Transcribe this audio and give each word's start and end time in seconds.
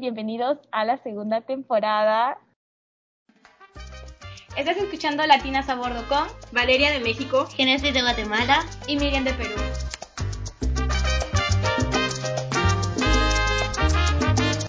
bienvenidos 0.00 0.58
a 0.72 0.84
la 0.86 0.96
segunda 0.96 1.42
temporada. 1.42 2.38
Estás 4.56 4.78
escuchando 4.78 5.26
Latinas 5.26 5.68
a 5.68 5.74
Bordo 5.74 6.02
con 6.08 6.26
Valeria 6.52 6.90
de 6.90 7.00
México, 7.00 7.44
Genesis 7.54 7.92
de 7.92 8.00
Guatemala 8.00 8.64
y 8.88 8.96
Miriam 8.96 9.24
de 9.24 9.34
Perú. 9.34 9.60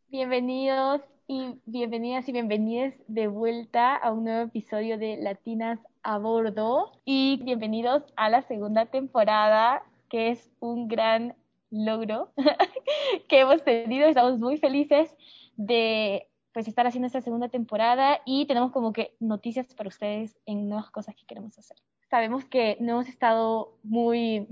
Bienvenidos 0.06 1.02
y 1.26 1.56
bienvenidas 1.66 2.28
y 2.28 2.32
bienvenidas 2.32 2.94
de 3.08 3.26
vuelta 3.26 3.96
a 3.96 4.12
un 4.12 4.22
nuevo 4.24 4.42
episodio 4.42 4.98
de 4.98 5.16
Latinas 5.16 5.80
a 6.04 6.18
Bordo 6.18 6.92
y 7.04 7.42
bienvenidos 7.42 8.04
a 8.14 8.30
la 8.30 8.42
segunda 8.42 8.86
temporada 8.86 9.82
que 10.08 10.30
es 10.30 10.50
un 10.60 10.86
gran 10.88 11.34
logro 11.70 12.32
que 13.28 13.40
hemos 13.40 13.62
tenido. 13.64 14.06
Estamos 14.06 14.38
muy 14.38 14.58
felices 14.58 15.14
de 15.56 16.28
pues 16.52 16.66
estar 16.66 16.86
haciendo 16.86 17.06
esta 17.06 17.20
segunda 17.20 17.48
temporada 17.48 18.20
y 18.24 18.46
tenemos 18.46 18.72
como 18.72 18.92
que 18.92 19.14
noticias 19.20 19.74
para 19.74 19.88
ustedes 19.88 20.38
en 20.46 20.68
nuevas 20.68 20.90
cosas 20.90 21.14
que 21.14 21.26
queremos 21.26 21.58
hacer. 21.58 21.76
Sabemos 22.10 22.44
que 22.44 22.76
no 22.80 22.92
hemos 22.92 23.08
estado 23.08 23.78
muy 23.82 24.48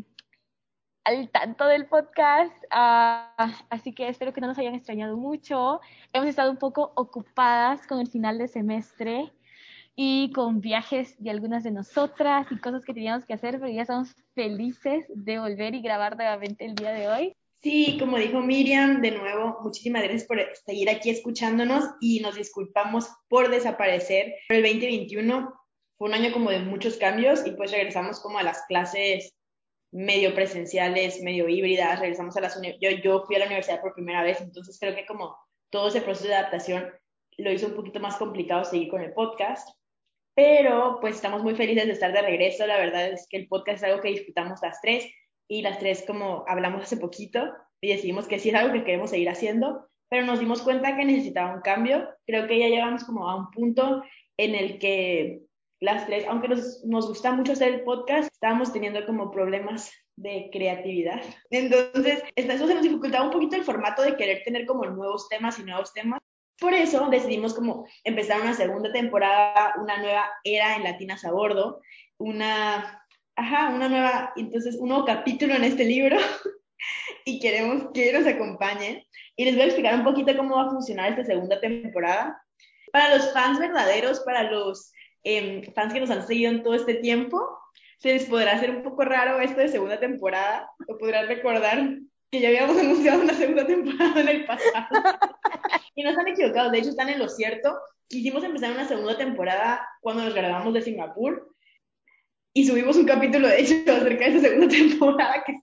al 1.04 1.30
tanto 1.30 1.66
del 1.66 1.86
podcast, 1.86 2.52
uh, 2.64 3.52
así 3.70 3.92
que 3.92 4.08
espero 4.08 4.32
que 4.32 4.40
no 4.40 4.48
nos 4.48 4.58
hayan 4.58 4.74
extrañado 4.74 5.16
mucho. 5.16 5.80
Hemos 6.12 6.28
estado 6.28 6.50
un 6.50 6.56
poco 6.58 6.92
ocupadas 6.96 7.86
con 7.86 8.00
el 8.00 8.08
final 8.08 8.38
de 8.38 8.48
semestre 8.48 9.32
y 9.96 10.30
con 10.32 10.60
viajes 10.60 11.16
de 11.18 11.30
algunas 11.30 11.64
de 11.64 11.70
nosotras 11.70 12.46
y 12.50 12.58
cosas 12.58 12.84
que 12.84 12.92
teníamos 12.92 13.24
que 13.24 13.32
hacer, 13.32 13.58
pero 13.58 13.72
ya 13.72 13.82
estamos 13.82 14.14
felices 14.34 15.06
de 15.08 15.38
volver 15.38 15.74
y 15.74 15.80
grabar 15.80 16.16
nuevamente 16.16 16.66
el 16.66 16.74
día 16.74 16.92
de 16.92 17.08
hoy. 17.08 17.36
Sí, 17.62 17.96
como 17.98 18.18
dijo 18.18 18.40
Miriam, 18.40 19.00
de 19.00 19.12
nuevo, 19.12 19.58
muchísimas 19.62 20.02
gracias 20.02 20.24
por 20.24 20.38
seguir 20.66 20.90
aquí 20.90 21.08
escuchándonos 21.08 21.84
y 22.00 22.20
nos 22.20 22.34
disculpamos 22.34 23.08
por 23.28 23.50
desaparecer. 23.50 24.34
El 24.50 24.62
2021 24.62 25.52
fue 25.96 26.08
un 26.08 26.14
año 26.14 26.30
como 26.30 26.50
de 26.50 26.60
muchos 26.60 26.98
cambios 26.98 27.46
y 27.46 27.52
pues 27.52 27.72
regresamos 27.72 28.20
como 28.20 28.38
a 28.38 28.42
las 28.42 28.62
clases 28.68 29.34
medio 29.90 30.34
presenciales, 30.34 31.22
medio 31.22 31.48
híbridas, 31.48 32.00
regresamos 32.00 32.36
a 32.36 32.42
las 32.42 32.60
yo, 32.80 32.90
yo 33.02 33.24
fui 33.26 33.36
a 33.36 33.38
la 33.38 33.46
universidad 33.46 33.80
por 33.80 33.94
primera 33.94 34.22
vez, 34.22 34.42
entonces 34.42 34.76
creo 34.78 34.94
que 34.94 35.06
como 35.06 35.34
todo 35.70 35.88
ese 35.88 36.02
proceso 36.02 36.28
de 36.28 36.34
adaptación 36.34 36.92
lo 37.38 37.50
hizo 37.50 37.68
un 37.68 37.74
poquito 37.74 37.98
más 37.98 38.16
complicado 38.16 38.64
seguir 38.64 38.90
con 38.90 39.00
el 39.00 39.14
podcast, 39.14 39.68
pero 40.36 40.98
pues 41.00 41.16
estamos 41.16 41.42
muy 41.42 41.54
felices 41.54 41.86
de 41.86 41.92
estar 41.92 42.12
de 42.12 42.20
regreso. 42.20 42.66
La 42.66 42.76
verdad 42.76 43.08
es 43.08 43.26
que 43.28 43.38
el 43.38 43.48
podcast 43.48 43.78
es 43.78 43.84
algo 43.84 44.02
que 44.02 44.10
disfrutamos 44.10 44.60
las 44.62 44.80
tres 44.82 45.10
y 45.48 45.62
las 45.62 45.78
tres 45.78 46.04
como 46.06 46.44
hablamos 46.46 46.82
hace 46.82 46.98
poquito 46.98 47.52
y 47.80 47.88
decidimos 47.88 48.28
que 48.28 48.38
sí 48.38 48.50
es 48.50 48.54
algo 48.54 48.74
que 48.74 48.84
queremos 48.84 49.10
seguir 49.10 49.30
haciendo, 49.30 49.88
pero 50.10 50.26
nos 50.26 50.38
dimos 50.38 50.60
cuenta 50.60 50.94
que 50.94 51.06
necesitaba 51.06 51.54
un 51.54 51.62
cambio. 51.62 52.06
Creo 52.26 52.46
que 52.46 52.58
ya 52.58 52.68
llegamos 52.68 53.04
como 53.04 53.28
a 53.28 53.34
un 53.34 53.50
punto 53.50 54.02
en 54.36 54.54
el 54.54 54.78
que 54.78 55.40
las 55.80 56.06
tres, 56.06 56.26
aunque 56.28 56.48
nos, 56.48 56.84
nos 56.84 57.08
gusta 57.08 57.32
mucho 57.32 57.52
hacer 57.52 57.72
el 57.72 57.84
podcast, 57.84 58.30
estábamos 58.30 58.74
teniendo 58.74 59.06
como 59.06 59.30
problemas 59.30 59.90
de 60.16 60.50
creatividad. 60.52 61.22
Entonces, 61.50 62.22
eso 62.34 62.66
se 62.66 62.74
nos 62.74 62.82
dificultaba 62.82 63.24
un 63.24 63.30
poquito 63.30 63.56
el 63.56 63.64
formato 63.64 64.02
de 64.02 64.16
querer 64.16 64.42
tener 64.44 64.66
como 64.66 64.84
nuevos 64.84 65.30
temas 65.30 65.58
y 65.58 65.64
nuevos 65.64 65.94
temas. 65.94 66.20
Por 66.58 66.72
eso 66.72 67.08
decidimos 67.10 67.54
como 67.54 67.86
empezar 68.02 68.40
una 68.40 68.54
segunda 68.54 68.92
temporada, 68.92 69.74
una 69.80 69.98
nueva 69.98 70.24
era 70.42 70.76
en 70.76 70.84
Latinas 70.84 71.24
a 71.24 71.32
Bordo, 71.32 71.80
una, 72.18 73.04
ajá, 73.36 73.68
una 73.74 73.88
nueva, 73.88 74.32
entonces 74.36 74.76
un 74.76 74.88
nuevo 74.88 75.04
capítulo 75.04 75.54
en 75.54 75.64
este 75.64 75.84
libro 75.84 76.16
y 77.26 77.40
queremos 77.40 77.88
que 77.92 78.12
nos 78.12 78.26
acompañen. 78.26 79.04
Y 79.36 79.44
les 79.44 79.54
voy 79.54 79.64
a 79.64 79.66
explicar 79.66 79.94
un 79.94 80.04
poquito 80.04 80.34
cómo 80.36 80.56
va 80.56 80.66
a 80.66 80.70
funcionar 80.70 81.10
esta 81.10 81.24
segunda 81.24 81.60
temporada. 81.60 82.42
Para 82.90 83.14
los 83.14 83.32
fans 83.34 83.58
verdaderos, 83.58 84.20
para 84.20 84.44
los 84.44 84.92
eh, 85.24 85.70
fans 85.74 85.92
que 85.92 86.00
nos 86.00 86.10
han 86.10 86.26
seguido 86.26 86.52
en 86.52 86.62
todo 86.62 86.74
este 86.74 86.94
tiempo, 86.94 87.38
se 87.98 88.14
les 88.14 88.26
podrá 88.26 88.52
hacer 88.52 88.70
un 88.70 88.82
poco 88.82 89.04
raro 89.04 89.40
esto 89.40 89.60
de 89.60 89.68
segunda 89.68 89.98
temporada, 89.98 90.70
o 90.88 90.96
podrán 90.96 91.28
recordar 91.28 91.98
que 92.30 92.40
ya 92.40 92.48
habíamos 92.48 92.76
anunciado 92.80 93.20
una 93.22 93.34
segunda 93.34 93.66
temporada 93.66 94.20
en 94.20 94.28
el 94.28 94.46
pasado. 94.46 94.86
y 95.96 96.02
no 96.04 96.10
están 96.10 96.28
equivocados, 96.28 96.70
de 96.70 96.78
hecho 96.78 96.90
están 96.90 97.08
en 97.08 97.18
lo 97.18 97.28
cierto. 97.28 97.76
Quisimos 98.06 98.44
empezar 98.44 98.70
una 98.70 98.86
segunda 98.86 99.16
temporada 99.16 99.88
cuando 100.00 100.22
nos 100.22 100.34
grabamos 100.34 100.72
de 100.74 100.82
Singapur 100.82 101.52
y 102.52 102.66
subimos 102.66 102.96
un 102.96 103.06
capítulo 103.06 103.48
de 103.48 103.60
hecho 103.60 103.74
acerca 103.92 104.26
de 104.26 104.36
esa 104.36 104.48
segunda 104.48 104.68
temporada 104.68 105.42
que 105.44 105.58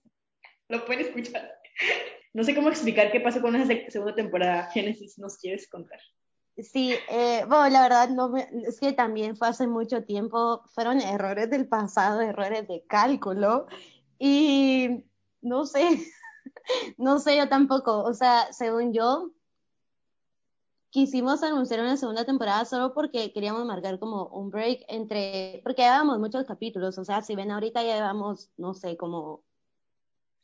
lo 0.68 0.84
pueden 0.84 1.06
escuchar. 1.06 1.50
No 2.34 2.42
sé 2.42 2.54
cómo 2.54 2.68
explicar 2.68 3.12
qué 3.12 3.20
pasó 3.20 3.40
con 3.40 3.54
esa 3.54 3.72
segunda 3.90 4.14
temporada. 4.14 4.70
Génesis, 4.72 5.18
¿nos 5.18 5.38
quieres 5.38 5.68
contar? 5.68 6.00
Sí, 6.56 6.94
eh, 7.10 7.44
bueno, 7.48 7.68
la 7.68 7.82
verdad 7.82 8.08
no 8.10 8.28
me, 8.28 8.48
es 8.66 8.78
que 8.78 8.92
también 8.92 9.36
fue 9.36 9.48
hace 9.48 9.66
mucho 9.66 10.04
tiempo, 10.04 10.62
fueron 10.74 11.00
errores 11.00 11.50
del 11.50 11.68
pasado, 11.68 12.20
errores 12.20 12.66
de 12.68 12.84
cálculo 12.86 13.66
y 14.18 15.04
no 15.40 15.66
sé, 15.66 15.82
no 16.96 17.18
sé 17.18 17.36
yo 17.36 17.48
tampoco, 17.48 18.02
o 18.02 18.14
sea, 18.14 18.52
según 18.52 18.92
yo, 18.92 19.32
quisimos 20.94 21.42
anunciar 21.42 21.80
una 21.80 21.96
segunda 21.96 22.24
temporada 22.24 22.64
solo 22.64 22.94
porque 22.94 23.32
queríamos 23.32 23.66
marcar 23.66 23.98
como 23.98 24.26
un 24.28 24.48
break 24.48 24.84
entre, 24.86 25.60
porque 25.64 25.82
llevábamos 25.82 26.20
muchos 26.20 26.46
capítulos, 26.46 26.96
o 26.98 27.04
sea, 27.04 27.20
si 27.20 27.34
ven 27.34 27.50
ahorita 27.50 27.82
ya 27.82 27.96
llevamos, 27.96 28.52
no 28.56 28.74
sé, 28.74 28.96
como 28.96 29.42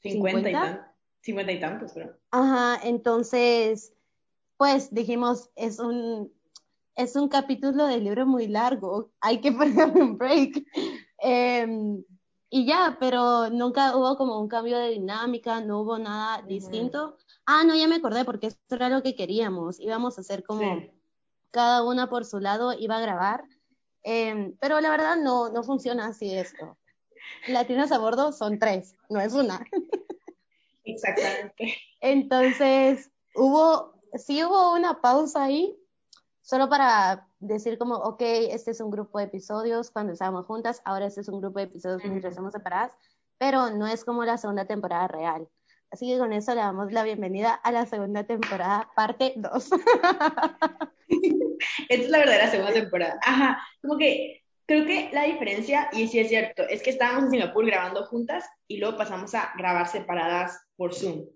50, 0.01 0.41
50? 0.41 0.51
y 0.51 0.53
tantos, 0.53 0.87
50 1.21 1.53
y 1.53 1.61
tantos, 1.61 1.93
pero. 1.95 2.17
Ajá, 2.33 2.81
entonces, 2.83 3.93
pues 4.57 4.93
dijimos, 4.93 5.51
es 5.55 5.79
un, 5.79 6.33
es 6.97 7.15
un 7.15 7.29
capítulo 7.29 7.87
del 7.87 8.03
libro 8.03 8.27
muy 8.27 8.49
largo, 8.49 9.13
hay 9.21 9.41
que 9.41 9.53
ponerle 9.53 10.03
un 10.03 10.19
break. 10.19 10.65
Eh, 11.23 12.03
y 12.51 12.67
ya, 12.67 12.97
pero 12.99 13.49
nunca 13.49 13.97
hubo 13.97 14.17
como 14.17 14.41
un 14.41 14.49
cambio 14.49 14.77
de 14.77 14.91
dinámica, 14.91 15.61
no 15.61 15.81
hubo 15.81 15.99
nada 15.99 16.43
distinto. 16.43 17.17
Ah, 17.47 17.63
no, 17.63 17.77
ya 17.77 17.87
me 17.87 17.97
acordé, 17.97 18.25
porque 18.25 18.49
eso 18.49 18.59
era 18.71 18.89
lo 18.89 19.05
que 19.05 19.15
queríamos. 19.15 19.79
Íbamos 19.79 20.19
a 20.19 20.23
hacer 20.23 20.43
como 20.43 20.83
cada 21.53 21.85
una 21.85 22.11
por 22.11 22.25
su 22.25 22.41
lado 22.41 22.73
iba 22.73 22.97
a 22.97 23.01
grabar. 23.01 23.45
Eh, 24.03 24.53
pero 24.61 24.81
la 24.81 24.91
verdad 24.91 25.17
no, 25.17 25.51
no 25.51 25.63
funciona 25.63 26.07
así 26.07 26.35
esto. 26.35 26.77
Latinas 27.47 27.93
a 27.93 27.99
bordo 27.99 28.33
son 28.33 28.59
tres, 28.59 28.97
no 29.09 29.21
es 29.21 29.33
una. 29.33 29.65
Exactamente. 30.85 31.77
Entonces, 32.01 33.11
hubo, 33.37 33.95
sí 34.15 34.43
hubo 34.43 34.75
una 34.75 35.01
pausa 35.01 35.45
ahí, 35.45 35.79
solo 36.41 36.69
para 36.69 37.29
decir 37.41 37.79
como, 37.79 37.97
ok, 37.97 38.21
este 38.51 38.71
es 38.71 38.81
un 38.81 38.91
grupo 38.91 39.19
de 39.19 39.25
episodios 39.25 39.91
cuando 39.91 40.13
estábamos 40.13 40.47
juntas, 40.47 40.81
ahora 40.85 41.07
este 41.07 41.23
es 41.23 41.29
un 41.29 41.41
grupo 41.41 41.59
de 41.59 41.65
episodios 41.65 42.05
mientras 42.05 42.33
estamos 42.33 42.53
separadas, 42.53 42.93
pero 43.39 43.71
no 43.71 43.87
es 43.87 44.05
como 44.05 44.25
la 44.25 44.37
segunda 44.37 44.67
temporada 44.67 45.09
real. 45.09 45.49
Así 45.91 46.07
que 46.07 46.19
con 46.19 46.33
eso 46.33 46.55
le 46.55 46.61
damos 46.61 46.93
la 46.93 47.03
bienvenida 47.03 47.53
a 47.53 47.73
la 47.73 47.87
segunda 47.87 48.23
temporada, 48.25 48.89
parte 48.95 49.33
2. 49.37 49.71
Esta 51.89 52.05
es 52.05 52.09
la 52.11 52.19
verdadera 52.19 52.51
segunda 52.51 52.73
temporada. 52.73 53.19
Ajá, 53.23 53.59
como 53.83 53.99
que 53.99 54.45
creo 54.67 54.87
que 54.87 55.11
la 55.13 55.25
diferencia, 55.25 55.89
y 55.93 56.07
sí 56.07 56.21
es 56.21 56.29
cierto, 56.29 56.63
es 56.69 56.83
que 56.83 56.91
estábamos 56.91 57.25
en 57.25 57.31
Singapur 57.31 57.67
grabando 57.67 58.07
juntas 58.07 58.45
y 58.69 58.77
luego 58.77 58.97
pasamos 58.97 59.35
a 59.35 59.53
grabar 59.57 59.89
separadas 59.89 60.61
por 60.77 60.95
Zoom 60.95 61.27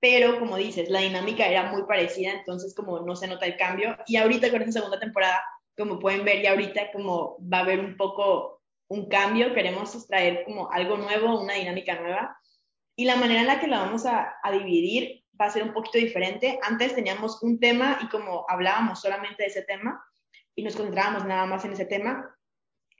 pero 0.00 0.38
como 0.38 0.56
dices, 0.56 0.88
la 0.88 1.00
dinámica 1.00 1.46
era 1.46 1.70
muy 1.70 1.82
parecida, 1.84 2.32
entonces 2.32 2.74
como 2.74 3.00
no 3.00 3.14
se 3.16 3.28
nota 3.28 3.46
el 3.46 3.56
cambio. 3.56 3.96
Y 4.06 4.16
ahorita 4.16 4.50
con 4.50 4.62
esta 4.62 4.80
segunda 4.80 4.98
temporada, 4.98 5.42
como 5.76 5.98
pueden 5.98 6.24
ver 6.24 6.42
ya 6.42 6.50
ahorita, 6.50 6.90
como 6.92 7.36
va 7.40 7.58
a 7.58 7.62
haber 7.62 7.80
un 7.80 7.96
poco 7.96 8.62
un 8.88 9.08
cambio, 9.08 9.54
queremos 9.54 9.94
extraer 9.94 10.44
como 10.44 10.70
algo 10.72 10.96
nuevo, 10.96 11.40
una 11.40 11.54
dinámica 11.54 12.00
nueva. 12.00 12.36
Y 12.96 13.04
la 13.04 13.16
manera 13.16 13.40
en 13.40 13.46
la 13.46 13.60
que 13.60 13.66
la 13.66 13.80
vamos 13.80 14.06
a, 14.06 14.34
a 14.42 14.52
dividir 14.52 15.22
va 15.40 15.46
a 15.46 15.50
ser 15.50 15.62
un 15.62 15.72
poquito 15.72 15.98
diferente. 15.98 16.58
Antes 16.62 16.94
teníamos 16.94 17.42
un 17.42 17.60
tema 17.60 17.98
y 18.02 18.08
como 18.08 18.46
hablábamos 18.48 19.00
solamente 19.00 19.42
de 19.42 19.48
ese 19.48 19.62
tema 19.62 20.02
y 20.54 20.62
nos 20.62 20.76
concentrábamos 20.76 21.24
nada 21.26 21.46
más 21.46 21.64
en 21.64 21.72
ese 21.72 21.86
tema, 21.86 22.36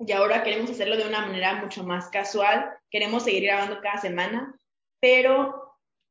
y 0.01 0.13
ahora 0.13 0.43
queremos 0.43 0.71
hacerlo 0.71 0.97
de 0.97 1.07
una 1.07 1.27
manera 1.27 1.57
mucho 1.57 1.85
más 1.85 2.09
casual. 2.09 2.73
Queremos 2.91 3.25
seguir 3.25 3.43
grabando 3.43 3.83
cada 3.83 4.01
semana, 4.01 4.55
pero 4.99 5.70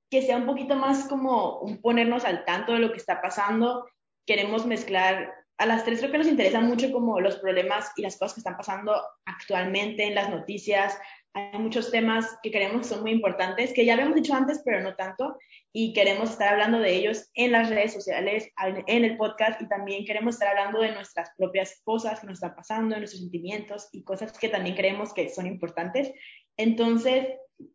que 0.09 0.21
sea 0.21 0.37
un 0.37 0.45
poquito 0.45 0.75
más 0.75 1.07
como 1.07 1.59
un 1.59 1.81
ponernos 1.81 2.25
al 2.25 2.45
tanto 2.45 2.73
de 2.73 2.79
lo 2.79 2.91
que 2.91 2.97
está 2.97 3.21
pasando. 3.21 3.87
Queremos 4.25 4.65
mezclar, 4.65 5.33
a 5.57 5.65
las 5.65 5.83
tres 5.83 5.99
creo 5.99 6.11
que 6.11 6.17
nos 6.17 6.27
interesa 6.27 6.61
mucho 6.61 6.91
como 6.91 7.19
los 7.19 7.37
problemas 7.37 7.91
y 7.97 8.01
las 8.01 8.17
cosas 8.17 8.35
que 8.35 8.39
están 8.39 8.57
pasando 8.57 9.01
actualmente 9.25 10.05
en 10.05 10.15
las 10.15 10.29
noticias. 10.29 10.97
Hay 11.33 11.59
muchos 11.59 11.91
temas 11.91 12.37
que 12.41 12.49
queremos 12.49 12.81
que 12.81 12.93
son 12.95 13.01
muy 13.01 13.11
importantes, 13.11 13.71
que 13.73 13.85
ya 13.85 13.93
habíamos 13.93 14.15
dicho 14.15 14.33
antes, 14.33 14.61
pero 14.65 14.81
no 14.81 14.95
tanto, 14.95 15.37
y 15.71 15.93
queremos 15.93 16.31
estar 16.31 16.53
hablando 16.53 16.79
de 16.79 16.95
ellos 16.95 17.29
en 17.35 17.51
las 17.51 17.69
redes 17.69 17.93
sociales, 17.93 18.49
en 18.87 19.05
el 19.05 19.15
podcast, 19.15 19.61
y 19.61 19.67
también 19.67 20.05
queremos 20.05 20.35
estar 20.35 20.47
hablando 20.47 20.81
de 20.81 20.91
nuestras 20.91 21.29
propias 21.37 21.81
cosas 21.83 22.19
que 22.19 22.27
nos 22.27 22.37
están 22.37 22.55
pasando, 22.55 22.95
de 22.95 23.01
nuestros 23.01 23.21
sentimientos 23.21 23.89
y 23.91 24.03
cosas 24.03 24.37
que 24.39 24.49
también 24.49 24.75
creemos 24.75 25.13
que 25.13 25.29
son 25.29 25.45
importantes. 25.45 26.11
Entonces, 26.57 27.27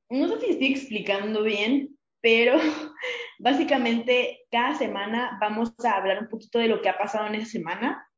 no 0.08 0.28
sé 0.28 0.40
si 0.40 0.50
estoy 0.50 0.72
explicando 0.72 1.42
bien, 1.42 1.93
pero 2.24 2.56
básicamente 3.38 4.46
cada 4.50 4.74
semana 4.74 5.36
vamos 5.42 5.74
a 5.84 5.90
hablar 5.90 6.22
un 6.22 6.28
poquito 6.30 6.58
de 6.58 6.68
lo 6.68 6.80
que 6.80 6.88
ha 6.88 6.96
pasado 6.96 7.26
en 7.26 7.34
esa 7.34 7.44
semana, 7.44 8.08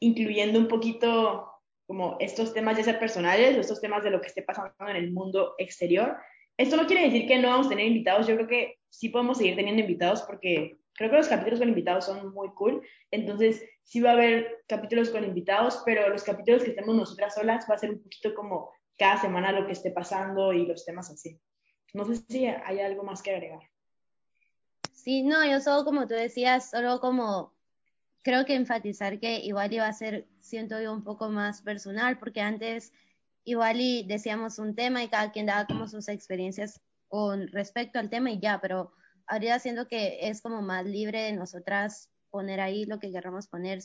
incluyendo 0.00 0.58
un 0.58 0.66
poquito 0.66 1.48
como 1.86 2.16
estos 2.18 2.52
temas 2.52 2.76
ya 2.76 2.82
sea 2.82 2.98
personales 2.98 3.56
o 3.56 3.60
estos 3.60 3.80
temas 3.80 4.02
de 4.02 4.10
lo 4.10 4.20
que 4.20 4.26
esté 4.26 4.42
pasando 4.42 4.74
en 4.88 4.96
el 4.96 5.12
mundo 5.12 5.54
exterior. 5.58 6.16
Esto 6.58 6.76
no 6.76 6.88
quiere 6.88 7.04
decir 7.04 7.28
que 7.28 7.38
no 7.38 7.50
vamos 7.50 7.66
a 7.66 7.70
tener 7.70 7.86
invitados, 7.86 8.26
yo 8.26 8.34
creo 8.34 8.48
que 8.48 8.78
sí 8.90 9.10
podemos 9.10 9.38
seguir 9.38 9.54
teniendo 9.54 9.82
invitados 9.82 10.22
porque 10.22 10.78
creo 10.94 11.10
que 11.10 11.16
los 11.18 11.28
capítulos 11.28 11.60
con 11.60 11.68
invitados 11.68 12.06
son 12.06 12.34
muy 12.34 12.48
cool, 12.54 12.82
entonces 13.12 13.64
sí 13.84 14.00
va 14.00 14.10
a 14.10 14.14
haber 14.14 14.64
capítulos 14.66 15.10
con 15.10 15.22
invitados, 15.22 15.82
pero 15.86 16.08
los 16.08 16.24
capítulos 16.24 16.64
que 16.64 16.70
estemos 16.70 16.96
nosotras 16.96 17.34
solas 17.34 17.64
va 17.70 17.76
a 17.76 17.78
ser 17.78 17.90
un 17.90 18.02
poquito 18.02 18.34
como 18.34 18.72
cada 18.98 19.20
semana 19.20 19.52
lo 19.52 19.66
que 19.66 19.72
esté 19.72 19.92
pasando 19.92 20.52
y 20.52 20.66
los 20.66 20.84
temas 20.84 21.08
así. 21.12 21.38
No 21.96 22.04
sé 22.04 22.16
si 22.28 22.44
hay 22.46 22.80
algo 22.80 23.02
más 23.04 23.22
que 23.22 23.30
agregar. 23.30 23.62
Sí, 24.92 25.22
no, 25.22 25.46
yo 25.46 25.60
solo 25.60 25.82
como 25.86 26.06
tú 26.06 26.12
decías, 26.12 26.68
solo 26.68 27.00
como 27.00 27.54
creo 28.22 28.44
que 28.44 28.54
enfatizar 28.54 29.18
que 29.18 29.38
igual 29.38 29.72
iba 29.72 29.86
a 29.86 29.92
ser, 29.94 30.28
siento 30.40 30.78
yo, 30.78 30.92
un 30.92 31.04
poco 31.04 31.30
más 31.30 31.62
personal, 31.62 32.18
porque 32.18 32.42
antes 32.42 32.92
igual 33.44 33.80
y 33.80 34.02
decíamos 34.06 34.58
un 34.58 34.74
tema 34.74 35.02
y 35.02 35.08
cada 35.08 35.32
quien 35.32 35.46
daba 35.46 35.66
como 35.66 35.88
sus 35.88 36.08
experiencias 36.08 36.82
con 37.08 37.48
respecto 37.48 37.98
al 37.98 38.10
tema 38.10 38.30
y 38.30 38.40
ya, 38.40 38.60
pero 38.60 38.92
ahorita 39.26 39.58
siento 39.58 39.88
que 39.88 40.28
es 40.28 40.42
como 40.42 40.60
más 40.60 40.84
libre 40.84 41.22
de 41.22 41.32
nosotras 41.32 42.10
poner 42.28 42.60
ahí 42.60 42.84
lo 42.84 42.98
que 42.98 43.10
queramos 43.10 43.48
poner, 43.48 43.78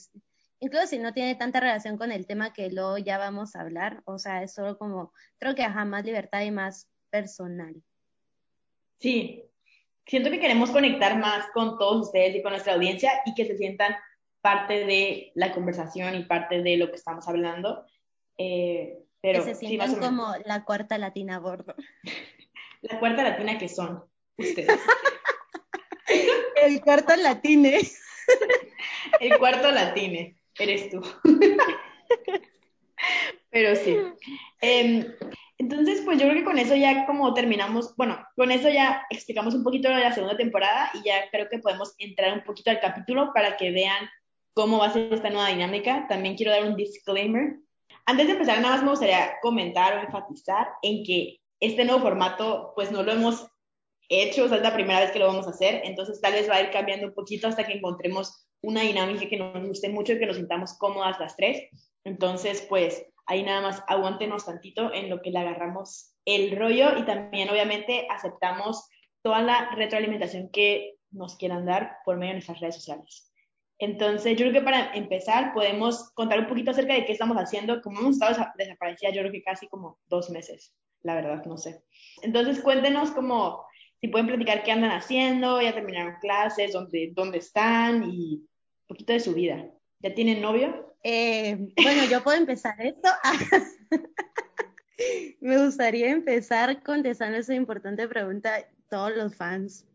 incluso 0.59 0.87
si 0.87 0.99
no 0.99 1.13
tiene 1.13 1.35
tanta 1.35 1.61
relación 1.61 1.97
con 1.97 2.11
el 2.11 2.27
tema 2.27 2.51
que 2.51 2.69
luego 2.71 2.97
ya 2.97 3.17
vamos 3.17 3.55
a 3.55 3.61
hablar, 3.61 4.01
o 4.03 4.19
sea, 4.19 4.43
es 4.43 4.53
solo 4.53 4.77
como, 4.77 5.13
creo 5.37 5.55
que 5.55 5.63
ajá, 5.63 5.85
más 5.85 6.03
libertad 6.03 6.41
y 6.41 6.51
más 6.51 6.89
personal. 7.09 7.81
Sí, 9.01 9.43
siento 10.05 10.29
que 10.29 10.39
queremos 10.39 10.69
conectar 10.69 11.17
más 11.17 11.47
con 11.53 11.77
todos 11.77 12.07
ustedes 12.07 12.35
y 12.35 12.43
con 12.43 12.51
nuestra 12.51 12.73
audiencia 12.73 13.11
y 13.25 13.33
que 13.33 13.45
se 13.45 13.57
sientan 13.57 13.95
parte 14.41 14.85
de 14.85 15.31
la 15.35 15.51
conversación 15.53 16.15
y 16.15 16.23
parte 16.25 16.61
de 16.61 16.77
lo 16.77 16.89
que 16.89 16.97
estamos 16.97 17.27
hablando. 17.27 17.85
Eh, 18.37 18.99
pero, 19.19 19.43
que 19.43 19.55
se 19.55 19.59
sientan 19.59 19.95
como 19.95 20.35
la 20.45 20.63
cuarta 20.63 20.97
latina 20.99 21.37
a 21.37 21.39
bordo. 21.39 21.75
la 22.81 22.99
cuarta 22.99 23.23
latina 23.23 23.57
que 23.57 23.69
son 23.69 24.03
ustedes. 24.37 24.79
El 26.63 26.81
cuarto 26.81 27.15
latine. 27.15 27.79
El 29.19 29.37
cuarto 29.39 29.71
latine, 29.71 30.37
eres 30.59 30.91
tú. 30.91 31.01
Pero 33.49 33.75
sí. 33.75 33.97
Em, 34.61 35.11
entonces, 35.61 36.01
pues 36.03 36.17
yo 36.17 36.25
creo 36.25 36.39
que 36.39 36.43
con 36.43 36.57
eso 36.57 36.75
ya 36.75 37.05
como 37.05 37.35
terminamos, 37.35 37.95
bueno, 37.95 38.17
con 38.35 38.49
eso 38.49 38.67
ya 38.67 39.05
explicamos 39.11 39.53
un 39.53 39.63
poquito 39.63 39.89
de 39.89 39.99
la 39.99 40.11
segunda 40.11 40.35
temporada 40.35 40.89
y 40.95 41.05
ya 41.05 41.29
creo 41.29 41.49
que 41.49 41.59
podemos 41.59 41.93
entrar 41.99 42.33
un 42.33 42.43
poquito 42.43 42.71
al 42.71 42.79
capítulo 42.79 43.31
para 43.31 43.57
que 43.57 43.69
vean 43.69 44.09
cómo 44.55 44.79
va 44.79 44.87
a 44.87 44.93
ser 44.93 45.13
esta 45.13 45.29
nueva 45.29 45.49
dinámica. 45.49 46.07
También 46.09 46.35
quiero 46.35 46.51
dar 46.51 46.63
un 46.63 46.75
disclaimer. 46.75 47.57
Antes 48.07 48.25
de 48.25 48.33
empezar, 48.33 48.59
nada 48.59 48.73
más 48.73 48.83
me 48.83 48.89
gustaría 48.89 49.33
comentar 49.43 49.97
o 49.97 50.01
enfatizar 50.01 50.67
en 50.81 51.03
que 51.03 51.41
este 51.59 51.85
nuevo 51.85 52.01
formato, 52.01 52.73
pues 52.75 52.91
no 52.91 53.03
lo 53.03 53.11
hemos 53.11 53.45
hecho, 54.09 54.45
o 54.45 54.47
sea, 54.47 54.57
es 54.57 54.63
la 54.63 54.73
primera 54.73 55.01
vez 55.01 55.11
que 55.11 55.19
lo 55.19 55.27
vamos 55.27 55.45
a 55.45 55.51
hacer, 55.51 55.83
entonces 55.85 56.19
tal 56.19 56.33
vez 56.33 56.49
va 56.49 56.55
a 56.55 56.61
ir 56.63 56.71
cambiando 56.71 57.05
un 57.05 57.13
poquito 57.13 57.47
hasta 57.47 57.67
que 57.67 57.73
encontremos 57.73 58.47
una 58.63 58.81
dinámica 58.81 59.29
que 59.29 59.37
nos 59.37 59.67
guste 59.67 59.89
mucho 59.89 60.13
y 60.13 60.17
que 60.17 60.25
nos 60.25 60.37
sintamos 60.37 60.75
cómodas 60.79 61.19
las 61.19 61.35
tres. 61.35 61.69
Entonces, 62.03 62.65
pues 62.67 63.05
ahí 63.25 63.43
nada 63.43 63.61
más 63.61 63.83
aguántenos 63.87 64.45
tantito 64.45 64.93
en 64.93 65.09
lo 65.09 65.21
que 65.21 65.31
le 65.31 65.39
agarramos 65.39 66.13
el 66.25 66.55
rollo 66.57 66.97
y 66.97 67.03
también 67.03 67.49
obviamente 67.49 68.07
aceptamos 68.09 68.87
toda 69.21 69.41
la 69.41 69.71
retroalimentación 69.71 70.49
que 70.49 70.95
nos 71.11 71.35
quieran 71.35 71.65
dar 71.65 71.97
por 72.05 72.17
medio 72.17 72.29
de 72.29 72.35
nuestras 72.35 72.59
redes 72.59 72.75
sociales. 72.75 73.31
Entonces, 73.77 74.37
yo 74.37 74.45
creo 74.45 74.53
que 74.53 74.61
para 74.61 74.93
empezar 74.93 75.53
podemos 75.53 76.11
contar 76.13 76.39
un 76.39 76.47
poquito 76.47 76.69
acerca 76.69 76.93
de 76.93 77.03
qué 77.03 77.13
estamos 77.13 77.35
haciendo. 77.37 77.81
Como 77.81 77.99
hemos 77.99 78.13
estado 78.13 78.51
desaparecidas, 78.55 79.15
yo 79.15 79.21
creo 79.21 79.31
que 79.31 79.41
casi 79.41 79.67
como 79.67 79.97
dos 80.07 80.29
meses, 80.29 80.75
la 81.01 81.15
verdad, 81.15 81.43
no 81.45 81.57
sé. 81.57 81.81
Entonces, 82.21 82.61
cuéntenos 82.61 83.09
como 83.09 83.65
si 83.99 84.07
pueden 84.07 84.27
platicar 84.27 84.63
qué 84.63 84.71
andan 84.71 84.91
haciendo, 84.91 85.61
ya 85.61 85.73
terminaron 85.73 86.15
clases, 86.21 86.73
dónde, 86.73 87.11
dónde 87.13 87.39
están 87.39 88.03
y 88.03 88.35
un 88.35 88.47
poquito 88.87 89.13
de 89.13 89.19
su 89.19 89.33
vida. 89.33 89.67
¿Ya 89.99 90.13
tienen 90.13 90.41
novio? 90.41 90.90
Eh, 91.03 91.73
bueno, 91.81 92.05
yo 92.05 92.23
puedo 92.23 92.37
empezar 92.37 92.75
esto. 92.79 93.09
Me 95.41 95.65
gustaría 95.65 96.11
empezar 96.11 96.83
contestando 96.83 97.37
esa 97.37 97.55
importante 97.55 98.07
pregunta. 98.07 98.67
Todos 98.89 99.15
los 99.15 99.35
fans 99.35 99.85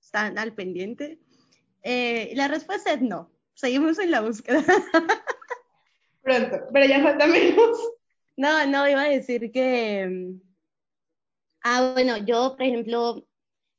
están 0.00 0.38
al 0.38 0.54
pendiente. 0.54 1.18
Eh, 1.82 2.32
la 2.34 2.48
respuesta 2.48 2.92
es 2.92 3.00
no. 3.00 3.30
Seguimos 3.54 3.98
en 3.98 4.10
la 4.10 4.20
búsqueda. 4.20 4.62
Pronto, 6.22 6.58
pero 6.72 6.86
ya 6.86 7.02
falta 7.02 7.26
menos. 7.26 7.78
No, 8.36 8.66
no, 8.66 8.88
iba 8.88 9.02
a 9.02 9.08
decir 9.08 9.50
que. 9.52 10.34
Ah, 11.62 11.92
bueno, 11.92 12.16
yo, 12.18 12.54
por 12.56 12.66
ejemplo, 12.66 13.26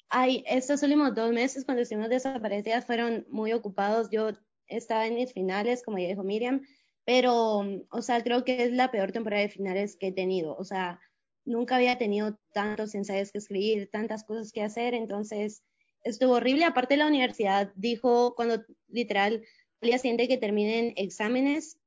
hay, 0.09 0.43
estos 0.47 0.83
últimos 0.83 1.15
dos 1.15 1.31
meses 1.31 1.65
cuando 1.65 1.83
estuvimos 1.83 2.09
desaparecidas 2.09 2.85
fueron 2.85 3.25
muy 3.29 3.53
ocupados. 3.53 4.09
Yo 4.11 4.31
estaba 4.71 5.07
en 5.07 5.15
mis 5.15 5.33
finales, 5.33 5.83
como 5.83 5.97
ya 5.99 6.07
dijo 6.07 6.23
Miriam, 6.23 6.61
pero, 7.05 7.63
o 7.89 8.01
sea, 8.01 8.23
creo 8.23 8.43
que 8.43 8.63
es 8.63 8.71
la 8.71 8.91
peor 8.91 9.11
temporada 9.11 9.41
de 9.41 9.49
finales 9.49 9.97
que 9.97 10.07
he 10.07 10.11
tenido. 10.11 10.55
O 10.55 10.63
sea, 10.63 10.99
nunca 11.45 11.75
había 11.75 11.97
tenido 11.97 12.39
tantos 12.53 12.95
ensayos 12.95 13.31
que 13.31 13.39
escribir, 13.39 13.89
tantas 13.91 14.23
cosas 14.23 14.51
que 14.51 14.63
hacer, 14.63 14.93
entonces 14.93 15.63
estuvo 16.03 16.33
horrible. 16.33 16.65
Aparte, 16.65 16.97
la 16.97 17.07
universidad 17.07 17.71
dijo 17.75 18.35
cuando 18.35 18.63
literal 18.87 19.43
al 19.81 19.89
día 19.89 19.97
siguiente 19.97 20.27
que 20.27 20.37
terminen 20.37 20.93
exámenes, 20.95 21.79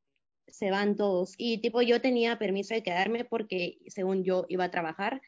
se 0.49 0.71
van 0.71 0.97
todos. 0.97 1.35
Y 1.39 1.59
tipo, 1.59 1.83
yo 1.83 2.01
tenía 2.01 2.39
permiso 2.39 2.75
de 2.75 2.83
quedarme 2.83 3.25
porque 3.25 3.79
según 3.87 4.25
yo 4.25 4.47
iba 4.49 4.65
a 4.65 4.71
trabajar. 4.71 5.23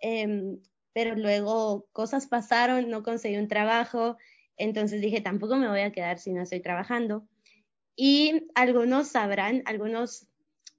Em, 0.00 0.60
pero 0.92 1.14
luego 1.14 1.86
cosas 1.92 2.26
pasaron, 2.26 2.90
no 2.90 3.02
conseguí 3.02 3.36
un 3.36 3.48
trabajo, 3.48 4.16
entonces 4.60 5.00
dije, 5.00 5.20
tampoco 5.20 5.56
me 5.56 5.68
voy 5.68 5.80
a 5.80 5.92
quedar 5.92 6.18
si 6.18 6.32
no 6.32 6.42
estoy 6.42 6.60
trabajando. 6.60 7.26
Y 7.96 8.46
algunos 8.54 9.08
sabrán, 9.08 9.62
algunos 9.64 10.26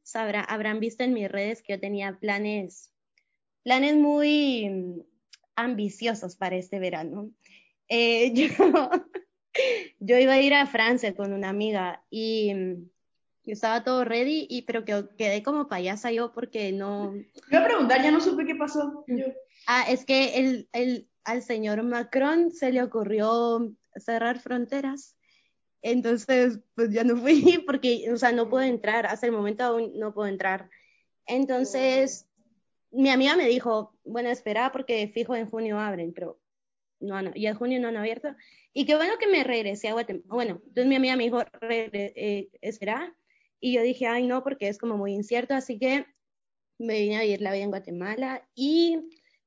sabrán, 0.04 0.46
habrán 0.48 0.80
visto 0.80 1.04
en 1.04 1.14
mis 1.14 1.30
redes 1.30 1.62
que 1.62 1.74
yo 1.74 1.80
tenía 1.80 2.18
planes, 2.20 2.94
planes 3.64 3.96
muy 3.96 5.04
ambiciosos 5.56 6.36
para 6.36 6.56
este 6.56 6.80
verano. 6.80 7.32
Eh, 7.90 8.34
yo, 10.00 10.18
iba 10.18 10.34
a 10.34 10.42
ir 10.42 10.54
a 10.54 10.68
Francia 10.68 11.16
con 11.16 11.34
una 11.34 11.50
amiga 11.50 12.04
y 12.10 12.54
mm, 12.54 12.90
yo 13.46 13.54
estaba 13.54 13.84
todo 13.84 14.06
ready, 14.06 14.46
y, 14.48 14.62
pero 14.62 14.86
que, 14.86 15.06
quedé 15.18 15.42
como 15.42 15.68
payasa 15.68 16.12
yo 16.12 16.32
porque 16.32 16.72
no... 16.72 17.16
Iba 17.50 17.62
a 17.62 17.66
preguntar, 17.66 18.04
ya 18.04 18.12
no 18.12 18.22
supe 18.22 18.46
qué 18.46 18.56
pasó. 18.56 19.04
Ah, 19.66 19.86
es 19.90 20.06
que 20.06 20.38
el, 20.38 20.70
el, 20.74 21.08
al 21.24 21.44
señor 21.44 21.84
Macron 21.84 22.52
se 22.52 22.72
le 22.72 22.82
ocurrió 22.84 23.74
cerrar 23.96 24.40
fronteras. 24.40 25.18
Entonces, 25.82 26.60
pues 26.76 26.92
ya 26.92 27.04
no 27.04 27.18
fui 27.18 27.64
porque, 27.66 28.12
o 28.12 28.18
sea, 28.18 28.32
no 28.32 28.50
puedo 28.50 28.64
entrar. 28.64 29.06
Hasta 29.06 29.26
el 29.26 29.32
momento 29.32 29.64
aún 29.64 29.92
no 29.98 30.14
puedo 30.14 30.28
entrar. 30.28 30.70
Entonces, 31.26 32.28
mi 32.92 33.10
amiga 33.10 33.36
me 33.36 33.48
dijo, 33.48 33.96
bueno, 34.04 34.30
espera 34.30 34.72
porque 34.72 35.08
fijo 35.14 35.36
en 35.36 35.50
junio 35.50 35.80
abren, 35.80 36.14
pero 36.14 36.40
no, 37.00 37.22
no, 37.22 37.32
y 37.34 37.52
junio 37.54 37.80
no 37.80 37.88
han 37.88 37.98
abierto. 37.98 38.36
Y 38.74 38.86
qué 38.86 38.96
bueno 38.96 39.14
que 39.20 39.28
me 39.28 39.44
regresé 39.44 39.90
a 39.90 39.94
Guatemala. 39.94 40.26
Bueno, 40.28 40.62
entonces 40.66 40.88
mi 40.88 40.96
amiga 40.96 41.16
me 41.16 41.24
dijo, 41.24 41.44
eh, 41.70 42.50
espera. 42.62 43.16
Y 43.60 43.74
yo 43.74 43.82
dije, 43.82 44.08
ay, 44.08 44.28
no, 44.28 44.44
porque 44.44 44.68
es 44.68 44.78
como 44.78 44.98
muy 44.98 45.14
incierto, 45.14 45.54
así 45.54 45.78
que 45.78 46.06
me 46.80 47.00
vine 47.00 47.18
a 47.18 47.22
vivir 47.22 47.42
la 47.42 47.54
vida 47.54 47.64
en 47.64 47.70
Guatemala 47.70 48.48
y 48.56 48.98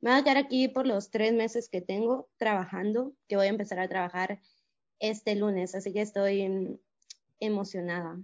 me 0.05 0.11
voy 0.11 0.21
a 0.21 0.23
quedar 0.23 0.37
aquí 0.37 0.69
por 0.69 0.87
los 0.87 1.11
tres 1.11 1.33
meses 1.33 1.71
que 1.71 1.81
tengo 1.81 2.29
trabajando, 2.37 3.15
que 3.27 3.37
voy 3.37 3.47
a 3.47 3.49
empezar 3.49 3.79
a 3.79 3.89
trabajar 3.89 4.43
este 4.99 5.35
lunes, 5.35 5.75
así 5.75 5.95
que 5.95 6.03
estoy 6.03 6.79
emocionada 7.41 8.19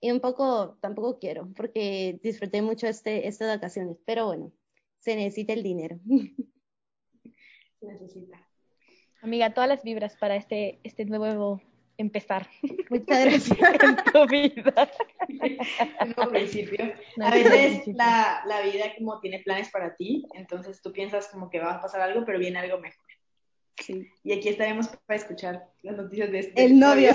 y 0.00 0.10
un 0.10 0.18
poco 0.18 0.76
tampoco 0.80 1.20
quiero, 1.20 1.52
porque 1.54 2.18
disfruté 2.20 2.62
mucho 2.62 2.88
este, 2.88 3.28
estas 3.28 3.46
vacaciones, 3.46 3.96
pero 4.04 4.26
bueno, 4.26 4.52
se 4.98 5.14
necesita 5.14 5.52
el 5.52 5.62
dinero. 5.62 6.00
Se 7.78 7.86
necesita. 7.86 8.48
Amiga, 9.20 9.54
todas 9.54 9.68
las 9.68 9.84
vibras 9.84 10.16
para 10.16 10.34
este, 10.34 10.80
este 10.82 11.04
nuevo 11.04 11.62
empezar. 11.98 12.48
Muchas 12.90 13.24
gracias. 13.24 13.58
en 13.82 13.96
tu 14.12 14.26
vida. 14.26 14.72
A 17.20 17.30
veces 17.30 17.86
la, 17.94 18.42
la, 18.46 18.60
vida 18.62 18.94
como 18.96 19.20
tiene 19.20 19.40
planes 19.40 19.70
para 19.70 19.96
ti, 19.96 20.26
entonces 20.34 20.80
tú 20.82 20.92
piensas 20.92 21.28
como 21.28 21.50
que 21.50 21.58
va 21.58 21.74
a 21.74 21.80
pasar 21.80 22.00
algo, 22.00 22.24
pero 22.24 22.38
viene 22.38 22.58
algo 22.58 22.78
mejor. 22.78 23.04
Sí. 23.78 24.08
Y 24.22 24.32
aquí 24.32 24.48
estaremos 24.48 24.88
para 25.06 25.18
escuchar 25.20 25.68
las 25.82 25.96
noticias 25.96 26.30
de 26.30 26.38
este. 26.40 26.64
El 26.64 26.78
novio. 26.78 27.10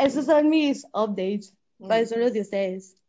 esos 0.00 0.26
son 0.26 0.48
mis 0.48 0.84
updates. 0.92 1.56
¿Cuáles 1.78 2.08
son 2.08 2.20
los 2.20 2.32
de 2.32 2.40
ustedes? 2.40 3.03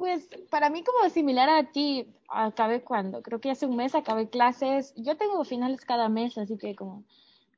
Pues 0.00 0.30
para 0.48 0.70
mí 0.70 0.82
como 0.82 1.10
similar 1.10 1.50
a 1.50 1.72
ti, 1.72 2.06
acabé 2.26 2.80
cuando, 2.82 3.20
creo 3.20 3.38
que 3.38 3.50
hace 3.50 3.66
un 3.66 3.76
mes 3.76 3.94
acabé 3.94 4.30
clases, 4.30 4.94
yo 4.96 5.18
tengo 5.18 5.44
finales 5.44 5.82
cada 5.82 6.08
mes, 6.08 6.38
así 6.38 6.56
que 6.56 6.74
como 6.74 7.04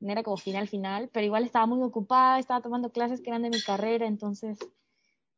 no 0.01 0.11
era 0.11 0.23
como 0.23 0.35
final 0.35 0.67
final, 0.67 1.09
pero 1.13 1.25
igual 1.25 1.45
estaba 1.45 1.67
muy 1.67 1.81
ocupada, 1.81 2.39
estaba 2.39 2.59
tomando 2.59 2.91
clases 2.91 3.21
que 3.21 3.29
eran 3.29 3.43
de 3.43 3.49
mi 3.49 3.61
carrera, 3.61 4.07
entonces 4.07 4.59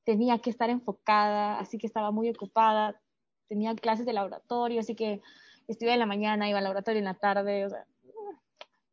tenía 0.03 0.39
que 0.39 0.49
estar 0.49 0.71
enfocada, 0.71 1.59
así 1.59 1.77
que 1.77 1.85
estaba 1.85 2.09
muy 2.09 2.27
ocupada, 2.27 2.99
tenía 3.47 3.75
clases 3.75 4.07
de 4.07 4.13
laboratorio, 4.13 4.79
así 4.79 4.95
que 4.95 5.21
estudié 5.67 5.93
en 5.93 5.99
la 5.99 6.07
mañana, 6.07 6.49
iba 6.49 6.57
al 6.57 6.63
laboratorio 6.63 6.97
en 6.97 7.05
la 7.05 7.13
tarde, 7.13 7.67
o 7.67 7.69
sea, 7.69 7.85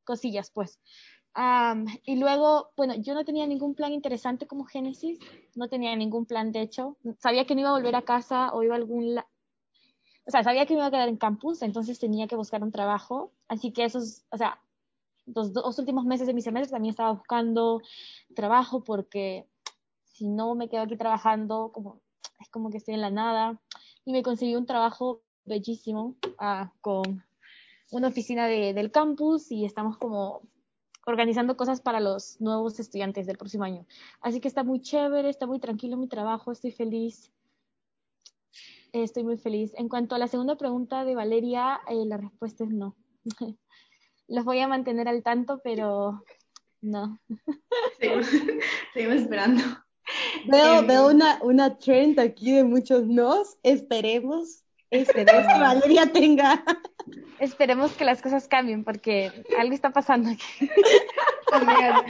cosillas 0.05 0.51
pues. 0.51 0.79
Y 2.05 2.17
luego, 2.17 2.71
bueno, 2.77 2.95
yo 2.97 3.15
no 3.15 3.25
tenía 3.25 3.47
ningún 3.47 3.75
plan 3.75 3.93
interesante 3.93 4.47
como 4.47 4.65
Génesis, 4.65 5.19
no 5.55 5.69
tenía 5.69 5.97
ningún 5.97 6.27
plan 6.27 6.53
de 6.53 6.61
hecho, 6.61 6.97
sabía 7.19 7.47
que 7.47 7.55
no 7.55 7.63
iba 7.63 7.71
a 7.71 7.75
volver 7.75 7.97
a 7.97 8.03
casa 8.03 8.53
o 8.53 8.63
iba 8.63 8.75
a 8.75 8.79
algún... 8.79 9.19
O 10.25 10.31
sea, 10.31 10.45
sabía 10.45 10.67
que 10.67 10.75
me 10.75 10.81
iba 10.81 10.87
a 10.87 10.91
quedar 10.91 11.09
en 11.09 11.17
campus, 11.17 11.63
entonces 11.63 11.99
tenía 11.99 12.29
que 12.29 12.37
buscar 12.37 12.63
un 12.63 12.71
trabajo, 12.71 13.33
así 13.49 13.73
que 13.73 13.85
esos, 13.85 14.25
o 14.31 14.37
sea, 14.37 14.61
los 15.27 15.53
dos 15.53 15.79
últimos 15.79 16.05
meses 16.05 16.27
de 16.27 16.35
mi 16.35 16.43
semestre 16.43 16.73
también 16.73 16.93
estaba 16.93 17.13
buscando 17.13 17.81
trabajo 18.35 18.85
porque 18.85 19.47
si 20.05 20.27
no 20.27 20.55
me 20.55 20.69
quedo 20.69 20.83
aquí 20.83 20.97
trabajando, 20.97 21.71
como, 21.73 22.01
es 22.41 22.49
como 22.49 22.71
que 22.71 22.79
estoy 22.79 22.95
en 22.95 23.01
la 23.01 23.11
nada. 23.11 23.61
Y 24.05 24.13
me 24.13 24.23
conseguí 24.23 24.57
un 24.57 24.67
trabajo 24.67 25.23
bellísimo 25.45 26.17
ah, 26.39 26.73
con 26.81 27.25
una 27.91 28.09
oficina 28.09 28.47
de, 28.47 28.75
del 28.75 28.91
campus 28.91 29.51
y 29.51 29.65
estamos 29.65 29.97
como 29.97 30.43
organizando 31.07 31.57
cosas 31.57 31.81
para 31.81 32.01
los 32.01 32.41
nuevos 32.41 32.79
estudiantes 32.79 33.27
del 33.27 33.39
próximo 33.39 33.65
año. 33.65 33.87
Así 34.21 34.41
que 34.41 34.49
está 34.49 34.65
muy 34.65 34.81
chévere, 34.81 35.29
está 35.29 35.47
muy 35.47 35.59
tranquilo 35.59 35.97
mi 35.97 36.09
trabajo, 36.09 36.53
estoy 36.53 36.73
feliz. 36.73 37.33
Estoy 38.93 39.25
muy 39.25 39.39
feliz. 39.39 39.73
En 39.77 39.89
cuanto 39.89 40.15
a 40.15 40.19
la 40.19 40.29
segunda 40.29 40.57
pregunta 40.57 41.05
de 41.05 41.15
Valeria, 41.15 41.81
eh, 41.89 42.05
la 42.05 42.19
respuesta 42.19 42.65
es 42.65 42.71
no. 42.71 42.97
Los 44.29 44.45
voy 44.45 44.61
a 44.61 44.69
mantener 44.69 45.09
al 45.09 45.23
tanto, 45.23 45.61
pero 45.65 46.23
no. 46.81 47.19
Seguimos, 47.99 48.27
seguimos 48.95 49.17
esperando. 49.17 49.63
Veo, 50.47 50.81
Em, 50.81 50.87
veo 50.87 51.09
una, 51.09 51.39
una 51.43 51.79
trend 51.79 52.19
aquí 52.19 52.53
de 52.53 52.65
muchos 52.65 53.07
nos. 53.07 53.57
Esperemos, 53.63 54.65
esperemos 54.91 55.53
que 55.53 55.61
Valeria 55.61 56.13
tenga. 56.13 56.65
Esperemos 57.39 57.93
que 57.93 58.05
las 58.05 58.23
cosas 58.23 58.49
cambien 58.49 58.85
porque 58.85 59.33
algo 59.59 59.75
está 59.75 59.91
pasando 59.91 60.31
aquí. 60.31 60.71
Amigas, 61.53 62.03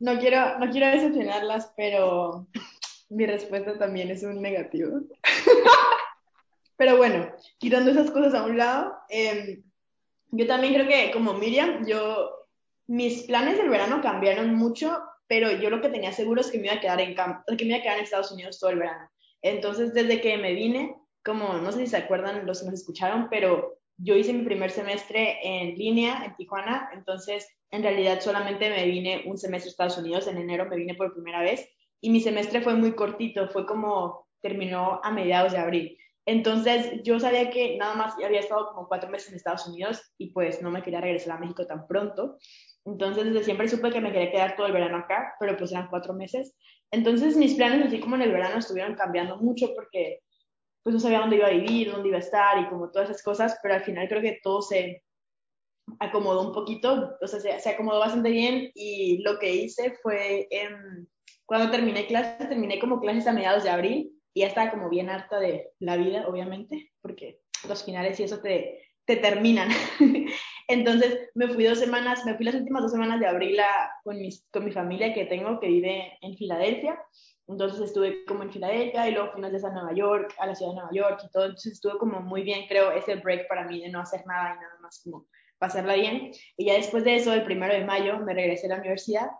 no 0.00 0.18
quiero, 0.18 0.58
no 0.58 0.70
quiero 0.70 0.86
decepcionarlas, 0.88 1.72
pero 1.76 2.46
mi 3.08 3.26
respuesta 3.26 3.78
también 3.78 4.10
es 4.10 4.22
un 4.22 4.40
negativo. 4.40 5.00
Pero 6.76 6.96
bueno, 6.96 7.32
quitando 7.58 7.92
esas 7.92 8.10
cosas 8.10 8.34
a 8.34 8.44
un 8.44 8.58
lado, 8.58 8.96
em, 9.08 9.62
yo 10.32 10.46
también 10.46 10.74
creo 10.74 10.88
que 10.88 11.12
como 11.12 11.34
Miriam, 11.34 11.86
yo, 11.86 12.48
mis 12.88 13.22
planes 13.24 13.58
del 13.58 13.68
verano 13.68 14.00
cambiaron 14.02 14.54
mucho, 14.54 15.00
pero 15.28 15.52
yo 15.52 15.70
lo 15.70 15.80
que 15.80 15.88
tenía 15.88 16.12
seguro 16.12 16.40
es 16.40 16.50
que 16.50 16.58
me 16.58 16.66
iba 16.66 16.74
a 16.74 16.80
quedar 16.80 17.00
en 17.00 17.14
que 17.14 17.64
me 17.64 17.70
iba 17.70 17.78
a 17.78 17.82
quedar 17.82 17.98
en 17.98 18.04
Estados 18.04 18.32
Unidos 18.32 18.58
todo 18.58 18.70
el 18.70 18.80
verano. 18.80 19.08
Entonces, 19.40 19.94
desde 19.94 20.20
que 20.20 20.36
me 20.36 20.52
vine, 20.52 20.96
como 21.24 21.54
no 21.54 21.70
sé 21.70 21.80
si 21.80 21.86
se 21.86 21.96
acuerdan 21.96 22.44
los 22.46 22.60
que 22.60 22.66
nos 22.66 22.74
escucharon, 22.74 23.28
pero 23.30 23.78
yo 23.96 24.16
hice 24.16 24.32
mi 24.32 24.44
primer 24.44 24.70
semestre 24.70 25.38
en 25.42 25.74
línea 25.76 26.24
en 26.24 26.34
Tijuana, 26.36 26.90
entonces 26.92 27.48
en 27.70 27.82
realidad 27.82 28.20
solamente 28.20 28.70
me 28.70 28.86
vine 28.86 29.22
un 29.26 29.38
semestre 29.38 29.68
a 29.68 29.70
Estados 29.70 29.98
Unidos, 29.98 30.26
en 30.26 30.38
enero 30.38 30.66
me 30.66 30.76
vine 30.76 30.94
por 30.94 31.12
primera 31.12 31.42
vez 31.42 31.68
y 32.00 32.10
mi 32.10 32.20
semestre 32.20 32.60
fue 32.60 32.74
muy 32.74 32.94
cortito, 32.94 33.48
fue 33.48 33.66
como 33.66 34.26
terminó 34.40 35.00
a 35.02 35.10
mediados 35.10 35.52
de 35.52 35.58
abril. 35.58 35.98
Entonces 36.26 37.02
yo 37.02 37.20
sabía 37.20 37.50
que 37.50 37.76
nada 37.76 37.94
más 37.94 38.14
había 38.22 38.40
estado 38.40 38.68
como 38.68 38.88
cuatro 38.88 39.10
meses 39.10 39.28
en 39.28 39.36
Estados 39.36 39.66
Unidos 39.66 40.02
y 40.18 40.32
pues 40.32 40.62
no 40.62 40.70
me 40.70 40.82
quería 40.82 41.00
regresar 41.00 41.36
a 41.36 41.40
México 41.40 41.66
tan 41.66 41.86
pronto. 41.86 42.38
Entonces 42.84 43.24
desde 43.24 43.44
siempre 43.44 43.68
supe 43.68 43.90
que 43.90 44.00
me 44.00 44.12
quería 44.12 44.30
quedar 44.30 44.56
todo 44.56 44.66
el 44.66 44.72
verano 44.72 44.98
acá, 44.98 45.34
pero 45.38 45.56
pues 45.56 45.72
eran 45.72 45.88
cuatro 45.88 46.14
meses. 46.14 46.54
Entonces 46.90 47.36
mis 47.36 47.54
planes 47.54 47.86
así 47.86 48.00
como 48.00 48.16
en 48.16 48.22
el 48.22 48.32
verano 48.32 48.58
estuvieron 48.58 48.94
cambiando 48.94 49.38
mucho 49.38 49.74
porque 49.74 50.20
pues 50.84 50.94
no 50.94 51.00
sabía 51.00 51.20
dónde 51.20 51.36
iba 51.36 51.46
a 51.46 51.50
vivir, 51.50 51.90
dónde 51.90 52.08
iba 52.08 52.18
a 52.18 52.20
estar 52.20 52.60
y 52.60 52.68
como 52.68 52.90
todas 52.90 53.08
esas 53.08 53.22
cosas, 53.22 53.58
pero 53.62 53.74
al 53.74 53.82
final 53.82 54.06
creo 54.06 54.20
que 54.20 54.38
todo 54.42 54.60
se 54.62 55.02
acomodó 55.98 56.46
un 56.46 56.52
poquito, 56.52 57.16
o 57.20 57.26
sea, 57.26 57.40
se, 57.40 57.58
se 57.58 57.70
acomodó 57.70 58.00
bastante 58.00 58.30
bien 58.30 58.70
y 58.74 59.22
lo 59.22 59.38
que 59.38 59.54
hice 59.54 59.94
fue, 60.02 60.46
em, 60.50 61.06
cuando 61.46 61.70
terminé 61.70 62.06
clases, 62.06 62.48
terminé 62.48 62.78
como 62.78 63.00
clases 63.00 63.26
a 63.26 63.32
mediados 63.32 63.64
de 63.64 63.70
abril 63.70 64.12
y 64.34 64.40
ya 64.40 64.48
estaba 64.48 64.70
como 64.70 64.90
bien 64.90 65.08
harta 65.08 65.40
de 65.40 65.70
la 65.78 65.96
vida, 65.96 66.28
obviamente, 66.28 66.92
porque 67.00 67.40
los 67.66 67.82
finales 67.82 68.20
y 68.20 68.24
eso 68.24 68.40
te, 68.40 68.84
te 69.06 69.16
terminan. 69.16 69.68
Entonces 70.68 71.30
me 71.34 71.48
fui 71.48 71.64
dos 71.64 71.78
semanas, 71.78 72.24
me 72.24 72.34
fui 72.34 72.44
las 72.44 72.54
últimas 72.54 72.82
dos 72.82 72.92
semanas 72.92 73.20
de 73.20 73.26
abril 73.26 73.58
a, 73.60 73.90
con, 74.02 74.18
mis, 74.18 74.46
con 74.50 74.64
mi 74.64 74.72
familia 74.72 75.12
que 75.14 75.26
tengo, 75.26 75.60
que 75.60 75.68
vive 75.68 76.18
en 76.20 76.36
Filadelfia. 76.36 76.98
Entonces 77.46 77.80
estuve 77.80 78.24
como 78.24 78.42
en 78.42 78.50
Filadelfia 78.50 79.08
y 79.08 79.12
luego 79.12 79.32
fui 79.32 79.42
veces 79.42 79.64
a 79.64 79.70
Nueva 79.70 79.92
York, 79.92 80.34
a 80.38 80.46
la 80.46 80.54
ciudad 80.54 80.72
de 80.72 80.76
Nueva 80.76 80.92
York 80.92 81.20
y 81.24 81.30
todo. 81.30 81.44
Entonces 81.44 81.72
estuve 81.72 81.98
como 81.98 82.20
muy 82.20 82.42
bien, 82.42 82.66
creo, 82.68 82.90
ese 82.92 83.16
break 83.16 83.48
para 83.48 83.66
mí 83.66 83.82
de 83.82 83.90
no 83.90 84.00
hacer 84.00 84.26
nada 84.26 84.54
y 84.54 84.60
nada 84.60 84.78
más 84.80 85.00
como 85.04 85.26
pasarla 85.58 85.94
bien. 85.94 86.32
Y 86.56 86.66
ya 86.66 86.74
después 86.74 87.04
de 87.04 87.16
eso, 87.16 87.32
el 87.32 87.44
primero 87.44 87.74
de 87.74 87.84
mayo, 87.84 88.18
me 88.20 88.34
regresé 88.34 88.66
a 88.66 88.70
la 88.70 88.78
universidad 88.78 89.30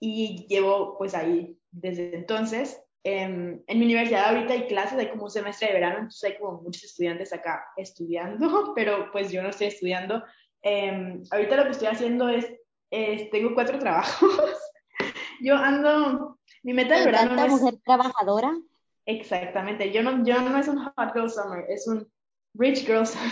y 0.00 0.46
llevo 0.48 0.96
pues 0.98 1.14
ahí 1.14 1.58
desde 1.70 2.14
entonces. 2.14 2.82
Eh, 3.04 3.22
en 3.22 3.78
mi 3.78 3.84
universidad 3.84 4.28
ahorita 4.28 4.52
hay 4.52 4.66
clases, 4.66 4.98
hay 4.98 5.08
como 5.08 5.24
un 5.24 5.30
semestre 5.30 5.68
de 5.68 5.74
verano, 5.74 5.98
entonces 5.98 6.30
hay 6.30 6.38
como 6.38 6.60
muchos 6.60 6.84
estudiantes 6.84 7.32
acá 7.32 7.64
estudiando, 7.76 8.72
pero 8.76 9.10
pues 9.12 9.30
yo 9.30 9.42
no 9.42 9.50
estoy 9.50 9.68
estudiando. 9.68 10.22
Eh, 10.62 11.20
ahorita 11.30 11.56
lo 11.56 11.64
que 11.64 11.70
estoy 11.70 11.88
haciendo 11.88 12.28
es, 12.28 12.46
es 12.90 13.30
tengo 13.30 13.54
cuatro 13.54 13.78
trabajos. 13.78 14.30
yo 15.40 15.54
ando, 15.54 16.37
mi 16.68 16.74
meta 16.74 16.96
del 16.96 17.06
verano 17.06 17.34
no 17.34 17.44
es... 17.44 17.50
mujer 17.50 17.76
trabajadora. 17.82 18.54
Exactamente, 19.06 19.90
yo 19.90 20.02
no, 20.02 20.22
yo 20.22 20.38
no 20.42 20.58
es 20.58 20.68
un 20.68 20.76
hot 20.76 21.14
girl 21.14 21.30
summer, 21.30 21.64
es 21.66 21.88
un 21.88 22.06
rich 22.52 22.84
girl 22.84 23.06
summer. 23.06 23.30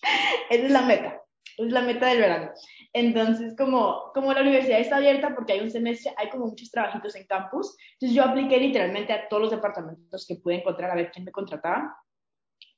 Esa 0.50 0.66
es 0.66 0.70
la 0.70 0.82
meta, 0.82 1.20
es 1.56 1.72
la 1.72 1.80
meta 1.80 2.06
del 2.06 2.20
verano. 2.20 2.52
Entonces, 2.92 3.56
como, 3.58 4.12
como 4.14 4.32
la 4.32 4.42
universidad 4.42 4.78
está 4.78 4.98
abierta 4.98 5.34
porque 5.34 5.54
hay 5.54 5.60
un 5.62 5.70
semestre, 5.72 6.14
hay 6.16 6.30
como 6.30 6.46
muchos 6.46 6.70
trabajitos 6.70 7.16
en 7.16 7.26
campus, 7.26 7.76
entonces 7.94 8.14
yo 8.14 8.22
apliqué 8.22 8.58
literalmente 8.58 9.12
a 9.12 9.28
todos 9.28 9.42
los 9.42 9.50
departamentos 9.50 10.24
que 10.28 10.36
pude 10.36 10.60
encontrar 10.60 10.92
a 10.92 10.94
ver 10.94 11.10
quién 11.10 11.24
me 11.24 11.32
contrataba 11.32 11.96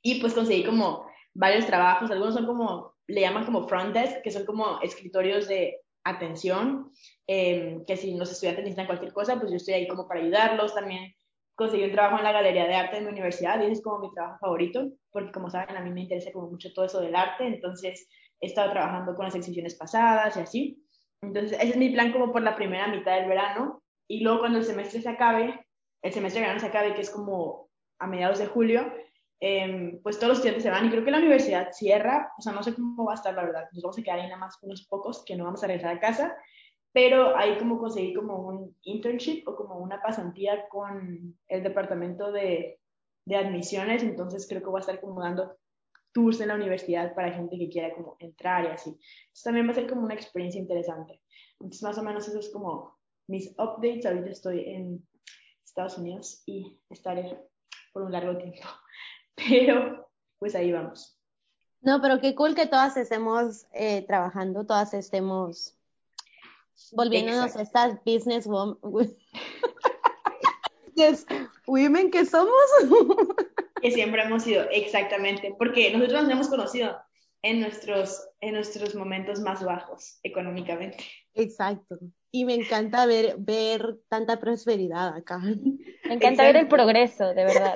y 0.01 0.23
pues 0.23 0.33
conseguí 0.33 0.65
como 0.65 1.07
varios 1.35 1.67
trabajos, 1.67 2.11
algunos 2.11 2.33
son 2.33 2.47
como, 2.47 2.95
le 3.09 3.21
llaman 3.21 3.45
como 3.45 3.69
front 3.69 3.93
desk, 3.93 4.23
que 4.23 4.31
son 4.31 4.47
como 4.47 4.81
escritorios 4.81 5.49
de 5.49 5.82
atención, 6.05 6.93
eh, 7.27 7.83
que 7.87 7.97
si 7.97 8.15
los 8.17 8.31
estudiantes 8.31 8.65
necesitan 8.65 8.87
cualquier 8.87 9.13
cosa, 9.13 9.39
pues 9.39 9.51
yo 9.51 9.57
estoy 9.57 9.75
ahí 9.75 9.89
como 9.89 10.09
para 10.09 10.21
ayudarlos, 10.21 10.75
también 10.75 11.15
conseguí 11.55 11.85
un 11.85 11.93
trabajo 11.93 12.19
en 12.19 12.25
la 12.25 12.33
Galería 12.33 12.67
de 12.67 12.75
Arte 12.75 12.97
de 12.97 13.03
mi 13.03 13.09
universidad 13.09 13.61
y 13.61 13.65
ese 13.65 13.73
es 13.73 13.83
como 13.83 14.01
mi 14.01 14.13
trabajo 14.13 14.39
favorito, 14.41 14.91
porque 15.11 15.33
como 15.33 15.51
saben, 15.51 15.77
a 15.77 15.81
mí 15.81 15.91
me 15.91 16.03
interesa 16.03 16.33
como 16.33 16.51
mucho 16.51 16.73
todo 16.73 16.87
eso 16.87 17.01
del 17.01 17.15
arte, 17.15 17.47
entonces 17.47 18.09
he 18.41 18.47
estado 18.47 18.73
trabajando 18.73 19.15
con 19.15 19.27
las 19.27 19.35
exhibiciones 19.35 19.77
pasadas 19.77 20.37
y 20.37 20.41
así. 20.41 20.85
Entonces, 21.23 21.53
ese 21.53 21.71
es 21.71 21.77
mi 21.77 21.91
plan 21.91 22.13
como 22.13 22.33
por 22.33 22.43
la 22.43 22.57
primera 22.57 22.89
mitad 22.89 23.17
del 23.17 23.29
verano. 23.29 23.83
Y 24.09 24.21
luego 24.21 24.41
cuando 24.41 24.59
el 24.59 24.65
semestre 24.65 25.01
se 25.01 25.09
acabe, 25.09 25.65
el 26.03 26.13
semestre 26.13 26.41
de 26.41 26.47
verano 26.47 26.61
se 26.61 26.67
acabe, 26.67 26.95
que 26.95 27.03
es 27.03 27.11
como 27.11 27.71
a 28.01 28.09
mediados 28.09 28.41
de 28.41 28.47
julio, 28.47 28.93
eh, 29.45 29.99
pues 30.05 30.21
todos 30.21 30.29
los 30.29 30.39
estudiantes 30.39 30.63
se 30.63 30.71
van 30.71 30.87
y 30.87 30.91
creo 30.91 31.05
que 31.05 31.11
la 31.11 31.19
universidad 31.19 31.73
cierra, 31.73 32.33
o 32.39 32.41
sea, 32.41 32.53
no 32.53 32.63
sé 32.63 32.77
cómo 32.77 33.05
va 33.05 33.15
a 33.15 33.17
estar 33.17 33.35
la 33.35 33.43
verdad, 33.43 33.69
nos 33.73 33.83
vamos 33.83 33.99
a 33.99 34.03
quedar 34.03 34.21
ahí 34.21 34.27
nada 34.27 34.39
más 34.39 34.57
unos 34.63 34.87
pocos 34.87 35.25
que 35.25 35.35
no 35.35 35.43
vamos 35.43 35.65
a 35.65 35.67
regresar 35.67 35.97
a 35.97 35.99
casa, 35.99 36.37
pero 36.93 37.37
ahí 37.37 37.59
como 37.59 37.81
conseguí 37.81 38.15
como 38.15 38.39
un 38.39 38.77
internship 38.83 39.43
o 39.49 39.57
como 39.57 39.79
una 39.79 40.01
pasantía 40.01 40.69
con 40.69 41.37
el 41.49 41.63
departamento 41.65 42.31
de, 42.31 42.79
de 43.27 43.37
admisiones, 43.37 44.05
entonces 44.05 44.47
creo 44.49 44.61
que 44.63 44.69
voy 44.69 44.79
a 44.79 44.83
estar 44.83 45.01
como 45.01 45.21
dando 45.21 45.57
tours 46.13 46.41
en 46.41 46.47
la 46.47 46.55
universidad 46.55 47.13
para 47.13 47.33
gente 47.33 47.59
que 47.59 47.69
quiera 47.69 47.93
como 47.95 48.15
entrar 48.21 48.67
y 48.67 48.69
así. 48.69 48.91
Entonces 48.91 49.43
también 49.43 49.67
va 49.67 49.73
a 49.73 49.75
ser 49.75 49.89
como 49.89 50.03
una 50.03 50.15
experiencia 50.15 50.61
interesante. 50.61 51.21
Entonces 51.59 51.83
más 51.83 51.99
o 51.99 52.05
menos 52.05 52.29
eso 52.29 52.39
es 52.39 52.51
como 52.51 52.97
mis 53.27 53.49
updates. 53.59 54.07
Ahorita 54.07 54.31
estoy 54.31 54.61
en 54.69 55.05
Estados 55.65 55.99
Unidos 55.99 56.45
y 56.47 56.79
estaré 56.91 57.41
por 57.93 58.03
un 58.03 58.13
largo 58.13 58.37
tiempo. 58.39 58.61
Pero 59.49 60.09
pues 60.39 60.55
ahí 60.55 60.73
vamos. 60.73 61.19
No, 61.83 62.01
pero 62.01 62.21
qué 62.21 62.35
cool 62.37 62.55
que 62.55 62.67
todas 62.67 62.97
estemos 62.97 63.67
eh, 63.73 64.05
trabajando, 64.07 64.65
todas 64.65 64.95
estemos 64.95 65.77
volviéndonos 66.93 67.57
Exacto. 67.57 67.63
estas 67.63 68.05
business 68.05 68.47
women. 68.47 69.17
yes, 70.95 71.27
women 71.67 72.11
que 72.11 72.25
somos. 72.25 72.55
Que 73.83 73.91
siempre 73.91 74.23
hemos 74.23 74.45
sido, 74.45 74.63
exactamente, 74.71 75.57
porque 75.59 75.93
nosotros 75.93 76.23
nos 76.23 76.31
hemos 76.31 76.49
conocido 76.49 76.97
en 77.43 77.59
nuestros, 77.59 78.29
en 78.41 78.55
nuestros 78.55 78.95
momentos 78.95 79.41
más 79.41 79.65
bajos 79.65 80.21
económicamente. 80.23 80.99
Exacto. 81.35 81.99
Y 82.31 82.45
me 82.45 82.55
encanta 82.55 83.07
ver, 83.07 83.35
ver 83.39 83.99
tanta 84.09 84.39
prosperidad 84.39 85.17
acá. 85.17 85.39
Me 85.39 86.15
encanta 86.15 86.45
ver 86.45 86.59
el 86.59 86.69
progreso, 86.69 87.35
de 87.35 87.45
verdad. 87.45 87.75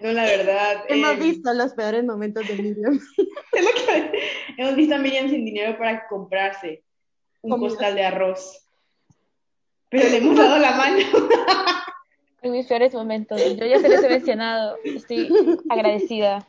No, 0.00 0.12
la 0.12 0.24
verdad. 0.24 0.84
Hemos 0.88 1.12
eh, 1.12 1.16
visto 1.16 1.52
los 1.54 1.72
peores 1.74 2.04
momentos 2.04 2.46
de 2.46 2.54
Miriam. 2.56 3.00
es 3.52 3.64
lo 3.64 3.70
que- 3.70 4.20
hemos 4.58 4.76
visto 4.76 4.94
a 4.94 4.98
Miriam 4.98 5.28
sin 5.28 5.44
dinero 5.44 5.76
para 5.78 6.06
comprarse 6.08 6.84
un 7.42 7.52
Comida. 7.52 7.68
costal 7.70 7.94
de 7.94 8.04
arroz. 8.04 8.62
Pero 9.88 10.08
le 10.08 10.16
hemos 10.18 10.36
dado 10.36 10.58
la 10.58 10.72
mano. 10.72 10.98
En 12.42 12.52
mis 12.52 12.66
peores 12.66 12.94
momentos. 12.94 13.40
Yo 13.56 13.66
ya 13.66 13.80
se 13.80 13.88
les 13.88 14.04
he 14.04 14.08
mencionado. 14.08 14.76
Estoy 14.84 15.28
agradecida. 15.68 16.46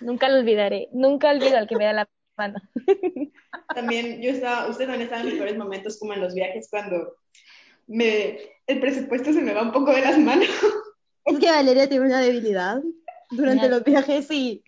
Nunca 0.00 0.28
lo 0.28 0.38
olvidaré. 0.38 0.88
Nunca 0.92 1.30
olvido 1.30 1.56
al 1.56 1.66
que 1.66 1.74
me 1.76 1.86
da 1.86 1.92
la 1.92 2.08
mano. 2.36 2.60
También 3.74 4.22
yo 4.22 4.30
estaba, 4.30 4.68
usted 4.68 4.84
también 4.84 5.02
estaba 5.02 5.22
en 5.22 5.26
mis 5.28 5.36
peores 5.36 5.56
momentos 5.56 5.98
como 5.98 6.12
en 6.14 6.20
los 6.20 6.34
viajes 6.34 6.68
cuando 6.70 7.16
me, 7.88 8.38
el 8.66 8.78
presupuesto 8.80 9.32
se 9.32 9.40
me 9.40 9.54
va 9.54 9.62
un 9.62 9.72
poco 9.72 9.90
de 9.92 10.02
las 10.02 10.18
manos. 10.18 10.48
Es 11.28 11.38
que 11.38 11.50
Valeria 11.50 11.88
tiene 11.88 12.06
una 12.06 12.20
debilidad 12.20 12.82
durante 13.30 13.66
Una- 13.66 13.76
los 13.76 13.84
viajes 13.84 14.30
y 14.30 14.62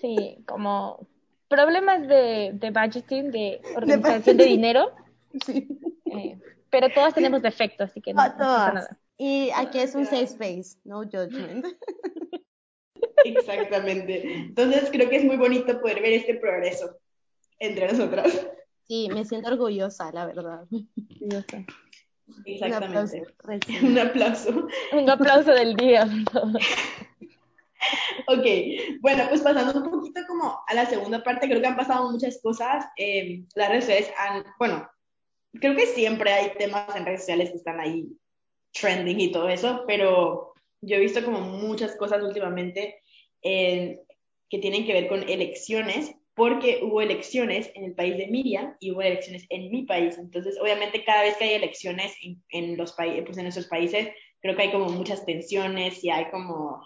Sí, 0.00 0.44
como 0.46 1.08
problemas 1.48 2.06
de, 2.06 2.52
de 2.54 2.70
budgeting, 2.70 3.30
de 3.32 3.60
organización 3.74 4.36
de 4.36 4.44
dinero. 4.44 4.92
sí. 5.44 5.66
eh, 6.06 6.38
pero 6.70 6.88
todas 6.90 7.14
tenemos 7.14 7.42
defectos, 7.42 7.90
así 7.90 8.00
que 8.00 8.12
no, 8.14 8.20
A 8.20 8.28
no 8.28 8.36
pasa 8.38 8.44
todas. 8.46 8.74
nada. 8.74 9.00
Y 9.16 9.50
aquí 9.56 9.78
es 9.80 9.94
un 9.94 10.04
safe 10.04 10.22
space, 10.24 10.78
no 10.84 10.98
judgment. 11.02 11.66
Exactamente. 13.24 14.22
Entonces 14.34 14.88
creo 14.92 15.08
que 15.08 15.16
es 15.16 15.24
muy 15.24 15.36
bonito 15.36 15.80
poder 15.80 16.00
ver 16.02 16.12
este 16.12 16.34
progreso 16.34 16.96
entre 17.58 17.90
nosotras. 17.90 18.46
Sí, 18.86 19.08
me 19.12 19.24
siento 19.24 19.48
orgullosa, 19.50 20.10
la 20.12 20.26
verdad. 20.26 20.64
Yo 20.70 21.40
sé. 22.32 22.64
Un 22.64 22.72
aplauso. 22.74 23.16
Exactamente. 23.16 23.80
Un 23.82 23.98
aplauso. 23.98 24.68
Un 24.92 25.10
aplauso 25.10 25.52
del 25.52 25.76
día. 25.76 26.06
Ok, 28.26 28.44
bueno, 29.00 29.24
pues 29.28 29.40
pasando 29.40 29.80
un 29.80 29.90
poquito 29.90 30.20
como 30.26 30.60
a 30.66 30.74
la 30.74 30.84
segunda 30.86 31.22
parte, 31.22 31.48
creo 31.48 31.60
que 31.60 31.66
han 31.66 31.76
pasado 31.76 32.10
muchas 32.10 32.40
cosas. 32.42 32.84
eh, 32.96 33.44
las 33.54 33.68
redes 33.68 33.84
sociales 33.84 34.10
han, 34.18 34.44
bueno, 34.58 34.88
creo 35.52 35.74
que 35.76 35.86
siempre 35.86 36.32
hay 36.32 36.52
temas 36.58 36.94
en 36.96 37.06
redes 37.06 37.20
sociales 37.20 37.50
que 37.50 37.56
están 37.56 37.80
ahí 37.80 38.08
trending 38.72 39.20
y 39.20 39.32
todo 39.32 39.48
eso, 39.48 39.84
pero 39.86 40.52
yo 40.80 40.96
he 40.96 41.00
visto 41.00 41.24
como 41.24 41.40
muchas 41.40 41.96
cosas 41.96 42.22
últimamente 42.22 43.00
eh, 43.42 44.00
que 44.50 44.58
tienen 44.58 44.84
que 44.84 44.92
ver 44.92 45.08
con 45.08 45.28
elecciones, 45.28 46.14
porque 46.38 46.80
hubo 46.82 47.02
elecciones 47.02 47.70
en 47.74 47.84
el 47.84 47.94
país 47.94 48.16
de 48.16 48.28
Miriam 48.28 48.74
y 48.80 48.92
hubo 48.92 49.02
elecciones 49.02 49.44
en 49.50 49.70
mi 49.70 49.82
país. 49.82 50.16
Entonces, 50.16 50.56
obviamente, 50.58 51.04
cada 51.04 51.22
vez 51.24 51.36
que 51.36 51.44
hay 51.44 51.52
elecciones 51.54 52.14
en, 52.22 52.42
en 52.48 52.78
los 52.78 52.92
países, 52.94 53.24
pues 53.26 53.36
en 53.36 53.44
nuestros 53.44 53.66
países, 53.66 54.08
creo 54.40 54.56
que 54.56 54.62
hay 54.62 54.72
como 54.72 54.86
muchas 54.88 55.26
tensiones 55.26 56.02
y 56.02 56.08
hay 56.08 56.30
como, 56.30 56.80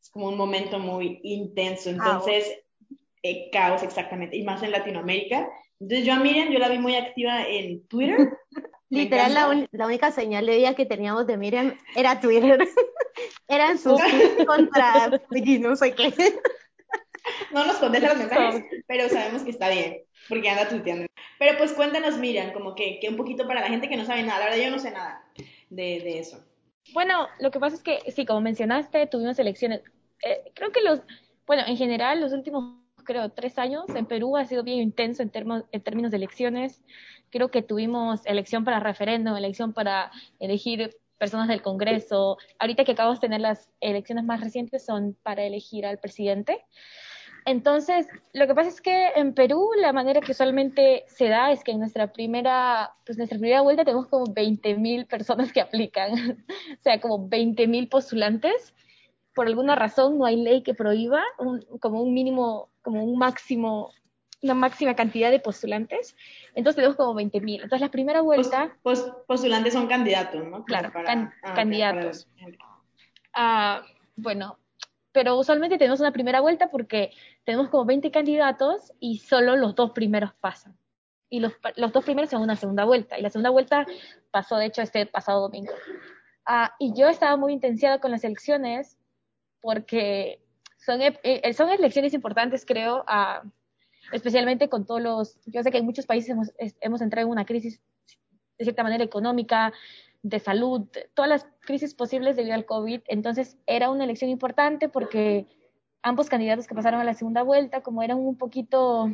es 0.00 0.10
como 0.10 0.28
un 0.28 0.36
momento 0.36 0.78
muy 0.78 1.18
intenso. 1.24 1.90
Entonces, 1.90 2.46
eh, 3.24 3.48
caos 3.50 3.82
exactamente, 3.82 4.36
y 4.36 4.44
más 4.44 4.62
en 4.62 4.70
Latinoamérica. 4.70 5.48
Entonces, 5.80 6.06
yo 6.06 6.12
a 6.12 6.20
Miriam, 6.20 6.50
yo 6.52 6.58
la 6.60 6.68
vi 6.68 6.78
muy 6.78 6.94
activa 6.94 7.48
en 7.48 7.86
Twitter. 7.88 8.18
Literal, 8.92 9.34
la, 9.34 9.48
uni- 9.48 9.68
la 9.72 9.86
única 9.86 10.10
señal 10.10 10.46
de 10.46 10.56
vida 10.56 10.74
que 10.74 10.84
teníamos 10.84 11.26
de 11.26 11.36
Miriam 11.36 11.74
era 11.96 12.20
Twitter. 12.20 12.58
Eran 13.48 13.78
sus 13.78 14.00
contra 14.46 15.08
no 15.60 15.76
sé 15.76 15.94
qué. 15.94 16.12
No 17.52 17.64
nos 17.66 17.76
contesta 17.76 18.08
los 18.08 18.18
mensajes, 18.18 18.64
pero 18.86 19.08
sabemos 19.08 19.42
que 19.42 19.50
está 19.50 19.68
bien, 19.68 20.02
porque 20.28 20.48
anda 20.48 20.68
tuiteando. 20.68 21.06
Pero 21.38 21.58
pues 21.58 21.72
cuéntanos, 21.72 22.16
Miriam, 22.18 22.52
como 22.52 22.74
que, 22.74 22.98
que 23.00 23.08
un 23.08 23.16
poquito 23.16 23.46
para 23.46 23.60
la 23.60 23.68
gente 23.68 23.88
que 23.88 23.96
no 23.96 24.04
sabe 24.04 24.22
nada, 24.22 24.40
la 24.40 24.44
verdad 24.50 24.62
yo 24.64 24.70
no 24.70 24.78
sé 24.78 24.90
nada 24.90 25.24
de, 25.68 26.00
de 26.00 26.18
eso. 26.18 26.44
Bueno, 26.92 27.28
lo 27.38 27.50
que 27.50 27.60
pasa 27.60 27.76
es 27.76 27.82
que, 27.82 28.10
sí, 28.10 28.24
como 28.26 28.40
mencionaste, 28.40 29.06
tuvimos 29.06 29.38
elecciones. 29.38 29.82
Eh, 30.22 30.50
creo 30.54 30.70
que 30.72 30.82
los, 30.82 31.00
bueno, 31.46 31.62
en 31.66 31.76
general, 31.76 32.20
los 32.20 32.32
últimos, 32.32 32.74
creo, 33.04 33.28
tres 33.30 33.58
años 33.58 33.84
en 33.94 34.06
Perú 34.06 34.36
ha 34.36 34.44
sido 34.44 34.62
bien 34.62 34.80
intenso 34.80 35.22
en, 35.22 35.30
termo- 35.30 35.66
en 35.72 35.80
términos 35.82 36.10
de 36.10 36.16
elecciones. 36.18 36.82
Creo 37.30 37.50
que 37.50 37.62
tuvimos 37.62 38.26
elección 38.26 38.64
para 38.64 38.80
referéndum, 38.80 39.36
elección 39.36 39.72
para 39.72 40.10
elegir 40.40 40.96
personas 41.16 41.48
del 41.48 41.62
Congreso. 41.62 42.38
Ahorita 42.58 42.84
que 42.84 42.92
acabamos 42.92 43.20
de 43.20 43.26
tener 43.28 43.40
las 43.40 43.70
elecciones 43.80 44.24
más 44.24 44.40
recientes 44.40 44.84
son 44.84 45.16
para 45.22 45.44
elegir 45.44 45.86
al 45.86 45.98
presidente. 45.98 46.64
Entonces, 47.46 48.06
lo 48.32 48.46
que 48.46 48.54
pasa 48.54 48.68
es 48.68 48.80
que 48.80 49.08
en 49.16 49.34
Perú 49.34 49.70
la 49.80 49.92
manera 49.92 50.20
que 50.20 50.32
usualmente 50.32 51.04
se 51.08 51.28
da 51.28 51.52
es 51.52 51.64
que 51.64 51.72
en 51.72 51.78
nuestra 51.80 52.12
primera, 52.12 52.92
pues 53.06 53.18
nuestra 53.18 53.38
primera 53.38 53.62
vuelta 53.62 53.84
tenemos 53.84 54.06
como 54.08 54.26
20.000 54.26 55.06
personas 55.06 55.52
que 55.52 55.60
aplican, 55.60 56.12
o 56.78 56.82
sea, 56.82 57.00
como 57.00 57.28
20.000 57.28 57.88
postulantes. 57.88 58.74
Por 59.34 59.46
alguna 59.46 59.74
razón 59.74 60.18
no 60.18 60.26
hay 60.26 60.36
ley 60.36 60.62
que 60.62 60.74
prohíba 60.74 61.22
un- 61.38 61.64
como 61.80 62.02
un 62.02 62.12
mínimo, 62.12 62.68
como 62.82 63.04
un 63.04 63.16
máximo, 63.18 63.92
una 64.42 64.54
máxima 64.54 64.94
cantidad 64.94 65.30
de 65.30 65.38
postulantes. 65.40 66.16
Entonces 66.54 66.76
tenemos 66.76 66.96
como 66.96 67.14
20.000. 67.14 67.54
Entonces 67.62 67.80
la 67.80 67.90
primera 67.90 68.20
vuelta, 68.22 68.76
pos- 68.82 69.12
postulantes 69.26 69.72
son 69.72 69.86
candidatos, 69.86 70.44
¿no? 70.44 70.50
Como 70.50 70.64
Claro, 70.64 70.92
para- 70.92 71.04
can- 71.04 71.32
ah, 71.42 71.54
candidatos. 71.54 72.26
para- 72.40 72.56
ah, 73.34 73.82
bueno, 74.16 74.58
pero 75.12 75.36
usualmente 75.38 75.78
tenemos 75.78 76.00
una 76.00 76.12
primera 76.12 76.40
vuelta 76.40 76.70
porque 76.70 77.12
tenemos 77.44 77.68
como 77.68 77.84
20 77.84 78.10
candidatos 78.10 78.92
y 79.00 79.18
solo 79.18 79.56
los 79.56 79.74
dos 79.74 79.90
primeros 79.92 80.32
pasan. 80.34 80.76
Y 81.28 81.40
los, 81.40 81.52
los 81.76 81.92
dos 81.92 82.04
primeros 82.04 82.30
son 82.30 82.42
una 82.42 82.56
segunda 82.56 82.84
vuelta. 82.84 83.18
Y 83.18 83.22
la 83.22 83.30
segunda 83.30 83.50
vuelta 83.50 83.86
pasó, 84.30 84.56
de 84.56 84.66
hecho, 84.66 84.82
este 84.82 85.06
pasado 85.06 85.40
domingo. 85.42 85.72
Ah, 86.44 86.74
y 86.78 86.92
yo 86.94 87.08
estaba 87.08 87.36
muy 87.36 87.52
intensiada 87.52 88.00
con 88.00 88.10
las 88.10 88.24
elecciones 88.24 88.98
porque 89.60 90.42
son, 90.78 91.00
ep- 91.00 91.20
eh, 91.22 91.52
son 91.54 91.68
elecciones 91.70 92.14
importantes, 92.14 92.64
creo, 92.66 93.04
ah, 93.06 93.42
especialmente 94.12 94.68
con 94.68 94.86
todos 94.86 95.00
los... 95.00 95.38
Yo 95.46 95.62
sé 95.62 95.70
que 95.70 95.78
en 95.78 95.84
muchos 95.84 96.06
países 96.06 96.30
hemos, 96.30 96.52
hemos 96.80 97.00
entrado 97.00 97.26
en 97.26 97.32
una 97.32 97.44
crisis, 97.44 97.80
de 98.58 98.64
cierta 98.64 98.82
manera, 98.82 99.04
económica, 99.04 99.72
de 100.22 100.38
salud, 100.38 100.88
todas 101.14 101.28
las 101.28 101.46
crisis 101.60 101.94
posibles 101.94 102.36
debido 102.36 102.54
al 102.54 102.66
COVID. 102.66 103.00
Entonces 103.06 103.56
era 103.66 103.90
una 103.90 104.04
elección 104.04 104.30
importante 104.30 104.88
porque 104.88 105.46
ambos 106.02 106.28
candidatos 106.28 106.66
que 106.66 106.74
pasaron 106.74 107.00
a 107.00 107.04
la 107.04 107.14
segunda 107.14 107.42
vuelta, 107.42 107.82
como 107.82 108.02
eran 108.02 108.18
un 108.18 108.36
poquito, 108.36 109.10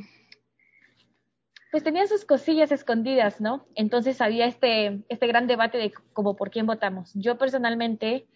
pues 1.71 1.83
tenían 1.83 2.09
sus 2.09 2.25
cosillas 2.25 2.73
escondidas, 2.73 3.41
¿no? 3.41 3.67
Entonces 3.75 4.21
había 4.21 4.47
este, 4.47 5.05
este 5.09 5.27
gran 5.27 5.47
debate 5.47 5.79
de 5.79 5.93
como 6.13 6.37
por 6.37 6.51
quién 6.51 6.67
votamos. 6.67 7.13
Yo 7.15 7.39
personalmente, 7.39 8.27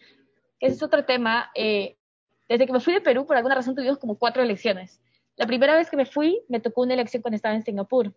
ese 0.60 0.74
es 0.74 0.82
otro 0.82 1.04
tema, 1.04 1.50
eh, 1.54 1.96
desde 2.48 2.66
que 2.66 2.72
me 2.72 2.80
fui 2.80 2.92
de 2.92 3.00
Perú, 3.00 3.26
por 3.26 3.36
alguna 3.36 3.54
razón 3.54 3.74
tuvimos 3.74 3.98
como 3.98 4.18
cuatro 4.18 4.42
elecciones. 4.42 5.00
La 5.36 5.46
primera 5.46 5.74
vez 5.76 5.88
que 5.88 5.96
me 5.96 6.06
fui, 6.06 6.42
me 6.48 6.60
tocó 6.60 6.82
una 6.82 6.94
elección 6.94 7.22
cuando 7.22 7.36
estaba 7.36 7.54
en 7.54 7.62
Singapur. 7.62 8.14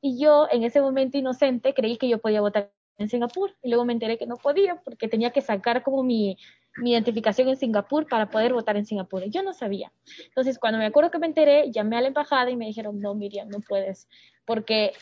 Y 0.00 0.20
yo, 0.20 0.48
en 0.50 0.62
ese 0.64 0.80
momento 0.80 1.18
inocente, 1.18 1.74
creí 1.74 1.96
que 1.96 2.08
yo 2.08 2.18
podía 2.18 2.40
votar 2.40 2.70
en 2.98 3.08
Singapur. 3.08 3.54
Y 3.62 3.68
luego 3.68 3.84
me 3.84 3.92
enteré 3.92 4.18
que 4.18 4.26
no 4.26 4.36
podía 4.36 4.76
porque 4.84 5.08
tenía 5.08 5.30
que 5.30 5.40
sacar 5.40 5.82
como 5.82 6.02
mi, 6.02 6.36
mi 6.76 6.92
identificación 6.92 7.48
en 7.48 7.56
Singapur 7.56 8.06
para 8.06 8.30
poder 8.30 8.52
votar 8.52 8.76
en 8.76 8.86
Singapur. 8.86 9.24
Yo 9.30 9.42
no 9.42 9.52
sabía. 9.52 9.92
Entonces, 10.26 10.58
cuando 10.58 10.78
me 10.78 10.86
acuerdo 10.86 11.10
que 11.10 11.18
me 11.18 11.26
enteré, 11.26 11.70
llamé 11.70 11.96
a 11.96 12.00
la 12.00 12.08
embajada 12.08 12.50
y 12.50 12.56
me 12.56 12.66
dijeron, 12.66 13.00
no, 13.00 13.14
Miriam, 13.14 13.48
no 13.48 13.60
puedes. 13.60 14.08
Porque 14.44 14.92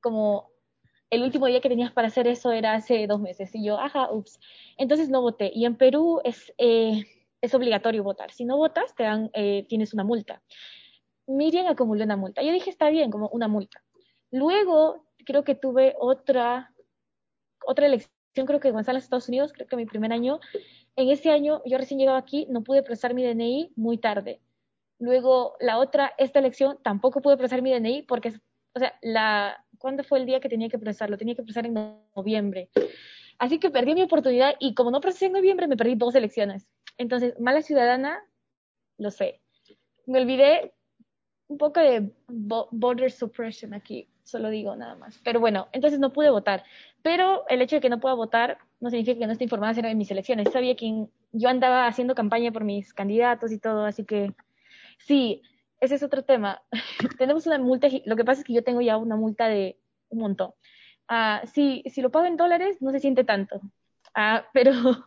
como 0.00 0.50
el 1.10 1.22
último 1.22 1.46
día 1.46 1.60
que 1.60 1.68
tenías 1.68 1.92
para 1.92 2.08
hacer 2.08 2.26
eso 2.26 2.52
era 2.52 2.74
hace 2.74 3.06
dos 3.06 3.20
meses. 3.20 3.54
Y 3.54 3.64
yo, 3.64 3.78
ajá, 3.78 4.10
ups. 4.10 4.38
Entonces 4.76 5.08
no 5.08 5.20
voté. 5.22 5.50
Y 5.54 5.64
en 5.64 5.76
Perú 5.76 6.20
es, 6.24 6.52
eh, 6.58 7.04
es 7.40 7.54
obligatorio 7.54 8.02
votar. 8.02 8.32
Si 8.32 8.44
no 8.44 8.56
votas, 8.56 8.94
te 8.94 9.04
dan, 9.04 9.30
eh, 9.34 9.66
tienes 9.68 9.94
una 9.94 10.04
multa. 10.04 10.42
Miriam 11.26 11.66
acumuló 11.66 12.04
una 12.04 12.16
multa. 12.16 12.42
Yo 12.42 12.52
dije, 12.52 12.70
está 12.70 12.90
bien, 12.90 13.10
como 13.10 13.28
una 13.28 13.48
multa. 13.48 13.82
Luego, 14.30 15.04
creo 15.24 15.44
que 15.44 15.54
tuve 15.54 15.94
otra, 15.98 16.72
otra 17.66 17.86
elección, 17.86 18.10
creo 18.46 18.60
que 18.60 18.68
estaba 18.68 18.90
en 18.90 18.94
los 18.94 19.04
Estados 19.04 19.28
Unidos, 19.28 19.52
creo 19.52 19.66
que 19.66 19.76
mi 19.76 19.86
primer 19.86 20.12
año. 20.12 20.40
En 20.96 21.10
ese 21.10 21.30
año, 21.30 21.62
yo 21.66 21.76
recién 21.78 21.98
llegaba 22.00 22.18
aquí, 22.18 22.46
no 22.48 22.62
pude 22.62 22.82
procesar 22.82 23.14
mi 23.14 23.24
DNI 23.24 23.72
muy 23.76 23.98
tarde. 23.98 24.40
Luego, 24.98 25.56
la 25.60 25.78
otra, 25.78 26.14
esta 26.16 26.38
elección, 26.38 26.78
tampoco 26.82 27.20
pude 27.20 27.36
procesar 27.36 27.62
mi 27.62 27.72
DNI 27.72 28.02
porque, 28.02 28.32
o 28.74 28.78
sea, 28.78 28.94
la, 29.02 29.64
¿cuándo 29.78 30.04
fue 30.04 30.18
el 30.18 30.26
día 30.26 30.40
que 30.40 30.48
tenía 30.48 30.68
que 30.68 30.78
procesarlo? 30.78 31.18
Tenía 31.18 31.34
que 31.34 31.42
procesar 31.42 31.66
en 31.66 31.74
noviembre. 32.14 32.70
Así 33.38 33.58
que 33.58 33.70
perdí 33.70 33.94
mi 33.94 34.02
oportunidad 34.02 34.54
y 34.58 34.74
como 34.74 34.90
no 34.90 35.00
procesé 35.00 35.26
en 35.26 35.32
noviembre, 35.32 35.66
me 35.66 35.76
perdí 35.76 35.94
dos 35.94 36.14
elecciones. 36.14 36.66
Entonces, 36.96 37.38
mala 37.38 37.60
ciudadana, 37.60 38.22
lo 38.96 39.10
sé. 39.10 39.42
Me 40.06 40.20
olvidé 40.20 40.72
un 41.48 41.58
poco 41.58 41.80
de 41.80 42.10
voter 42.28 43.10
suppression 43.10 43.74
aquí, 43.74 44.08
solo 44.26 44.50
digo 44.50 44.74
nada 44.76 44.96
más. 44.96 45.18
Pero 45.24 45.40
bueno, 45.40 45.68
entonces 45.72 46.00
no 46.00 46.12
pude 46.12 46.30
votar. 46.30 46.64
Pero 47.02 47.44
el 47.48 47.62
hecho 47.62 47.76
de 47.76 47.80
que 47.80 47.88
no 47.88 48.00
pueda 48.00 48.14
votar 48.14 48.58
no 48.80 48.90
significa 48.90 49.18
que 49.18 49.26
no 49.26 49.32
esté 49.32 49.44
informada 49.44 49.70
acerca 49.70 49.88
de 49.88 49.94
mis 49.94 50.10
elecciones. 50.10 50.52
Sabía 50.52 50.74
que 50.76 51.06
yo 51.32 51.48
andaba 51.48 51.86
haciendo 51.86 52.14
campaña 52.14 52.50
por 52.50 52.64
mis 52.64 52.92
candidatos 52.92 53.52
y 53.52 53.58
todo, 53.58 53.84
así 53.84 54.04
que 54.04 54.34
sí. 54.98 55.42
ese 55.80 55.94
es 55.94 56.02
otro 56.02 56.24
tema. 56.24 56.62
Tenemos 57.18 57.46
una 57.46 57.58
multa, 57.58 57.88
lo 58.04 58.16
que 58.16 58.24
pasa 58.24 58.40
es 58.40 58.46
que 58.46 58.52
yo 58.52 58.64
tengo 58.64 58.80
ya 58.80 58.96
una 58.96 59.16
multa 59.16 59.48
de 59.48 59.78
un 60.08 60.20
montón. 60.20 60.52
Ah, 61.08 61.42
si, 61.52 61.84
si 61.86 62.02
lo 62.02 62.10
pago 62.10 62.26
en 62.26 62.36
dólares, 62.36 62.78
no 62.82 62.90
se 62.90 63.00
siente 63.00 63.24
tanto. 63.24 63.60
Ah, 64.14 64.46
pero 64.52 65.06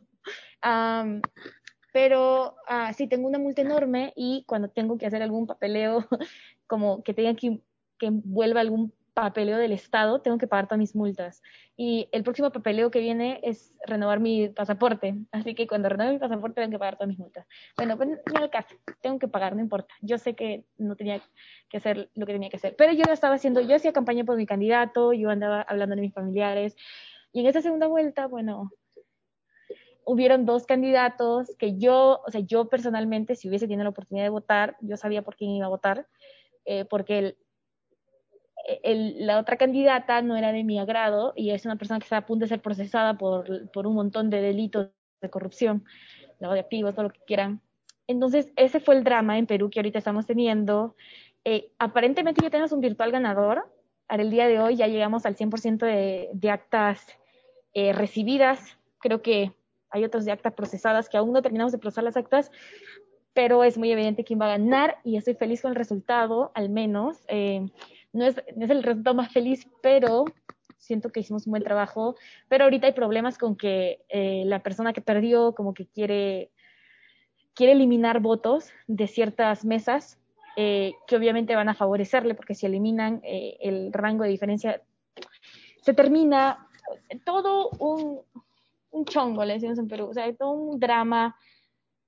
pero 1.91 2.55
ah, 2.67 2.93
sí 2.93 3.07
tengo 3.07 3.27
una 3.27 3.39
multa 3.39 3.61
enorme 3.61 4.13
y 4.15 4.43
cuando 4.47 4.69
tengo 4.69 4.97
que 4.97 5.05
hacer 5.07 5.21
algún 5.23 5.47
papeleo, 5.47 6.07
como 6.67 7.03
que 7.03 7.13
tenga 7.13 7.35
que, 7.35 7.59
que 7.97 8.09
vuelva 8.11 8.61
algún 8.61 8.93
papeleo 9.21 9.57
del 9.57 9.71
Estado, 9.71 10.21
tengo 10.21 10.37
que 10.37 10.47
pagar 10.47 10.67
todas 10.67 10.79
mis 10.79 10.95
multas. 10.95 11.41
Y 11.75 12.09
el 12.11 12.23
próximo 12.23 12.51
papeleo 12.51 12.91
que 12.91 12.99
viene 12.99 13.39
es 13.43 13.73
renovar 13.85 14.19
mi 14.19 14.49
pasaporte. 14.49 15.15
Así 15.31 15.55
que 15.55 15.67
cuando 15.67 15.89
renueve 15.89 16.13
mi 16.13 16.19
pasaporte 16.19 16.61
tengo 16.61 16.71
que 16.71 16.79
pagar 16.79 16.95
todas 16.95 17.09
mis 17.09 17.19
multas. 17.19 17.47
Bueno, 17.77 17.97
pues 17.97 18.09
no 18.09 18.43
el 18.43 18.49
caso, 18.49 18.75
tengo 19.01 19.19
que 19.19 19.27
pagar, 19.27 19.55
no 19.55 19.61
importa. 19.61 19.93
Yo 20.01 20.17
sé 20.17 20.35
que 20.35 20.65
no 20.77 20.95
tenía 20.95 21.21
que 21.69 21.77
hacer 21.77 22.09
lo 22.15 22.25
que 22.25 22.33
tenía 22.33 22.49
que 22.49 22.57
hacer. 22.57 22.75
Pero 22.77 22.93
yo 22.93 23.03
estaba 23.11 23.35
haciendo, 23.35 23.61
yo 23.61 23.75
hacía 23.75 23.93
campaña 23.93 24.23
por 24.23 24.37
mi 24.37 24.45
candidato, 24.45 25.13
yo 25.13 25.29
andaba 25.29 25.61
hablando 25.61 25.95
de 25.95 26.01
mis 26.01 26.13
familiares. 26.13 26.75
Y 27.31 27.41
en 27.41 27.47
esa 27.47 27.61
segunda 27.61 27.87
vuelta, 27.87 28.27
bueno, 28.27 28.71
hubieron 30.05 30.45
dos 30.45 30.65
candidatos 30.65 31.55
que 31.59 31.77
yo, 31.77 32.21
o 32.25 32.31
sea, 32.31 32.41
yo 32.41 32.67
personalmente, 32.67 33.35
si 33.35 33.47
hubiese 33.47 33.67
tenido 33.67 33.83
la 33.83 33.91
oportunidad 33.91 34.25
de 34.25 34.29
votar, 34.29 34.75
yo 34.81 34.97
sabía 34.97 35.21
por 35.21 35.35
quién 35.35 35.51
iba 35.51 35.67
a 35.67 35.69
votar, 35.69 36.07
eh, 36.65 36.85
porque 36.85 37.19
el, 37.19 37.37
la 38.83 39.39
otra 39.39 39.57
candidata 39.57 40.21
no 40.21 40.35
era 40.35 40.51
de 40.51 40.63
mi 40.63 40.79
agrado 40.79 41.33
y 41.35 41.51
es 41.51 41.65
una 41.65 41.75
persona 41.75 41.99
que 41.99 42.03
está 42.05 42.17
a 42.17 42.25
punto 42.25 42.45
de 42.45 42.49
ser 42.49 42.61
procesada 42.61 43.17
por, 43.17 43.71
por 43.71 43.87
un 43.87 43.95
montón 43.95 44.29
de 44.29 44.41
delitos 44.41 44.89
de 45.21 45.29
corrupción, 45.29 45.85
lavado 46.39 46.55
de 46.55 46.61
activos, 46.61 46.93
todo 46.93 47.03
lo 47.03 47.09
que 47.11 47.21
quieran. 47.25 47.61
Entonces, 48.07 48.51
ese 48.55 48.79
fue 48.79 48.95
el 48.95 49.03
drama 49.03 49.37
en 49.37 49.45
Perú 49.45 49.69
que 49.69 49.79
ahorita 49.79 49.99
estamos 49.99 50.25
teniendo. 50.25 50.95
Eh, 51.45 51.71
aparentemente 51.77 52.41
ya 52.41 52.49
tenemos 52.49 52.71
un 52.71 52.81
virtual 52.81 53.11
ganador. 53.11 53.71
Para 54.07 54.23
el 54.23 54.31
día 54.31 54.47
de 54.47 54.59
hoy 54.59 54.75
ya 54.75 54.87
llegamos 54.87 55.25
al 55.25 55.35
100% 55.35 55.85
de, 55.85 56.29
de 56.33 56.49
actas 56.49 57.05
eh, 57.73 57.93
recibidas. 57.93 58.77
Creo 58.99 59.21
que 59.21 59.53
hay 59.91 60.03
otros 60.03 60.25
de 60.25 60.31
actas 60.31 60.53
procesadas 60.53 61.09
que 61.09 61.17
aún 61.17 61.33
no 61.33 61.41
terminamos 61.41 61.71
de 61.71 61.77
procesar 61.77 62.03
las 62.03 62.17
actas, 62.17 62.51
pero 63.33 63.63
es 63.63 63.77
muy 63.77 63.91
evidente 63.91 64.23
quién 64.23 64.41
va 64.41 64.45
a 64.45 64.57
ganar 64.57 64.97
y 65.03 65.17
estoy 65.17 65.35
feliz 65.35 65.61
con 65.61 65.71
el 65.71 65.75
resultado, 65.75 66.51
al 66.55 66.69
menos. 66.69 67.23
Eh, 67.27 67.67
no, 68.13 68.25
es, 68.25 68.35
no 68.55 68.65
es 68.65 68.71
el 68.71 68.83
resultado 68.83 69.15
más 69.15 69.31
feliz, 69.31 69.67
pero 69.81 70.25
siento 70.77 71.11
que 71.11 71.19
hicimos 71.19 71.45
un 71.45 71.51
buen 71.51 71.63
trabajo, 71.63 72.15
pero 72.47 72.63
ahorita 72.63 72.87
hay 72.87 72.93
problemas 72.93 73.37
con 73.37 73.55
que 73.55 74.01
eh, 74.09 74.43
la 74.45 74.63
persona 74.63 74.93
que 74.93 75.01
perdió 75.01 75.53
como 75.53 75.73
que 75.73 75.85
quiere, 75.85 76.51
quiere 77.53 77.73
eliminar 77.73 78.19
votos 78.21 78.69
de 78.87 79.07
ciertas 79.07 79.65
mesas 79.65 80.17
eh, 80.55 80.93
que 81.07 81.15
obviamente 81.15 81.55
van 81.55 81.69
a 81.69 81.75
favorecerle, 81.75 82.33
porque 82.33 82.55
si 82.55 82.65
eliminan 82.65 83.21
eh, 83.23 83.57
el 83.61 83.93
rango 83.93 84.23
de 84.23 84.29
diferencia, 84.29 84.81
se 85.81 85.93
termina 85.93 86.67
todo 87.25 87.69
un, 87.79 88.21
un 88.91 89.05
chongo, 89.05 89.45
le 89.45 89.53
decimos 89.53 89.77
en 89.77 89.87
Perú, 89.87 90.07
o 90.07 90.13
sea, 90.13 90.33
todo 90.35 90.51
un 90.51 90.79
drama, 90.79 91.35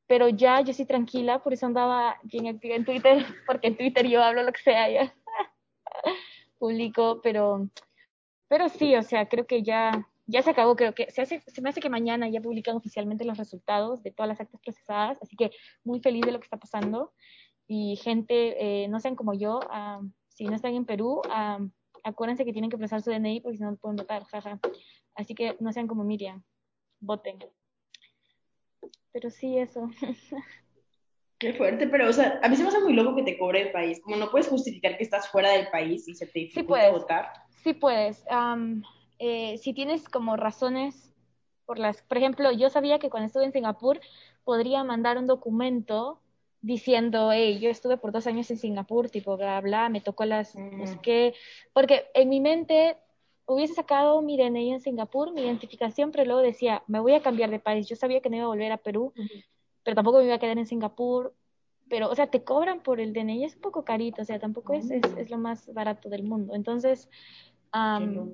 pero 0.08 0.28
ya 0.28 0.60
yo 0.62 0.72
estoy 0.72 0.86
tranquila, 0.86 1.40
por 1.40 1.54
eso 1.54 1.66
andaba 1.66 2.18
bien 2.24 2.48
activa 2.48 2.76
en 2.76 2.86
Twitter, 2.86 3.26
porque 3.48 3.68
en 3.68 3.78
Twitter 3.78 4.08
yo 4.08 4.24
hablo 4.24 4.44
lo 4.44 4.52
que 4.52 4.62
sea, 4.62 4.90
ya 4.90 5.14
publico, 6.60 7.22
pero, 7.22 7.70
pero 8.48 8.70
sí, 8.70 8.96
o 8.96 9.04
sea, 9.04 9.28
creo 9.28 9.46
que 9.46 9.64
ya, 9.64 10.08
ya 10.28 10.42
se 10.42 10.52
acabó, 10.52 10.76
creo 10.76 10.94
que 10.94 11.10
se, 11.12 11.22
hace, 11.22 11.42
se 11.42 11.62
me 11.62 11.70
hace 11.70 11.82
que 11.82 11.90
mañana 11.90 12.30
ya 12.30 12.42
publican 12.42 12.76
oficialmente 12.76 13.26
los 13.26 13.38
resultados 13.38 14.04
de 14.04 14.12
todas 14.12 14.30
las 14.30 14.40
actas 14.40 14.62
procesadas, 14.62 15.18
así 15.22 15.36
que 15.36 15.52
muy 15.84 16.00
feliz 16.00 16.26
de 16.26 16.32
lo 16.32 16.40
que 16.40 16.46
está 16.46 16.58
pasando, 16.58 17.14
y 17.68 17.96
gente, 17.96 18.84
eh, 18.84 18.88
no 18.90 19.00
sean 19.00 19.16
como 19.16 19.34
yo, 19.34 19.60
uh, 19.60 20.06
si 20.28 20.46
no 20.46 20.56
están 20.56 20.74
en 20.74 20.86
Perú, 20.86 21.22
uh, 21.26 21.70
acuérdense 22.04 22.46
que 22.46 22.52
tienen 22.52 22.70
que 22.70 22.78
procesar 22.78 23.02
su 23.02 23.12
DNI 23.12 23.42
porque 23.42 23.58
si 23.58 23.64
no 23.64 23.76
pueden 23.78 23.96
votar, 23.96 24.24
jaja. 24.26 24.60
Así 25.16 25.36
que 25.36 25.56
no 25.60 25.72
sean 25.72 25.88
como 25.88 26.04
Miriam 26.04 26.44
voten. 27.00 27.40
Pero 29.12 29.30
sí, 29.30 29.58
eso. 29.58 29.90
Qué 31.42 31.56
fuerte, 31.56 31.88
pero, 31.88 32.08
o 32.08 32.14
sea, 32.14 32.40
a 32.44 32.48
mí 32.48 32.56
se 32.56 32.62
me 32.62 32.70
hace 32.70 32.82
muy 32.82 32.94
loco 32.94 33.16
que 33.16 33.24
te 33.24 33.36
cobre 33.36 33.64
el 33.64 33.72
país. 33.72 34.00
Como 34.04 34.16
no 34.16 34.30
puedes 34.30 34.48
justificar 34.48 34.96
que 34.96 35.04
estás 35.04 35.28
fuera 35.28 35.50
del 35.50 35.70
país 35.70 36.08
y 36.08 36.14
se 36.14 36.28
te 36.28 36.38
dificulta 36.38 36.86
sí 36.86 36.92
votar. 36.92 37.34
Sí 37.64 37.74
puedes. 37.74 38.24
Um, 38.30 38.84
eh, 39.18 39.58
si 39.58 39.74
tienes 39.74 40.08
como 40.08 40.38
razones 40.38 41.16
por 41.66 41.80
las... 41.80 42.04
Por 42.04 42.20
ejemplo, 42.20 42.52
yo 42.52 42.70
sabía 42.70 43.00
que 43.00 43.10
cuando 43.10 43.26
estuve 43.26 43.46
en 43.46 43.54
Singapur 43.54 44.00
podría 44.44 44.84
mandar 44.84 45.18
un 45.18 45.26
documento 45.26 46.20
diciendo, 46.62 47.32
hey, 47.32 47.58
yo 47.60 47.72
estuve 47.72 47.98
por 47.98 48.12
dos 48.12 48.28
años 48.28 48.52
en 48.52 48.58
Singapur, 48.58 49.10
tipo, 49.10 49.36
bla, 49.36 49.62
bla, 49.62 49.90
me 49.90 50.00
tocó 50.00 50.26
las... 50.26 50.56
Mm. 50.56 50.78
No 50.78 50.86
sé 50.86 51.00
qué. 51.02 51.34
Porque 51.74 52.06
en 52.14 52.30
mi 52.30 52.40
mente 52.40 52.98
hubiese 53.48 53.74
sacado 53.74 54.22
mi 54.22 54.38
DNI 54.38 54.74
en 54.74 54.82
Singapur, 54.82 55.34
mi 55.34 55.42
identificación, 55.42 56.12
pero 56.12 56.26
luego 56.26 56.42
decía, 56.42 56.84
me 56.86 57.00
voy 57.00 57.14
a 57.14 57.24
cambiar 57.24 57.50
de 57.50 57.58
país. 57.58 57.90
Yo 57.90 57.96
sabía 57.96 58.22
que 58.22 58.30
no 58.30 58.36
iba 58.36 58.46
a 58.46 58.50
volver 58.50 58.72
a 58.72 58.78
Perú, 58.78 59.12
pero 59.84 59.96
tampoco 59.96 60.20
me 60.20 60.26
iba 60.26 60.36
a 60.36 60.40
quedar 60.40 60.58
en 60.58 60.68
Singapur. 60.68 61.34
Pero, 61.90 62.10
o 62.10 62.16
sea, 62.16 62.28
te 62.28 62.44
cobran 62.44 62.82
por 62.82 63.02
el 63.02 63.12
DNI, 63.12 63.44
es 63.44 63.56
un 63.56 63.62
poco 63.62 63.84
carito, 63.84 64.22
o 64.22 64.26
sea, 64.26 64.40
tampoco 64.40 64.74
es, 64.74 64.90
es, 64.90 65.02
es, 65.18 65.30
lo 65.30 65.38
más 65.38 65.74
barato 65.74 66.10
del 66.10 66.24
mundo. 66.24 66.56
Entonces, 66.56 67.10
um, 67.74 68.34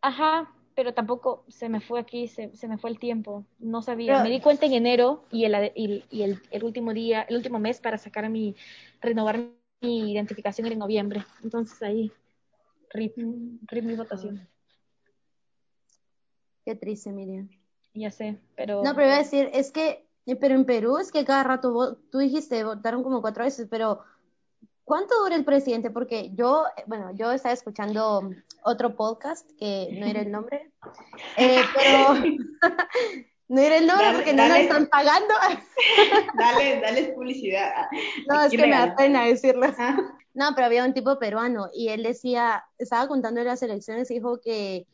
ajá, 0.00 0.54
pero 0.76 0.94
tampoco 0.94 1.44
se 1.48 1.68
me 1.68 1.80
fue 1.80 1.98
aquí, 1.98 2.28
se, 2.28 2.54
se 2.54 2.68
me 2.68 2.78
fue 2.78 2.90
el 2.90 3.00
tiempo, 3.00 3.44
no 3.58 3.82
sabía. 3.82 4.12
Pero, 4.12 4.24
me 4.24 4.30
di 4.30 4.40
cuenta 4.40 4.66
en 4.66 4.74
enero 4.74 5.24
y, 5.32 5.44
el, 5.44 5.72
y, 5.74 6.04
y 6.08 6.22
el, 6.22 6.40
el, 6.52 6.64
último 6.64 6.94
día, 6.94 7.22
el 7.22 7.36
último 7.36 7.58
mes 7.58 7.80
para 7.80 7.98
sacar 7.98 8.28
mi, 8.30 8.54
renovar 9.00 9.40
mi 9.80 10.12
identificación 10.12 10.66
era 10.66 10.74
en 10.74 10.78
noviembre. 10.78 11.24
Entonces 11.42 11.82
ahí 11.82 12.12
RIP, 12.90 13.16
RIP 13.66 13.84
mi 13.84 13.94
votación. 13.94 14.48
Qué 16.64 16.74
triste, 16.74 17.10
Miriam. 17.12 17.48
Ya 17.94 18.10
sé, 18.10 18.38
pero... 18.56 18.82
No, 18.84 18.94
pero 18.94 19.06
iba 19.06 19.16
a 19.16 19.18
decir, 19.18 19.50
es 19.52 19.72
que, 19.72 20.06
pero 20.36 20.54
en 20.54 20.64
Perú 20.64 20.98
es 20.98 21.10
que 21.10 21.24
cada 21.24 21.42
rato, 21.42 21.98
tú 22.10 22.18
dijiste, 22.18 22.64
votaron 22.64 23.02
como 23.02 23.20
cuatro 23.20 23.44
veces, 23.44 23.66
pero 23.70 24.00
¿cuánto 24.84 25.14
dura 25.22 25.36
el 25.36 25.44
presidente? 25.44 25.90
Porque 25.90 26.30
yo, 26.34 26.64
bueno, 26.86 27.12
yo 27.14 27.32
estaba 27.32 27.52
escuchando 27.52 28.30
otro 28.62 28.96
podcast 28.96 29.48
que 29.58 29.96
no 29.98 30.06
era 30.06 30.20
el 30.20 30.30
nombre, 30.30 30.72
eh, 31.36 31.62
pero 31.74 32.14
no 33.48 33.60
era 33.60 33.76
el 33.76 33.86
nombre 33.86 34.06
dale, 34.06 34.18
porque 34.18 34.32
no 34.32 34.42
dale, 34.42 34.54
nos 34.54 34.62
están 34.62 34.86
pagando. 34.86 35.34
dale, 36.38 36.80
dale 36.80 37.12
publicidad. 37.12 37.86
No, 38.28 38.42
es 38.42 38.50
que 38.50 38.58
me 38.58 38.70
da 38.70 38.94
pena 38.94 39.24
decirlo. 39.24 39.66
Ah. 39.78 39.96
No, 40.34 40.54
pero 40.54 40.66
había 40.66 40.84
un 40.84 40.94
tipo 40.94 41.18
peruano 41.18 41.68
y 41.72 41.88
él 41.88 42.02
decía, 42.02 42.64
estaba 42.78 43.08
contando 43.08 43.40
de 43.40 43.46
las 43.46 43.62
elecciones 43.62 44.10
y 44.10 44.14
dijo 44.14 44.40
que 44.40 44.86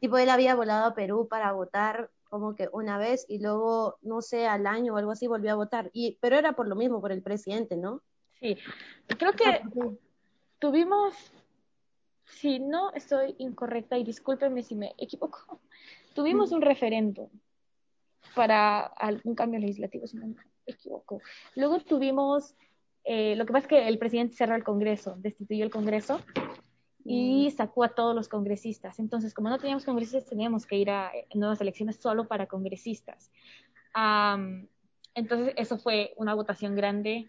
tipo 0.00 0.18
él 0.18 0.30
había 0.30 0.54
volado 0.54 0.86
a 0.86 0.94
Perú 0.94 1.28
para 1.28 1.52
votar 1.52 2.10
como 2.34 2.56
que 2.56 2.68
una 2.72 2.98
vez 2.98 3.24
y 3.28 3.38
luego, 3.38 3.96
no 4.02 4.20
sé, 4.20 4.48
al 4.48 4.66
año 4.66 4.94
o 4.94 4.96
algo 4.96 5.12
así 5.12 5.28
volvió 5.28 5.52
a 5.52 5.54
votar. 5.54 5.88
Y, 5.92 6.18
pero 6.20 6.36
era 6.36 6.54
por 6.54 6.66
lo 6.66 6.74
mismo, 6.74 7.00
por 7.00 7.12
el 7.12 7.22
presidente, 7.22 7.76
¿no? 7.76 8.02
Sí, 8.40 8.58
creo 9.06 9.34
que 9.34 9.62
tuvimos, 10.58 11.14
si 12.24 12.58
no 12.58 12.92
estoy 12.92 13.36
incorrecta 13.38 13.96
y 13.96 14.02
discúlpeme 14.02 14.64
si 14.64 14.74
me 14.74 14.94
equivoco, 14.98 15.60
tuvimos 16.16 16.50
un 16.50 16.62
referendo 16.62 17.30
para 18.34 18.80
algún 18.80 19.36
cambio 19.36 19.60
legislativo, 19.60 20.08
si 20.08 20.16
no 20.16 20.26
me 20.26 20.34
equivoco. 20.66 21.20
Luego 21.54 21.78
tuvimos 21.78 22.56
eh, 23.04 23.36
lo 23.36 23.46
que 23.46 23.52
pasa 23.52 23.66
es 23.66 23.68
que 23.68 23.86
el 23.86 23.98
presidente 23.98 24.34
cerró 24.34 24.56
el 24.56 24.64
Congreso, 24.64 25.14
destituyó 25.18 25.64
el 25.64 25.70
Congreso 25.70 26.20
y 27.04 27.48
mm. 27.48 27.56
sacó 27.56 27.84
a 27.84 27.94
todos 27.94 28.14
los 28.14 28.28
congresistas. 28.28 28.98
Entonces, 28.98 29.34
como 29.34 29.48
no 29.48 29.58
teníamos 29.58 29.84
congresistas, 29.84 30.24
teníamos 30.24 30.66
que 30.66 30.76
ir 30.76 30.90
a 30.90 31.12
nuevas 31.34 31.60
elecciones 31.60 31.96
solo 31.96 32.26
para 32.26 32.46
congresistas. 32.46 33.30
Entonces, 35.14 35.54
eso 35.56 35.78
fue 35.78 36.14
una 36.16 36.34
votación 36.34 36.74
grande. 36.74 37.28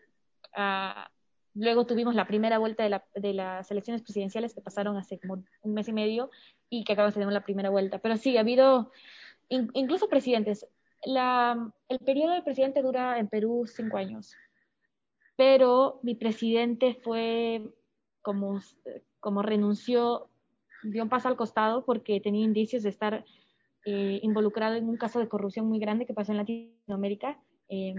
Uh, 0.57 1.07
luego 1.53 1.85
tuvimos 1.85 2.15
la 2.15 2.25
primera 2.25 2.57
vuelta 2.57 2.83
de, 2.83 2.89
la, 2.89 3.05
de, 3.13 3.33
las 3.33 3.69
elecciones 3.69 4.01
presidenciales 4.01 4.53
que 4.53 4.61
pasaron 4.61 4.97
hace 4.97 5.19
como 5.19 5.43
un 5.61 5.73
mes 5.73 5.87
y 5.87 5.93
medio 5.93 6.31
y 6.69 6.83
que 6.83 6.93
acabamos 6.93 7.13
de 7.13 7.21
tener 7.21 7.33
la 7.33 7.43
primera 7.43 7.69
vuelta. 7.69 7.99
Pero 7.99 8.17
sí, 8.17 8.37
ha 8.37 8.41
habido 8.41 8.91
in, 9.49 9.69
incluso 9.73 10.07
presidentes. 10.07 10.65
La, 11.03 11.71
el 11.89 11.99
periodo 11.99 12.31
del 12.31 12.43
presidente 12.43 12.81
dura 12.81 13.19
en 13.19 13.27
Perú 13.27 13.67
cinco 13.67 13.97
años 13.97 14.35
pero 15.35 15.99
mi 16.03 16.15
presidente 16.15 16.95
fue 17.03 17.61
como, 18.21 18.61
como 19.25 19.41
renunció, 19.41 20.29
dio 20.83 21.01
un 21.01 21.09
paso 21.09 21.27
al 21.27 21.35
costado 21.35 21.83
porque 21.83 22.21
tenía 22.21 22.43
indicios 22.43 22.83
de 22.83 22.89
estar 22.89 23.25
eh, 23.83 24.19
involucrado 24.21 24.75
en 24.75 24.87
un 24.87 24.97
caso 24.97 25.17
de 25.17 25.27
corrupción 25.27 25.65
muy 25.65 25.79
grande 25.79 26.05
que 26.05 26.13
pasó 26.13 26.31
en 26.31 26.37
Latinoamérica, 26.37 27.39
eh, 27.67 27.95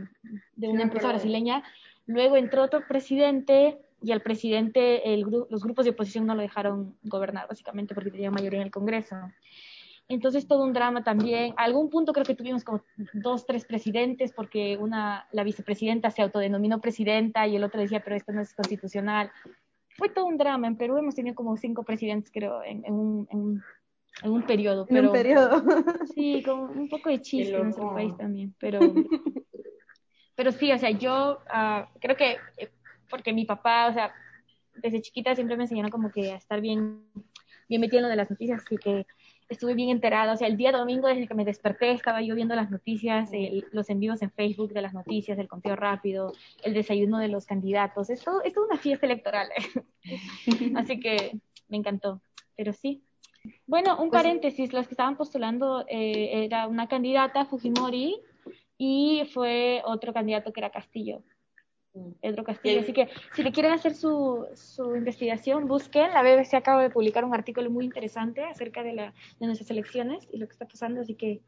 de 0.55 0.69
una 0.69 0.83
sí, 0.83 0.85
empresa 0.85 1.09
brasileña. 1.09 1.65
Luego 2.07 2.37
entró 2.37 2.63
otro 2.63 2.87
presidente 2.87 3.77
y 4.01 4.13
al 4.13 4.23
presidente 4.23 5.13
el, 5.15 5.23
los 5.23 5.65
grupos 5.65 5.85
de 5.85 5.91
oposición 5.91 6.27
no 6.27 6.37
lo 6.37 6.43
dejaron 6.43 6.97
gobernar, 7.03 7.49
básicamente 7.49 7.93
porque 7.93 8.13
tenía 8.13 8.31
mayoría 8.31 8.61
en 8.61 8.67
el 8.67 8.71
Congreso. 8.71 9.17
Entonces 10.07 10.47
todo 10.47 10.63
un 10.63 10.73
drama 10.73 11.03
también. 11.03 11.55
A 11.57 11.65
algún 11.65 11.91
punto 11.91 12.13
creo 12.13 12.25
que 12.25 12.37
tuvimos 12.37 12.63
como 12.63 12.85
dos, 13.15 13.47
tres 13.47 13.65
presidentes 13.65 14.31
porque 14.31 14.77
una, 14.77 15.27
la 15.33 15.43
vicepresidenta 15.43 16.13
se 16.13 16.23
autodenominó 16.23 16.81
presidenta 16.81 17.49
y 17.49 17.57
el 17.57 17.65
otro 17.65 17.81
decía, 17.81 18.05
pero 18.05 18.15
esto 18.15 18.31
no 18.31 18.43
es 18.43 18.55
constitucional. 18.55 19.33
Fue 19.97 20.09
todo 20.09 20.27
un 20.27 20.37
drama. 20.37 20.67
En 20.67 20.77
Perú 20.77 20.97
hemos 20.97 21.15
tenido 21.15 21.35
como 21.35 21.57
cinco 21.57 21.83
presidentes, 21.83 22.31
creo, 22.33 22.63
en, 22.63 22.85
en 22.85 22.95
un, 22.95 23.29
en, 23.31 23.39
un, 23.39 23.63
en 24.23 24.31
un 24.31 24.43
periodo. 24.43 24.87
Pero, 24.87 25.01
en 25.01 25.07
un 25.07 25.13
periodo. 25.13 25.63
Sí, 26.15 26.43
con 26.45 26.79
un 26.79 26.89
poco 26.89 27.09
de 27.09 27.21
chiste 27.21 27.57
en 27.57 27.63
nuestro 27.65 27.95
país 27.95 28.17
también. 28.17 28.55
Pero, 28.59 28.81
pero 30.35 30.53
sí, 30.53 30.71
o 30.73 30.79
sea, 30.79 30.91
yo 30.91 31.39
uh, 31.47 31.99
creo 32.01 32.17
que 32.17 32.37
eh, 32.59 32.71
porque 33.09 33.33
mi 33.33 33.45
papá, 33.45 33.89
o 33.89 33.93
sea, 33.93 34.13
desde 34.75 35.01
chiquita 35.01 35.35
siempre 35.35 35.57
me 35.57 35.65
enseñaron 35.65 35.91
como 35.91 36.11
que 36.11 36.33
a 36.33 36.37
estar 36.37 36.61
bien, 36.61 37.03
bien 37.69 37.81
metida 37.81 37.99
en 37.99 38.05
lo 38.05 38.11
de 38.11 38.17
las 38.17 38.31
noticias, 38.31 38.63
así 38.65 38.77
que 38.77 39.07
estuve 39.49 39.75
bien 39.75 39.91
enterada. 39.91 40.33
O 40.33 40.37
sea, 40.37 40.49
el 40.49 40.57
día 40.57 40.73
domingo 40.73 41.09
desde 41.09 41.27
que 41.27 41.35
me 41.35 41.45
desperté 41.45 41.93
estaba 41.93 42.23
yo 42.23 42.35
viendo 42.35 42.55
las 42.55 42.71
noticias, 42.71 43.31
eh, 43.33 43.63
los 43.73 43.89
envíos 43.91 44.23
en 44.23 44.31
Facebook 44.31 44.73
de 44.73 44.83
las 44.83 44.95
noticias, 44.95 45.39
el 45.39 45.49
conteo 45.49 45.77
rápido, 45.77 46.33
el 46.63 46.75
desayuno 46.75 47.19
de 47.19 47.29
los 47.29 47.47
candidatos. 47.47 48.11
Esto 48.11 48.43
es 48.43 48.57
una 48.57 48.77
fiesta 48.77 49.07
electoral. 49.07 49.49
Así 50.77 51.01
que 51.01 51.39
me 51.69 51.77
encantó. 51.77 52.21
Pero 52.57 52.73
sí. 52.73 53.03
Bueno, 53.67 53.93
un 54.03 54.11
pues 54.11 54.23
paréntesis, 54.23 54.73
los 54.73 54.89
que 54.89 54.95
estaban 54.95 55.17
postulando 55.17 55.85
eh, 55.89 56.45
era 56.45 56.67
una 56.67 56.89
candidata, 56.89 57.45
Fujimori, 57.45 58.21
y 58.77 59.23
fue 59.33 59.83
otro 59.85 60.13
candidato 60.13 60.53
que 60.53 60.61
era 60.61 60.71
Castillo. 60.71 61.23
Pedro 62.21 62.45
Castillo. 62.45 62.81
Así 62.81 62.93
que 62.93 63.09
si 63.35 63.43
le 63.43 63.53
quieren 63.53 63.73
hacer 63.73 63.95
su, 63.95 64.47
su, 64.55 64.97
investigación, 64.97 65.67
busquen. 65.67 66.13
La 66.13 66.23
BBC 66.23 66.55
acaba 66.55 66.83
de 66.83 66.91
publicar 66.91 67.25
un 67.25 67.35
artículo 67.35 67.71
muy 67.71 67.85
interesante 67.85 68.45
acerca 68.45 68.83
de, 68.83 68.95
la, 68.95 69.15
de 69.41 69.47
nuestras 69.47 69.71
elecciones 69.71 70.27
y 70.31 70.39
lo 70.39 70.47
que 70.47 70.53
está 70.53 70.67
pasando, 70.67 71.01
así 71.01 71.15
que 71.15 71.41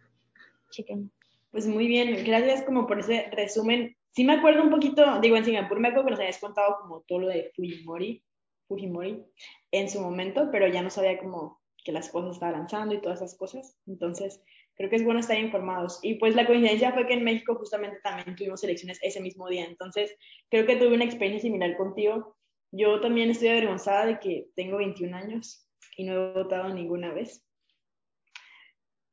chequen. 0.71 1.11
Pues 1.51 1.67
muy 1.67 1.87
bien, 1.87 2.25
gracias 2.25 2.63
como 2.63 2.87
por 2.87 3.01
ese 3.01 3.31
resumen. 3.33 3.97
Sí 4.13 4.25
me 4.25 4.35
acuerdo 4.35 4.63
un 4.63 4.71
poquito, 4.71 5.21
digo, 5.21 5.37
en 5.37 5.45
Singapur 5.45 5.81
me 5.81 5.89
acuerdo 5.89 6.07
que 6.07 6.11
nos 6.13 6.21
habías 6.21 6.39
contado 6.39 6.79
como 6.83 7.01
todo 7.03 7.21
lo 7.21 7.29
de 7.29 7.53
Fujimori, 7.55 8.23
Fujimori 8.67 9.25
en 9.71 9.89
su 9.89 10.01
momento, 10.01 10.49
pero 10.51 10.69
ya 10.69 10.83
no 10.83 10.91
sabía 10.91 11.19
como 11.19 11.61
que 11.85 11.93
las 11.93 12.11
cosas 12.11 12.33
estaban 12.33 12.55
lanzando 12.55 12.95
y 12.95 13.01
todas 13.01 13.21
esas 13.21 13.37
cosas. 13.37 13.79
Entonces, 13.87 14.43
creo 14.79 14.89
que 14.89 14.97
es 14.97 15.05
bueno 15.05 15.21
estar 15.21 15.37
informados. 15.37 15.99
Y 16.03 16.15
pues 16.15 16.35
la 16.37 16.47
coincidencia 16.47 16.93
fue 16.93 17.07
que 17.07 17.15
en 17.15 17.25
México 17.25 17.57
justamente 17.57 17.99
también 18.03 18.37
tuvimos 18.37 18.63
elecciones 18.63 18.99
ese 19.03 19.21
mismo 19.21 19.49
día, 19.49 19.65
entonces 19.65 20.17
creo 20.49 20.65
que 20.65 20.77
tuve 20.77 20.95
una 20.95 21.05
experiencia 21.05 21.43
similar 21.43 21.77
contigo. 21.77 22.37
Yo 22.71 23.01
también 23.01 23.31
estoy 23.31 23.49
avergonzada 23.49 24.07
de 24.07 24.21
que 24.21 24.49
tengo 24.55 24.77
21 24.79 25.17
años 25.17 25.69
y 25.97 26.05
no 26.05 26.13
he 26.13 26.33
votado 26.33 26.73
ninguna 26.73 27.13
vez. 27.13 27.45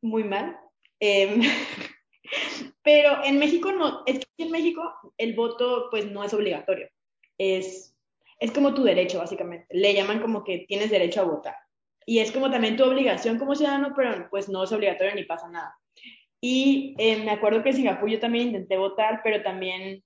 Muy 0.01 0.23
mal. 0.23 0.57
Eh, 0.99 1.41
pero 2.83 3.23
en 3.23 3.39
México 3.39 3.71
no, 3.71 4.03
es 4.05 4.19
que 4.19 4.43
en 4.43 4.51
México 4.51 4.93
el 5.17 5.33
voto 5.33 5.87
pues 5.89 6.09
no 6.11 6.23
es 6.23 6.33
obligatorio, 6.33 6.89
es, 7.37 7.97
es 8.39 8.51
como 8.51 8.75
tu 8.75 8.83
derecho 8.83 9.17
básicamente. 9.17 9.65
Le 9.71 9.95
llaman 9.95 10.21
como 10.21 10.43
que 10.43 10.65
tienes 10.67 10.91
derecho 10.91 11.21
a 11.21 11.25
votar 11.25 11.64
y 12.05 12.19
es 12.19 12.31
como 12.31 12.51
también 12.51 12.77
tu 12.77 12.83
obligación 12.83 13.39
como 13.39 13.55
ciudadano, 13.55 13.93
pero 13.95 14.27
pues 14.29 14.47
no 14.47 14.63
es 14.63 14.71
obligatorio 14.71 15.15
ni 15.15 15.23
pasa 15.23 15.49
nada. 15.49 15.75
Y 16.39 16.95
eh, 16.99 17.23
me 17.23 17.31
acuerdo 17.31 17.63
que 17.63 17.69
en 17.69 17.75
Singapur 17.75 18.09
yo 18.09 18.19
también 18.19 18.49
intenté 18.49 18.77
votar, 18.77 19.21
pero 19.23 19.41
también 19.41 20.03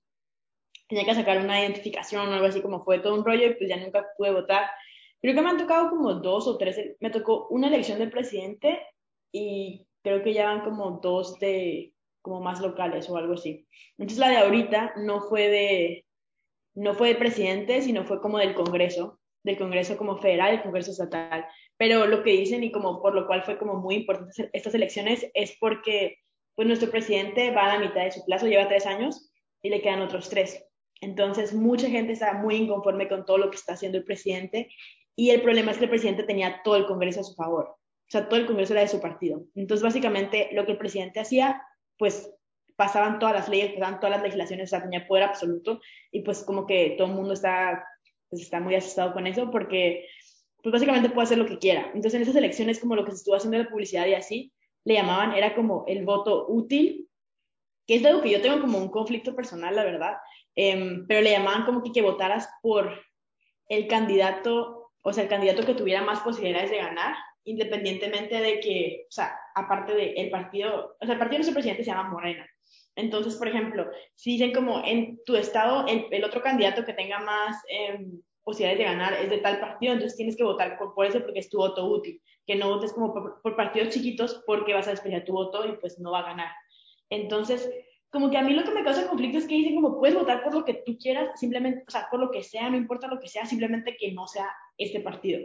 tenía 0.88 1.04
que 1.04 1.14
sacar 1.14 1.38
una 1.38 1.60
identificación 1.60 2.28
o 2.28 2.32
algo 2.32 2.46
así, 2.46 2.62
como 2.62 2.82
fue 2.84 2.98
todo 3.00 3.14
un 3.14 3.24
rollo 3.24 3.46
y 3.46 3.54
pues 3.54 3.68
ya 3.68 3.76
nunca 3.76 4.06
pude 4.16 4.32
votar. 4.32 4.70
Creo 5.20 5.34
que 5.34 5.42
me 5.42 5.50
han 5.50 5.58
tocado 5.58 5.90
como 5.90 6.14
dos 6.14 6.48
o 6.48 6.56
tres, 6.56 6.96
me 7.00 7.10
tocó 7.10 7.46
una 7.50 7.68
elección 7.68 7.98
de 7.98 8.08
presidente 8.08 8.80
y 9.30 9.86
creo 10.02 10.22
que 10.22 10.32
ya 10.32 10.46
van 10.46 10.62
como 10.62 10.98
dos 11.02 11.38
de 11.38 11.92
como 12.22 12.40
más 12.40 12.60
locales 12.60 13.08
o 13.10 13.16
algo 13.16 13.34
así. 13.34 13.66
Entonces 13.98 14.18
la 14.18 14.30
de 14.30 14.38
ahorita 14.38 14.94
no 14.96 15.20
fue 15.20 15.48
de 15.48 16.04
no 16.74 16.94
fue 16.94 17.08
de 17.08 17.16
presidente, 17.16 17.82
sino 17.82 18.04
fue 18.04 18.20
como 18.20 18.38
del 18.38 18.54
Congreso, 18.54 19.19
del 19.42 19.58
Congreso 19.58 19.96
como 19.96 20.18
federal, 20.18 20.54
el 20.54 20.62
Congreso 20.62 20.90
estatal 20.90 21.46
pero 21.80 22.06
lo 22.06 22.22
que 22.22 22.32
dicen 22.32 22.62
y 22.62 22.70
como 22.70 23.00
por 23.00 23.14
lo 23.14 23.26
cual 23.26 23.42
fue 23.42 23.56
como 23.56 23.76
muy 23.76 23.94
importante 23.94 24.50
estas 24.52 24.74
elecciones 24.74 25.26
es 25.32 25.56
porque 25.58 26.18
pues 26.54 26.68
nuestro 26.68 26.90
presidente 26.90 27.52
va 27.52 27.72
a 27.72 27.78
la 27.78 27.86
mitad 27.86 28.04
de 28.04 28.12
su 28.12 28.22
plazo, 28.26 28.46
lleva 28.46 28.68
tres 28.68 28.84
años 28.84 29.32
y 29.62 29.70
le 29.70 29.80
quedan 29.80 30.02
otros 30.02 30.28
tres. 30.28 30.62
Entonces 31.00 31.54
mucha 31.54 31.88
gente 31.88 32.12
está 32.12 32.34
muy 32.34 32.56
inconforme 32.56 33.08
con 33.08 33.24
todo 33.24 33.38
lo 33.38 33.48
que 33.48 33.56
está 33.56 33.72
haciendo 33.72 33.96
el 33.96 34.04
presidente 34.04 34.68
y 35.16 35.30
el 35.30 35.40
problema 35.40 35.70
es 35.70 35.78
que 35.78 35.84
el 35.84 35.90
presidente 35.90 36.24
tenía 36.24 36.60
todo 36.62 36.76
el 36.76 36.84
Congreso 36.84 37.20
a 37.20 37.24
su 37.24 37.34
favor, 37.34 37.64
o 37.64 38.10
sea, 38.10 38.28
todo 38.28 38.38
el 38.38 38.46
Congreso 38.46 38.74
era 38.74 38.82
de 38.82 38.88
su 38.88 39.00
partido. 39.00 39.46
Entonces 39.54 39.82
básicamente 39.82 40.50
lo 40.52 40.66
que 40.66 40.72
el 40.72 40.78
presidente 40.78 41.20
hacía, 41.20 41.62
pues 41.96 42.30
pasaban 42.76 43.18
todas 43.18 43.34
las 43.34 43.48
leyes, 43.48 43.72
pasaban 43.72 44.00
todas 44.00 44.16
las 44.16 44.22
legislaciones, 44.22 44.68
o 44.68 44.70
sea, 44.70 44.82
tenía 44.82 45.06
poder 45.06 45.24
absoluto 45.24 45.80
y 46.12 46.20
pues 46.20 46.44
como 46.44 46.66
que 46.66 46.94
todo 46.98 47.06
el 47.06 47.14
mundo 47.14 47.32
está, 47.32 47.86
pues, 48.30 48.42
está 48.42 48.60
muy 48.60 48.74
asustado 48.74 49.12
con 49.12 49.26
eso 49.26 49.50
porque 49.50 50.06
pues 50.62 50.72
básicamente 50.72 51.10
puede 51.10 51.24
hacer 51.24 51.38
lo 51.38 51.46
que 51.46 51.58
quiera. 51.58 51.86
Entonces 51.86 52.14
en 52.14 52.22
esas 52.22 52.36
elecciones 52.36 52.78
como 52.78 52.96
lo 52.96 53.04
que 53.04 53.12
se 53.12 53.18
estuvo 53.18 53.34
haciendo 53.34 53.58
la 53.58 53.68
publicidad 53.68 54.06
y 54.06 54.14
así, 54.14 54.52
le 54.84 54.94
llamaban, 54.94 55.32
era 55.34 55.54
como 55.54 55.84
el 55.86 56.04
voto 56.04 56.46
útil, 56.48 57.08
que 57.86 57.96
es 57.96 58.04
algo 58.04 58.22
que 58.22 58.30
yo 58.30 58.40
tengo 58.40 58.60
como 58.60 58.78
un 58.78 58.88
conflicto 58.88 59.34
personal, 59.34 59.74
la 59.74 59.84
verdad, 59.84 60.16
em, 60.54 61.06
pero 61.06 61.20
le 61.22 61.32
llamaban 61.32 61.64
como 61.64 61.82
que, 61.82 61.92
que 61.92 62.02
votaras 62.02 62.48
por 62.62 63.02
el 63.68 63.86
candidato, 63.88 64.92
o 65.02 65.12
sea, 65.12 65.24
el 65.24 65.30
candidato 65.30 65.64
que 65.64 65.74
tuviera 65.74 66.02
más 66.02 66.20
posibilidades 66.20 66.70
de 66.70 66.78
ganar, 66.78 67.14
independientemente 67.44 68.40
de 68.40 68.60
que, 68.60 69.06
o 69.08 69.12
sea, 69.12 69.38
aparte 69.54 69.94
del 69.94 70.16
el 70.16 70.30
partido, 70.30 70.96
o 71.00 71.06
sea, 71.06 71.14
el 71.14 71.18
partido 71.18 71.38
de 71.38 71.38
nuestro 71.38 71.54
presidente 71.54 71.84
se 71.84 71.90
llama 71.90 72.10
Morena. 72.10 72.46
Entonces, 73.00 73.36
por 73.36 73.48
ejemplo, 73.48 73.90
si 74.14 74.32
dicen 74.32 74.52
como 74.52 74.82
en 74.84 75.18
tu 75.24 75.36
estado, 75.36 75.86
el, 75.86 76.06
el 76.10 76.24
otro 76.24 76.42
candidato 76.42 76.84
que 76.84 76.92
tenga 76.94 77.18
más... 77.18 77.56
Eh, 77.68 78.06
posibilidades 78.42 78.78
de 78.78 78.84
ganar 78.84 79.12
es 79.14 79.30
de 79.30 79.38
tal 79.38 79.60
partido, 79.60 79.92
entonces 79.92 80.16
tienes 80.16 80.36
que 80.36 80.44
votar 80.44 80.78
por, 80.78 80.94
por 80.94 81.06
eso 81.06 81.20
porque 81.20 81.40
es 81.40 81.48
tu 81.48 81.58
voto 81.58 81.86
útil, 81.86 82.20
que 82.46 82.56
no 82.56 82.68
votes 82.70 82.92
como 82.92 83.12
por, 83.12 83.56
partidos 83.56 83.90
chiquitos 83.90 84.42
porque 84.46 84.74
vas 84.74 84.88
a 84.88 84.90
desperdiciar 84.90 85.24
tu 85.24 85.32
voto 85.32 85.66
y 85.66 85.76
pues 85.76 85.98
no 85.98 86.12
va 86.12 86.20
a 86.20 86.30
ganar. 86.30 86.50
Entonces, 87.10 87.70
como 88.10 88.30
que 88.30 88.38
a 88.38 88.42
mí 88.42 88.52
lo 88.54 88.64
que 88.64 88.72
me 88.72 88.82
causa 88.82 89.08
conflicto 89.08 89.38
es 89.38 89.46
que 89.46 89.54
dicen 89.54 89.76
como 89.76 89.98
puedes 89.98 90.16
votar 90.16 90.42
por 90.42 90.54
lo 90.54 90.64
que 90.64 90.74
tú 90.74 90.98
quieras, 90.98 91.38
simplemente, 91.38 91.84
o 91.86 91.90
sea, 91.90 92.08
por 92.10 92.20
lo 92.20 92.30
que 92.30 92.42
sea, 92.42 92.68
no 92.70 92.76
importa 92.76 93.06
lo 93.06 93.20
que 93.20 93.28
sea, 93.28 93.46
simplemente 93.46 93.96
que 93.96 94.12
no 94.12 94.26
sea 94.26 94.48
este 94.76 95.00
partido. 95.00 95.40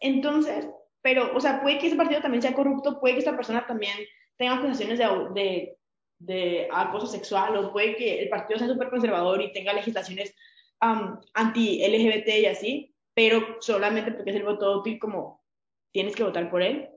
Entonces, 0.00 0.68
pero, 1.02 1.34
o 1.36 1.40
sea, 1.40 1.62
puede 1.62 1.78
que 1.78 1.86
ese 1.86 1.96
partido 1.96 2.20
también 2.20 2.42
sea 2.42 2.54
corrupto, 2.54 3.00
puede 3.00 3.14
que 3.14 3.20
esta 3.20 3.36
persona 3.36 3.66
también 3.66 3.96
tenga 4.36 4.56
acusaciones 4.56 4.98
de, 4.98 5.06
de, 5.34 5.76
de 6.20 6.68
acoso 6.70 7.06
sexual, 7.06 7.56
o 7.56 7.72
puede 7.72 7.96
que 7.96 8.20
el 8.20 8.28
partido 8.28 8.58
sea 8.58 8.68
súper 8.68 8.90
conservador 8.90 9.40
y 9.40 9.52
tenga 9.52 9.72
legislaciones 9.72 10.34
anti-LGBT 10.80 12.28
y 12.40 12.46
así, 12.46 12.94
pero 13.14 13.56
solamente 13.60 14.12
porque 14.12 14.30
es 14.30 14.36
el 14.36 14.44
voto 14.44 14.78
útil, 14.78 14.98
como 14.98 15.42
tienes 15.92 16.14
que 16.14 16.22
votar 16.22 16.50
por 16.50 16.62
él. 16.62 16.88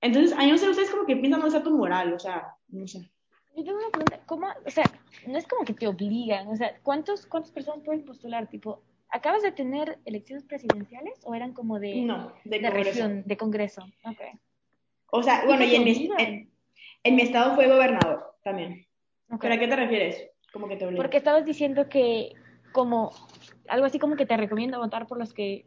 Entonces, 0.00 0.36
a 0.36 0.46
no 0.46 0.58
sé, 0.58 0.68
ustedes 0.68 0.90
como 0.90 1.06
que 1.06 1.16
piensan 1.16 1.40
no 1.40 1.46
está 1.46 1.62
tu 1.62 1.70
moral, 1.70 2.12
o 2.12 2.18
sea, 2.18 2.54
no 2.68 2.86
sé. 2.86 3.10
Yo 3.56 3.64
tengo 3.64 3.78
una 3.78 3.90
pregunta, 3.90 4.20
¿cómo, 4.26 4.48
o 4.66 4.70
sea, 4.70 4.84
no 5.26 5.38
es 5.38 5.46
como 5.46 5.64
que 5.64 5.72
te 5.72 5.86
obligan, 5.86 6.48
o 6.48 6.56
sea, 6.56 6.76
¿cuántos, 6.82 7.26
¿cuántas 7.26 7.52
personas 7.52 7.84
pueden 7.84 8.04
postular? 8.04 8.48
Tipo, 8.48 8.82
¿acabas 9.08 9.42
de 9.42 9.52
tener 9.52 9.98
elecciones 10.04 10.44
presidenciales 10.44 11.20
o 11.22 11.34
eran 11.34 11.52
como 11.52 11.78
de, 11.78 12.02
no, 12.02 12.32
de, 12.44 12.58
de 12.58 12.70
región, 12.70 13.22
de 13.24 13.36
congreso? 13.36 13.86
Okay. 14.04 14.32
O 15.12 15.22
sea, 15.22 15.44
bueno, 15.46 15.64
y 15.64 15.76
en 15.76 15.84
mi, 15.84 16.10
en, 16.18 16.50
en 17.04 17.14
mi, 17.14 17.22
estado 17.22 17.54
fue 17.54 17.68
gobernador 17.68 18.33
también. 18.44 18.86
Okay. 19.26 19.38
¿Pero 19.40 19.54
a 19.54 19.58
qué 19.58 19.68
te 19.68 19.76
refieres? 19.76 20.30
Como 20.52 20.68
que 20.68 20.76
te 20.76 20.84
obligan. 20.84 21.02
Porque 21.02 21.16
estabas 21.16 21.44
diciendo 21.44 21.88
que 21.88 22.32
como 22.72 23.10
algo 23.68 23.86
así 23.86 23.98
como 23.98 24.16
que 24.16 24.26
te 24.26 24.36
recomiendo 24.36 24.78
votar 24.78 25.06
por 25.06 25.18
los 25.18 25.32
que... 25.32 25.66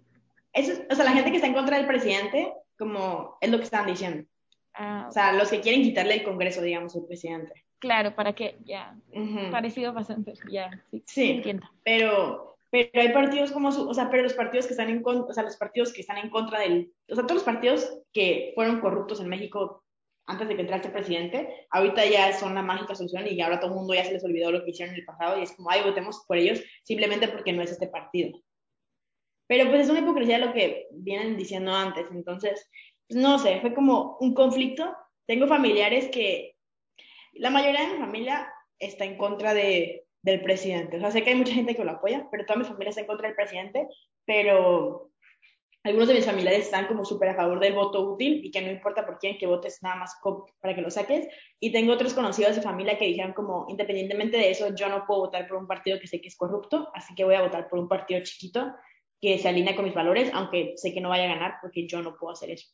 Eso, 0.53 0.81
o 0.89 0.95
sea, 0.95 1.05
la 1.05 1.11
gente 1.11 1.31
que 1.31 1.37
está 1.37 1.47
en 1.47 1.53
contra 1.53 1.77
del 1.77 1.87
presidente, 1.87 2.53
como 2.77 3.37
es 3.41 3.49
lo 3.49 3.57
que 3.57 3.63
están 3.63 3.85
diciendo. 3.85 4.27
Ah, 4.73 5.07
o 5.09 5.11
sea, 5.11 5.33
los 5.33 5.49
que 5.49 5.59
quieren 5.59 5.81
quitarle 5.81 6.15
el 6.15 6.23
Congreso, 6.23 6.61
digamos, 6.61 6.95
al 6.95 7.05
presidente. 7.05 7.65
Claro, 7.79 8.15
para 8.15 8.33
que, 8.33 8.57
ya, 8.63 8.95
uh 9.13 9.19
-huh. 9.19 9.51
parecido 9.51 9.93
bastante, 9.93 10.33
ya, 10.49 10.69
sí, 10.89 11.03
sí, 11.05 11.31
entiendo. 11.31 11.67
Pero, 11.83 12.57
pero 12.71 12.89
hay 13.01 13.09
partidos 13.09 13.51
como, 13.51 13.71
su, 13.71 13.87
o 13.87 13.93
sea, 13.93 14.09
pero 14.09 14.23
los 14.23 14.33
partidos 14.33 14.65
que 14.65 14.73
están 14.73 14.89
en 14.89 15.03
contra, 15.03 15.29
o 15.29 15.33
sea, 15.33 15.43
los 15.43 15.57
partidos 15.57 15.93
que 15.93 16.01
están 16.01 16.17
en 16.17 16.29
contra 16.29 16.59
del, 16.59 16.91
o 17.09 17.15
sea, 17.15 17.23
todos 17.23 17.35
los 17.35 17.43
partidos 17.43 17.99
que 18.13 18.51
fueron 18.55 18.79
corruptos 18.79 19.21
en 19.21 19.29
México 19.29 19.83
antes 20.27 20.47
de 20.47 20.55
que 20.55 20.61
entrase 20.61 20.87
el 20.87 20.93
presidente, 20.93 21.67
ahorita 21.69 22.05
ya 22.05 22.33
son 22.33 22.53
la 22.53 22.61
mágica 22.61 22.95
solución 22.95 23.25
y 23.27 23.41
ahora 23.41 23.59
todo 23.59 23.71
el 23.71 23.77
mundo 23.77 23.93
ya 23.93 24.03
se 24.03 24.13
les 24.13 24.23
olvidó 24.23 24.51
lo 24.51 24.63
que 24.63 24.71
hicieron 24.71 24.93
en 24.93 24.99
el 24.99 25.05
pasado 25.05 25.39
y 25.39 25.43
es 25.43 25.53
como, 25.53 25.71
ay, 25.71 25.81
votemos 25.83 26.23
por 26.27 26.37
ellos 26.37 26.61
simplemente 26.83 27.29
porque 27.29 27.53
no 27.53 27.63
es 27.63 27.71
este 27.71 27.87
partido. 27.87 28.37
Pero 29.47 29.69
pues 29.69 29.81
es 29.83 29.89
una 29.89 30.01
hipocresía 30.01 30.37
lo 30.37 30.53
que 30.53 30.87
vienen 30.91 31.37
diciendo 31.37 31.73
antes, 31.73 32.05
entonces, 32.11 32.69
pues, 33.07 33.19
no 33.19 33.39
sé, 33.39 33.61
fue 33.61 33.73
como 33.73 34.17
un 34.19 34.33
conflicto. 34.33 34.93
Tengo 35.25 35.47
familiares 35.47 36.09
que, 36.09 36.55
la 37.33 37.49
mayoría 37.49 37.81
de 37.81 37.93
mi 37.93 37.99
familia 37.99 38.51
está 38.79 39.05
en 39.05 39.17
contra 39.17 39.53
de, 39.53 40.05
del 40.21 40.41
presidente, 40.41 40.97
o 40.97 40.99
sea, 40.99 41.11
sé 41.11 41.23
que 41.23 41.29
hay 41.29 41.35
mucha 41.37 41.53
gente 41.53 41.75
que 41.75 41.85
lo 41.85 41.91
apoya, 41.91 42.27
pero 42.29 42.45
toda 42.45 42.59
mi 42.59 42.65
familia 42.65 42.89
está 42.89 43.01
en 43.01 43.07
contra 43.07 43.27
del 43.27 43.35
presidente, 43.35 43.87
pero 44.25 45.11
algunos 45.87 46.09
de 46.09 46.15
mis 46.15 46.25
familiares 46.25 46.65
están 46.65 46.87
como 46.87 47.05
súper 47.05 47.29
a 47.29 47.35
favor 47.35 47.59
del 47.59 47.73
voto 47.73 48.01
útil 48.01 48.41
y 48.43 48.51
que 48.51 48.61
no 48.61 48.69
importa 48.69 49.05
por 49.05 49.17
quién 49.19 49.37
que 49.37 49.47
votes, 49.47 49.81
nada 49.81 49.95
más 49.95 50.17
para 50.59 50.75
que 50.75 50.81
lo 50.81 50.91
saques. 50.91 51.27
Y 51.59 51.71
tengo 51.71 51.93
otros 51.93 52.13
conocidos 52.13 52.55
de 52.55 52.61
familia 52.61 52.97
que 52.97 53.05
dijeron 53.05 53.33
como, 53.33 53.65
independientemente 53.69 54.37
de 54.37 54.51
eso, 54.51 54.75
yo 54.75 54.89
no 54.89 55.05
puedo 55.07 55.21
votar 55.21 55.47
por 55.47 55.57
un 55.57 55.65
partido 55.67 55.99
que 55.99 56.07
sé 56.07 56.19
que 56.19 56.27
es 56.27 56.35
corrupto, 56.35 56.89
así 56.93 57.15
que 57.15 57.23
voy 57.23 57.35
a 57.35 57.41
votar 57.41 57.69
por 57.69 57.79
un 57.79 57.87
partido 57.87 58.21
chiquito 58.21 58.73
que 59.21 59.39
se 59.39 59.47
alinea 59.47 59.75
con 59.75 59.85
mis 59.85 59.93
valores, 59.93 60.29
aunque 60.33 60.73
sé 60.75 60.93
que 60.93 61.01
no 61.01 61.09
vaya 61.09 61.23
a 61.23 61.35
ganar 61.35 61.55
porque 61.61 61.87
yo 61.87 62.01
no 62.01 62.15
puedo 62.17 62.33
hacer 62.33 62.51
eso. 62.51 62.67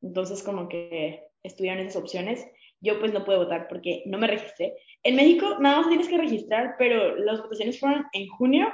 Entonces, 0.00 0.42
como 0.42 0.68
que 0.68 1.28
estudiaron 1.42 1.86
esas 1.86 2.02
opciones. 2.02 2.46
Yo 2.80 2.98
pues 2.98 3.12
no 3.12 3.24
puedo 3.24 3.40
votar 3.40 3.68
porque 3.68 4.02
no 4.06 4.18
me 4.18 4.26
registré. 4.26 4.74
En 5.02 5.16
México 5.16 5.58
nada 5.60 5.78
más 5.78 5.88
tienes 5.88 6.08
que 6.08 6.18
registrar, 6.18 6.74
pero 6.78 7.16
las 7.16 7.40
votaciones 7.40 7.78
fueron 7.78 8.06
en 8.12 8.26
junio 8.28 8.72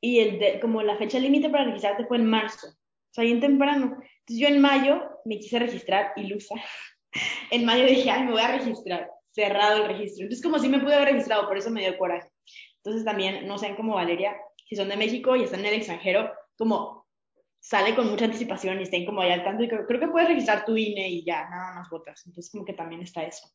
y 0.00 0.20
el 0.20 0.60
como 0.60 0.82
la 0.82 0.96
fecha 0.96 1.18
límite 1.18 1.48
para 1.48 1.64
registrarte 1.64 2.06
fue 2.06 2.18
en 2.18 2.26
marzo 2.26 2.68
sea, 3.16 3.24
bien 3.24 3.40
temprano. 3.40 3.96
Entonces 4.20 4.38
yo 4.38 4.48
en 4.48 4.60
mayo 4.60 5.02
me 5.24 5.38
quise 5.38 5.58
registrar, 5.58 6.12
ilusa. 6.16 6.54
en 7.50 7.64
mayo 7.64 7.86
dije, 7.86 8.10
ay, 8.10 8.24
me 8.24 8.32
voy 8.32 8.42
a 8.42 8.56
registrar. 8.56 9.10
Cerrado 9.32 9.82
el 9.82 9.88
registro. 9.88 10.24
Entonces 10.24 10.42
como 10.42 10.58
si 10.58 10.68
me 10.68 10.80
pude 10.80 10.94
haber 10.94 11.12
registrado, 11.12 11.48
por 11.48 11.56
eso 11.56 11.70
me 11.70 11.80
dio 11.80 11.98
coraje. 11.98 12.28
Entonces 12.76 13.04
también, 13.04 13.46
no 13.46 13.58
sean 13.58 13.74
como 13.74 13.94
Valeria, 13.94 14.36
si 14.68 14.76
son 14.76 14.88
de 14.88 14.96
México 14.96 15.34
y 15.34 15.44
están 15.44 15.60
en 15.60 15.66
el 15.66 15.74
extranjero, 15.74 16.30
como 16.56 17.06
sale 17.60 17.94
con 17.96 18.08
mucha 18.08 18.26
anticipación 18.26 18.78
y 18.78 18.84
estén 18.84 19.04
como 19.04 19.20
allá 19.20 19.34
al 19.34 19.44
tanto 19.44 19.64
y 19.64 19.68
creo, 19.68 19.86
creo 19.86 19.98
que 19.98 20.08
puedes 20.08 20.28
registrar 20.28 20.64
tu 20.64 20.76
INE 20.76 21.08
y 21.08 21.24
ya, 21.24 21.48
nada 21.48 21.74
más 21.74 21.90
votas. 21.90 22.22
Entonces 22.26 22.50
como 22.50 22.64
que 22.64 22.74
también 22.74 23.02
está 23.02 23.24
eso. 23.24 23.48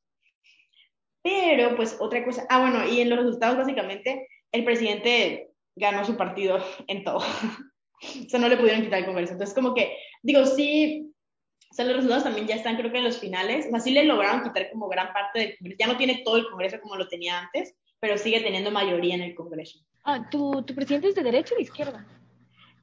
Pero 1.24 1.76
pues 1.76 1.98
otra 2.00 2.26
cosa, 2.26 2.46
ah 2.50 2.60
bueno, 2.60 2.86
y 2.88 3.00
en 3.00 3.10
los 3.10 3.20
resultados 3.20 3.58
básicamente 3.58 4.28
el 4.52 4.66
presidente 4.66 5.52
ganó 5.76 6.04
su 6.04 6.18
partido 6.18 6.58
en 6.88 7.04
todo. 7.04 7.20
O 8.02 8.30
sea, 8.30 8.40
no 8.40 8.50
le 8.50 8.58
pudieron 8.58 8.82
quitar 8.82 9.00
el 9.00 9.06
Congreso. 9.06 9.34
Entonces, 9.34 9.56
como 9.56 9.74
que, 9.74 9.96
digo, 10.24 10.46
sí, 10.46 11.14
o 11.70 11.74
sea, 11.74 11.86
los 11.86 11.96
resultados 11.96 12.24
también 12.24 12.48
ya 12.48 12.56
están, 12.56 12.76
creo 12.76 12.92
que 12.92 12.98
en 12.98 13.04
los 13.04 13.20
finales. 13.20 13.68
O 13.68 13.70
sea, 13.70 13.80
sí 13.80 13.92
le 13.92 14.04
lograron 14.04 14.44
quitar 14.44 14.70
como 14.72 14.90
gran 14.90 15.14
parte 15.14 15.40
del 15.40 15.58
Congreso. 15.58 15.78
Ya 15.80 15.88
no 15.88 15.98
tiene 15.98 16.22
todo 16.26 16.38
el 16.38 16.50
Congreso 16.50 16.82
como 16.82 16.96
lo 16.96 17.08
tenía 17.08 17.40
antes, 17.40 17.76
pero 18.00 18.18
sigue 18.18 18.42
teniendo 18.42 18.72
mayoría 18.72 19.16
en 19.16 19.22
el 19.22 19.36
Congreso. 19.36 19.80
Ah, 20.04 20.28
¿tu, 20.30 20.64
tu 20.64 20.74
presidente 20.76 21.10
es 21.10 21.16
de 21.16 21.24
derecha 21.24 21.54
o 21.54 21.58
de 21.58 21.64
izquierda? 21.64 22.06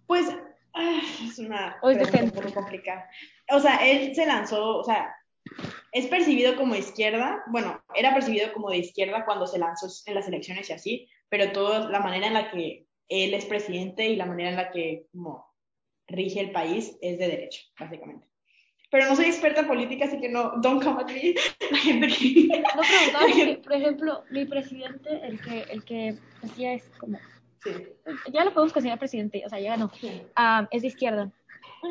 Pues, 0.06 0.26
ah, 0.74 1.00
es 1.24 1.38
una 1.38 1.76
¿O 1.82 1.90
es 1.90 2.12
un 2.14 2.30
poco 2.30 2.54
complicada. 2.54 3.08
O 3.50 3.60
sea, 3.60 3.76
él 3.76 4.14
se 4.14 4.24
lanzó, 4.24 4.78
o 4.78 4.84
sea, 4.84 5.14
es 5.92 6.06
percibido 6.06 6.56
como 6.56 6.74
izquierda, 6.74 7.42
bueno, 7.48 7.82
era 7.94 8.14
percibido 8.14 8.52
como 8.52 8.70
de 8.70 8.78
izquierda 8.78 9.24
cuando 9.24 9.46
se 9.46 9.58
lanzó 9.58 9.88
en 10.06 10.14
las 10.14 10.28
elecciones 10.28 10.70
y 10.70 10.72
así, 10.72 11.08
pero 11.28 11.52
toda 11.52 11.90
la 11.90 12.00
manera 12.00 12.26
en 12.26 12.34
la 12.34 12.50
que 12.50 12.86
él 13.08 13.34
es 13.34 13.44
presidente 13.44 14.06
y 14.06 14.16
la 14.16 14.26
manera 14.26 14.50
en 14.50 14.56
la 14.56 14.70
que 14.70 15.06
como 15.12 15.46
rige 16.06 16.40
el 16.40 16.52
país 16.52 16.96
es 17.00 17.18
de 17.18 17.28
derecho, 17.28 17.62
básicamente. 17.78 18.26
Pero 18.90 19.06
no 19.06 19.16
soy 19.16 19.26
experta 19.26 19.60
en 19.60 19.66
política, 19.66 20.06
así 20.06 20.18
que 20.18 20.30
no, 20.30 20.52
don't 20.62 20.82
come 20.82 21.02
at 21.02 21.08
me. 21.08 21.34
La 21.70 21.78
gente 21.78 22.06
que... 22.06 22.62
No 22.74 22.82
preguntaba 22.82 23.62
por 23.62 23.72
ejemplo, 23.74 24.24
mi 24.30 24.46
presidente, 24.46 25.20
el 25.22 25.40
que, 25.40 25.60
el 25.70 25.84
que 25.84 26.14
hacía 26.42 26.72
es 26.74 26.90
como... 26.98 27.18
Sí. 27.62 27.70
Ya 28.32 28.44
lo 28.44 28.54
podemos 28.54 28.72
considerar 28.72 28.98
presidente, 28.98 29.42
o 29.44 29.48
sea, 29.48 29.60
ya 29.60 29.70
ganó. 29.70 29.90
Sí. 30.00 30.22
Ah, 30.36 30.66
es 30.70 30.82
de 30.82 30.88
izquierda. 30.88 31.30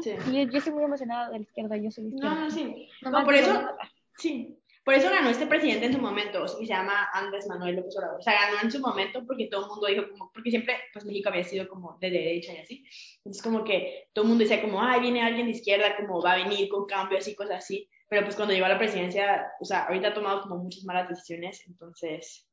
Sí. 0.01 0.12
Y 0.32 0.45
yo, 0.45 0.51
yo 0.51 0.58
estoy 0.58 0.73
muy 0.73 0.84
emocionada 0.84 1.30
de 1.30 1.38
la 1.38 1.43
izquierda, 1.43 1.77
yo 1.77 1.91
soy 1.91 2.06
de 2.06 2.10
izquierda. 2.15 2.36
No, 2.36 2.41
no, 2.41 2.49
sí. 2.49 2.89
No, 3.03 3.23
por 3.23 3.36
eso, 3.36 3.69
sí. 4.17 4.57
Por 4.88 4.93
eso 4.93 5.10
ganó 5.10 5.30
este 5.30 5.45
presidente 5.47 5.88
en 5.88 5.91
su 5.91 6.00
momento, 6.00 6.43
que 6.43 6.65
se 6.65 6.73
llama 6.73 7.10
Andrés 7.12 7.45
Manuel 7.45 7.76
López 7.76 7.97
Obrador. 7.97 8.21
O 8.21 8.23
sea, 8.23 8.36
ganó 8.39 8.62
en 8.63 8.71
su 8.71 8.80
momento 8.80 9.21
porque 9.28 9.47
todo 9.47 9.63
el 9.63 9.67
mundo 9.67 9.88
dijo 9.88 10.10
como, 10.12 10.32
porque 10.32 10.50
siempre, 10.50 10.76
pues 10.93 11.04
México 11.04 11.28
había 11.28 11.43
sido 11.43 11.67
como 11.67 11.97
de 12.00 12.10
derecha 12.10 12.54
y 12.54 12.58
así. 12.60 12.86
Entonces 13.17 13.43
como 13.43 13.65
que 13.65 14.08
todo 14.13 14.23
el 14.23 14.30
mundo 14.30 14.43
decía 14.43 14.62
como, 14.62 14.82
ay, 14.82 15.02
viene 15.02 15.21
alguien 15.21 15.47
de 15.47 15.52
izquierda, 15.52 15.97
como 15.97 16.21
va 16.21 16.32
a 16.32 16.38
venir 16.38 16.69
con 16.69 16.86
cambios 16.86 17.28
y 17.28 17.36
cosas 17.36 17.58
así. 17.58 17.89
Pero 18.08 18.23
pues 18.23 18.38
cuando 18.38 18.54
llegó 18.54 18.65
a 18.65 18.69
la 18.69 18.78
presidencia, 18.78 19.52
o 19.60 19.65
sea, 19.65 19.88
ahorita 19.88 20.08
ha 20.08 20.13
tomado 20.13 20.43
como 20.43 20.56
muchas 20.56 20.86
malas 20.86 21.10
decisiones, 21.10 21.67
entonces... 21.67 22.47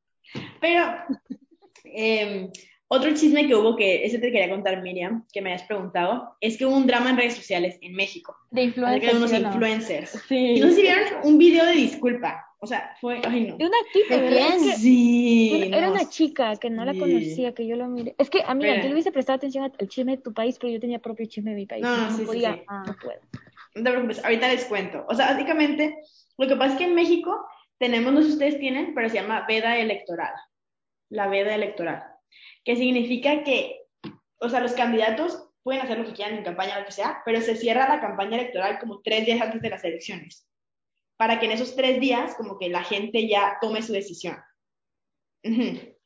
Pero, 0.60 0.92
eh, 1.84 2.50
otro 2.94 3.12
chisme 3.14 3.46
que 3.46 3.54
hubo, 3.54 3.76
que 3.76 4.04
ese 4.04 4.18
te 4.18 4.30
quería 4.32 4.48
contar, 4.50 4.82
Miriam, 4.82 5.24
que 5.32 5.40
me 5.42 5.50
habías 5.52 5.66
preguntado, 5.66 6.36
es 6.40 6.56
que 6.56 6.66
hubo 6.66 6.76
un 6.76 6.86
drama 6.86 7.10
en 7.10 7.16
redes 7.16 7.34
sociales 7.34 7.78
en 7.82 7.94
México. 7.94 8.36
De 8.50 8.62
influencers. 8.64 9.12
de 9.12 9.16
unos 9.18 9.30
¿sí 9.30 9.38
no? 9.40 9.48
influencers. 9.48 10.10
Sí. 10.28 10.36
Y 10.56 10.60
no 10.60 10.68
sé 10.68 10.74
si 10.76 10.82
vieron 10.82 11.04
un 11.24 11.38
video 11.38 11.64
de 11.66 11.72
disculpa. 11.72 12.46
O 12.60 12.66
sea, 12.66 12.96
fue, 13.00 13.20
ay 13.26 13.42
no. 13.48 13.56
De 13.58 13.66
una 13.66 13.76
tipa, 13.92 14.16
¿De 14.16 14.28
que 14.30 14.76
Sí. 14.78 15.70
era 15.70 15.86
no, 15.88 15.92
una 15.92 16.08
chica 16.08 16.56
que 16.56 16.70
no 16.70 16.84
la 16.86 16.94
conocía, 16.94 17.52
que 17.52 17.66
yo 17.66 17.76
lo 17.76 17.86
miré. 17.88 18.14
Es 18.16 18.30
que, 18.30 18.40
amiga, 18.42 18.70
Espera. 18.70 18.82
yo 18.84 18.88
le 18.88 18.94
hubiese 18.94 19.12
prestado 19.12 19.36
atención 19.36 19.64
al 19.64 19.88
chisme 19.88 20.16
de 20.16 20.22
tu 20.22 20.32
país, 20.32 20.56
pero 20.58 20.72
yo 20.72 20.80
tenía 20.80 20.98
propio 20.98 21.26
chisme 21.26 21.50
de 21.50 21.56
mi 21.56 21.66
país. 21.66 21.82
No, 21.82 21.94
No, 21.96 22.10
sí, 22.10 22.16
sí, 22.20 22.24
podía, 22.24 22.54
sí. 22.54 22.60
no 22.68 22.96
puedo. 23.02 23.20
No 23.74 23.82
te 23.82 23.90
preocupes, 23.90 24.24
ahorita 24.24 24.48
les 24.48 24.64
cuento. 24.64 25.04
O 25.08 25.14
sea, 25.14 25.32
básicamente, 25.32 25.96
lo 26.38 26.46
que 26.48 26.56
pasa 26.56 26.72
es 26.72 26.78
que 26.78 26.84
en 26.84 26.94
México 26.94 27.44
tenemos, 27.76 28.12
no 28.14 28.20
sé 28.22 28.28
si 28.28 28.32
ustedes 28.34 28.58
tienen, 28.58 28.94
pero 28.94 29.08
se 29.10 29.16
llama 29.16 29.44
veda 29.46 29.76
electoral. 29.78 30.32
La 31.10 31.26
veda 31.28 31.54
electoral. 31.54 32.02
Que 32.64 32.76
significa 32.76 33.42
que, 33.44 33.80
o 34.38 34.48
sea, 34.48 34.60
los 34.60 34.72
candidatos 34.72 35.50
pueden 35.62 35.82
hacer 35.82 35.98
lo 35.98 36.04
que 36.04 36.12
quieran 36.12 36.36
en 36.36 36.44
campaña, 36.44 36.78
lo 36.78 36.86
que 36.86 36.92
sea, 36.92 37.22
pero 37.24 37.40
se 37.40 37.56
cierra 37.56 37.88
la 37.88 38.00
campaña 38.00 38.36
electoral 38.38 38.78
como 38.78 39.00
tres 39.02 39.24
días 39.26 39.40
antes 39.40 39.60
de 39.62 39.70
las 39.70 39.82
elecciones. 39.82 40.46
Para 41.16 41.40
que 41.40 41.46
en 41.46 41.52
esos 41.52 41.74
tres 41.74 42.00
días, 42.00 42.34
como 42.36 42.58
que 42.58 42.68
la 42.68 42.84
gente 42.84 43.26
ya 43.28 43.56
tome 43.60 43.82
su 43.82 43.92
decisión. 43.92 44.36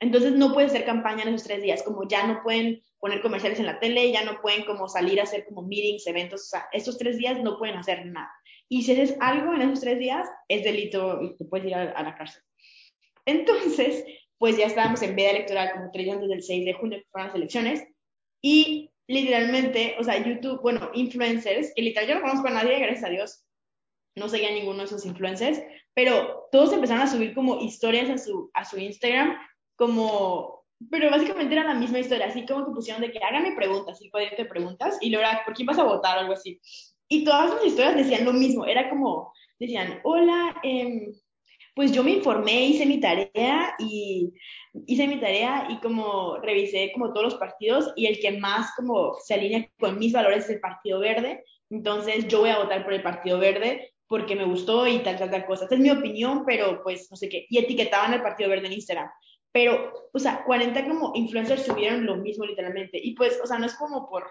Entonces 0.00 0.32
no 0.32 0.52
puede 0.52 0.68
ser 0.68 0.84
campaña 0.84 1.22
en 1.22 1.28
esos 1.28 1.46
tres 1.46 1.62
días, 1.62 1.82
como 1.82 2.06
ya 2.08 2.26
no 2.26 2.42
pueden 2.42 2.82
poner 2.98 3.22
comerciales 3.22 3.60
en 3.60 3.66
la 3.66 3.78
tele, 3.78 4.10
ya 4.10 4.24
no 4.24 4.40
pueden 4.40 4.64
como 4.64 4.88
salir 4.88 5.20
a 5.20 5.24
hacer 5.24 5.44
como 5.44 5.62
meetings, 5.62 6.06
eventos, 6.08 6.42
o 6.42 6.46
sea, 6.46 6.68
estos 6.72 6.98
tres 6.98 7.18
días 7.18 7.40
no 7.42 7.58
pueden 7.58 7.76
hacer 7.76 8.04
nada. 8.06 8.32
Y 8.68 8.82
si 8.82 8.92
haces 8.92 9.16
algo 9.20 9.54
en 9.54 9.62
esos 9.62 9.80
tres 9.80 9.98
días, 9.98 10.28
es 10.48 10.64
delito 10.64 11.22
y 11.22 11.36
te 11.36 11.44
puedes 11.44 11.66
ir 11.66 11.74
a, 11.74 11.92
a 11.92 12.02
la 12.02 12.16
cárcel. 12.16 12.42
Entonces, 13.24 14.04
pues 14.38 14.56
ya 14.56 14.66
estábamos 14.66 15.02
en 15.02 15.16
veda 15.16 15.30
electoral 15.30 15.72
como 15.72 15.90
tres 15.90 16.04
días 16.04 16.14
antes 16.14 16.30
del 16.30 16.42
6 16.42 16.64
de 16.64 16.72
junio, 16.74 16.98
que 16.98 17.08
fueron 17.10 17.28
las 17.28 17.36
elecciones, 17.36 17.84
y 18.40 18.90
literalmente, 19.08 19.96
o 19.98 20.04
sea, 20.04 20.24
YouTube, 20.24 20.60
bueno, 20.62 20.90
influencers, 20.94 21.72
que 21.74 21.82
literal 21.82 22.08
yo 22.08 22.14
no 22.16 22.20
conozco 22.22 22.48
a 22.48 22.52
nadie, 22.52 22.78
gracias 22.78 23.04
a 23.04 23.08
Dios, 23.08 23.44
no 24.16 24.28
seguía 24.28 24.52
ninguno 24.52 24.78
de 24.78 24.84
esos 24.84 25.06
influencers, 25.06 25.60
pero 25.94 26.48
todos 26.52 26.72
empezaron 26.72 27.02
a 27.02 27.10
subir 27.10 27.34
como 27.34 27.60
historias 27.60 28.10
a 28.10 28.18
su, 28.18 28.50
a 28.54 28.64
su 28.64 28.78
Instagram, 28.78 29.36
como, 29.76 30.64
pero 30.90 31.10
básicamente 31.10 31.54
era 31.54 31.64
la 31.64 31.74
misma 31.74 31.98
historia, 31.98 32.26
así 32.26 32.44
como 32.46 32.66
que 32.66 32.72
pusieron 32.72 33.02
de 33.02 33.10
que 33.10 33.18
háganme 33.18 33.56
preguntas, 33.56 34.00
y 34.00 34.10
de 34.10 34.44
preguntas, 34.44 34.98
y 35.00 35.10
luego 35.10 35.26
era, 35.26 35.44
¿por 35.44 35.54
quién 35.54 35.66
vas 35.66 35.78
a 35.78 35.84
votar? 35.84 36.18
o 36.18 36.20
algo 36.20 36.34
así. 36.34 36.60
Y 37.08 37.24
todas 37.24 37.54
las 37.54 37.64
historias 37.64 37.96
decían 37.96 38.24
lo 38.24 38.32
mismo, 38.32 38.66
era 38.66 38.90
como, 38.90 39.32
decían, 39.58 40.00
hola, 40.04 40.60
eh, 40.62 41.12
pues 41.78 41.92
yo 41.92 42.02
me 42.02 42.10
informé, 42.10 42.64
hice 42.64 42.86
mi 42.86 42.98
tarea 42.98 43.72
y 43.78 44.34
hice 44.88 45.06
mi 45.06 45.20
tarea 45.20 45.68
y 45.70 45.78
como 45.78 46.38
revisé 46.38 46.90
como 46.92 47.12
todos 47.12 47.22
los 47.22 47.34
partidos 47.36 47.92
y 47.94 48.06
el 48.06 48.18
que 48.18 48.32
más 48.32 48.74
como 48.74 49.14
se 49.24 49.34
alinea 49.34 49.70
con 49.78 49.96
mis 49.96 50.12
valores 50.12 50.46
es 50.46 50.50
el 50.50 50.60
Partido 50.60 50.98
Verde, 50.98 51.44
entonces 51.70 52.26
yo 52.26 52.40
voy 52.40 52.50
a 52.50 52.58
votar 52.58 52.82
por 52.82 52.94
el 52.94 53.02
Partido 53.04 53.38
Verde 53.38 53.92
porque 54.08 54.34
me 54.34 54.44
gustó 54.44 54.88
y 54.88 54.98
tal, 55.04 55.18
tal, 55.18 55.30
tal 55.30 55.46
cosa. 55.46 55.64
Esta 55.64 55.76
es 55.76 55.80
mi 55.80 55.90
opinión, 55.90 56.42
pero 56.44 56.82
pues 56.82 57.08
no 57.12 57.16
sé 57.16 57.28
qué. 57.28 57.46
Y 57.48 57.58
etiquetaban 57.58 58.12
al 58.12 58.22
Partido 58.22 58.50
Verde 58.50 58.66
en 58.66 58.72
Instagram. 58.72 59.08
Pero, 59.52 60.10
o 60.12 60.18
sea, 60.18 60.42
40 60.44 60.84
como 60.84 61.12
influencers 61.14 61.64
subieron 61.64 62.04
lo 62.04 62.16
mismo 62.16 62.44
literalmente. 62.44 62.98
Y 63.00 63.14
pues, 63.14 63.40
o 63.40 63.46
sea, 63.46 63.56
no 63.56 63.66
es 63.66 63.74
como 63.74 64.10
por 64.10 64.26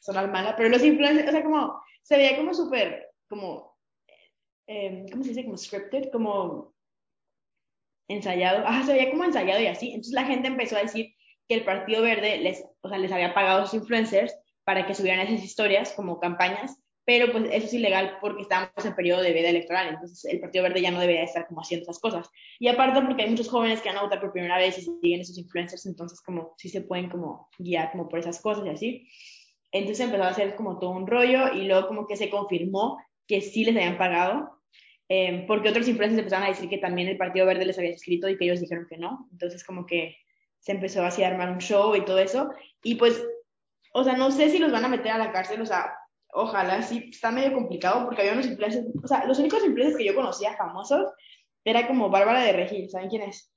sonar 0.00 0.32
mala, 0.32 0.56
pero 0.56 0.68
los 0.68 0.82
influencers, 0.82 1.28
o 1.28 1.30
sea, 1.30 1.44
como 1.44 1.80
se 2.02 2.16
veía 2.16 2.36
como 2.36 2.52
súper, 2.54 3.06
como, 3.28 3.78
eh, 4.66 5.06
¿cómo 5.12 5.22
se 5.22 5.28
dice? 5.28 5.44
Como 5.44 5.56
scripted, 5.56 6.10
como 6.10 6.74
ensayado, 8.08 8.66
ajá, 8.66 8.84
se 8.84 8.92
veía 8.92 9.10
como 9.10 9.24
ensayado 9.24 9.60
y 9.60 9.66
así. 9.66 9.88
Entonces 9.88 10.14
la 10.14 10.24
gente 10.24 10.48
empezó 10.48 10.76
a 10.76 10.82
decir 10.82 11.14
que 11.46 11.54
el 11.54 11.64
Partido 11.64 12.02
Verde 12.02 12.38
les, 12.38 12.64
o 12.80 12.88
sea, 12.88 12.98
les 12.98 13.12
había 13.12 13.34
pagado 13.34 13.64
sus 13.66 13.74
influencers 13.74 14.34
para 14.64 14.86
que 14.86 14.94
subieran 14.94 15.20
esas 15.26 15.44
historias 15.44 15.92
como 15.92 16.20
campañas, 16.20 16.76
pero 17.06 17.32
pues 17.32 17.44
eso 17.50 17.66
es 17.66 17.72
ilegal 17.72 18.18
porque 18.20 18.42
estábamos 18.42 18.84
en 18.84 18.94
periodo 18.94 19.22
de 19.22 19.32
veda 19.32 19.48
electoral, 19.48 19.88
entonces 19.88 20.26
el 20.30 20.40
Partido 20.40 20.64
Verde 20.64 20.82
ya 20.82 20.90
no 20.90 21.00
debería 21.00 21.22
estar 21.22 21.46
como 21.46 21.62
haciendo 21.62 21.84
esas 21.84 21.98
cosas. 21.98 22.28
Y 22.58 22.68
aparte 22.68 23.00
porque 23.00 23.22
hay 23.22 23.30
muchos 23.30 23.48
jóvenes 23.48 23.80
que 23.80 23.88
van 23.88 23.96
a 23.96 24.02
votar 24.02 24.20
por 24.20 24.32
primera 24.32 24.58
vez 24.58 24.76
y 24.76 24.82
siguen 24.82 25.22
esos 25.22 25.38
influencers, 25.38 25.86
entonces 25.86 26.20
como 26.20 26.54
sí 26.58 26.68
se 26.68 26.82
pueden 26.82 27.08
como 27.08 27.48
guiar 27.58 27.92
como 27.92 28.10
por 28.10 28.18
esas 28.18 28.42
cosas 28.42 28.66
y 28.66 28.68
así. 28.68 29.08
Entonces 29.72 30.04
empezó 30.04 30.24
a 30.24 30.28
hacer 30.28 30.54
como 30.54 30.78
todo 30.78 30.90
un 30.90 31.06
rollo 31.06 31.54
y 31.54 31.62
luego 31.66 31.88
como 31.88 32.06
que 32.06 32.16
se 32.16 32.28
confirmó 32.28 32.98
que 33.26 33.40
sí 33.40 33.64
les 33.64 33.76
habían 33.76 33.96
pagado, 33.96 34.57
eh, 35.08 35.44
porque 35.46 35.70
otros 35.70 35.88
influencers 35.88 36.18
empezaron 36.18 36.46
a 36.46 36.50
decir 36.50 36.68
que 36.68 36.78
también 36.78 37.08
el 37.08 37.16
Partido 37.16 37.46
Verde 37.46 37.64
les 37.64 37.78
había 37.78 37.90
escrito 37.90 38.28
y 38.28 38.36
que 38.36 38.44
ellos 38.44 38.60
dijeron 38.60 38.86
que 38.88 38.98
no. 38.98 39.28
Entonces 39.32 39.64
como 39.64 39.86
que 39.86 40.16
se 40.60 40.72
empezó 40.72 41.04
así 41.04 41.22
a 41.22 41.28
armar 41.28 41.50
un 41.50 41.58
show 41.58 41.94
y 41.94 42.04
todo 42.04 42.18
eso. 42.18 42.50
Y 42.82 42.96
pues, 42.96 43.24
o 43.92 44.04
sea, 44.04 44.16
no 44.16 44.30
sé 44.30 44.50
si 44.50 44.58
los 44.58 44.72
van 44.72 44.84
a 44.84 44.88
meter 44.88 45.12
a 45.12 45.18
la 45.18 45.32
cárcel, 45.32 45.60
o 45.62 45.66
sea, 45.66 45.94
ojalá, 46.32 46.82
sí, 46.82 47.08
está 47.10 47.30
medio 47.30 47.54
complicado 47.54 48.04
porque 48.04 48.22
había 48.22 48.34
unos 48.34 48.46
influencers, 48.46 48.86
o 49.02 49.08
sea, 49.08 49.24
los 49.24 49.38
únicos 49.38 49.64
influencers 49.64 49.96
que 49.96 50.04
yo 50.04 50.14
conocía 50.14 50.56
famosos 50.56 51.10
era 51.64 51.86
como 51.86 52.10
Bárbara 52.10 52.42
de 52.42 52.52
Regil, 52.52 52.90
¿saben 52.90 53.08
quién 53.08 53.22
es? 53.22 53.50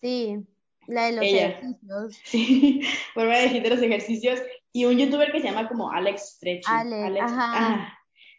Sí. 0.00 0.38
La 0.86 1.06
de 1.06 1.12
los 1.12 1.24
Ella. 1.24 1.48
ejercicios. 1.48 2.20
Sí, 2.24 2.80
por 3.14 3.30
a 3.30 3.38
decir 3.38 3.62
de 3.62 3.70
los 3.70 3.82
ejercicios. 3.82 4.40
Y 4.72 4.84
un 4.84 4.96
youtuber 4.96 5.30
que 5.32 5.40
se 5.40 5.48
llama 5.48 5.68
como 5.68 5.90
Alex 5.90 6.36
Stretchy. 6.36 6.64
Alex, 6.66 7.20
ajá. 7.20 7.52
ah. 7.54 7.97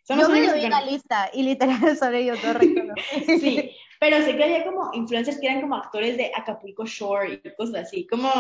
Son 0.10 0.18
Yo 0.18 0.28
me 0.28 0.40
únicos 0.40 0.48
lo 0.48 0.54
vi 0.56 0.62
que 0.62 0.66
en 0.66 0.72
la 0.72 0.80
conozco. 0.80 0.92
lista 0.92 1.30
y 1.34 1.44
literal 1.44 1.98
son 2.00 2.16
ellos 2.16 2.40
dos. 2.42 2.58
Sí, 3.40 3.72
pero 4.00 4.24
sé 4.24 4.36
que 4.36 4.44
había 4.44 4.66
como 4.66 4.90
influencers 4.94 5.40
que 5.40 5.46
eran 5.46 5.62
como 5.62 5.76
actores 5.76 6.18
de 6.18 6.32
Acapulco 6.36 6.84
Shore 6.88 7.42
y 7.44 7.56
cosas 7.56 7.86
así, 7.86 8.08
como 8.08 8.32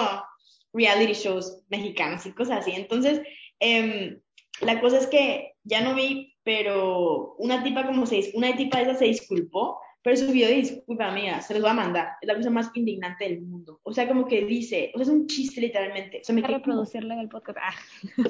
reality 0.73 1.13
shows 1.13 1.63
mexicanos 1.69 2.25
y 2.25 2.31
cosas 2.33 2.61
así. 2.61 2.71
Entonces, 2.71 3.21
em, 3.59 4.19
la 4.61 4.81
cosa 4.81 4.97
es 4.97 5.05
que 5.05 5.53
ya 5.63 5.81
no 5.81 5.93
vi, 5.93 6.35
pero 6.41 7.35
una 7.37 7.61
tipa 7.61 7.85
como 7.85 8.07
se 8.07 8.31
una 8.33 8.55
tipa 8.55 8.77
de 8.77 8.83
esas 8.85 8.97
se 8.97 9.05
disculpó, 9.05 9.79
pero 10.01 10.15
su 10.15 10.31
video 10.31 10.49
de 10.49 10.55
disculpa, 10.55 11.07
amiga, 11.07 11.41
se 11.41 11.53
los 11.53 11.61
voy 11.61 11.71
a 11.71 11.73
mandar. 11.73 12.09
Es 12.21 12.27
la 12.27 12.35
cosa 12.35 12.49
más 12.49 12.71
indignante 12.73 13.25
del 13.25 13.41
mundo. 13.41 13.79
O 13.83 13.93
sea, 13.93 14.07
como 14.07 14.25
que 14.25 14.45
dice, 14.45 14.91
o 14.93 14.97
sea, 14.97 15.03
es 15.03 15.09
un 15.09 15.27
chiste 15.27 15.59
literalmente. 15.59 16.19
O 16.21 16.23
sea, 16.23 16.33
me 16.33 16.41
a 16.41 16.47
quedé 16.47 16.61
como, 16.61 16.73
reproducirlo 16.73 17.13
en 17.13 17.19
el 17.19 17.29
podcast. 17.29 17.59
Ah, 17.61 17.73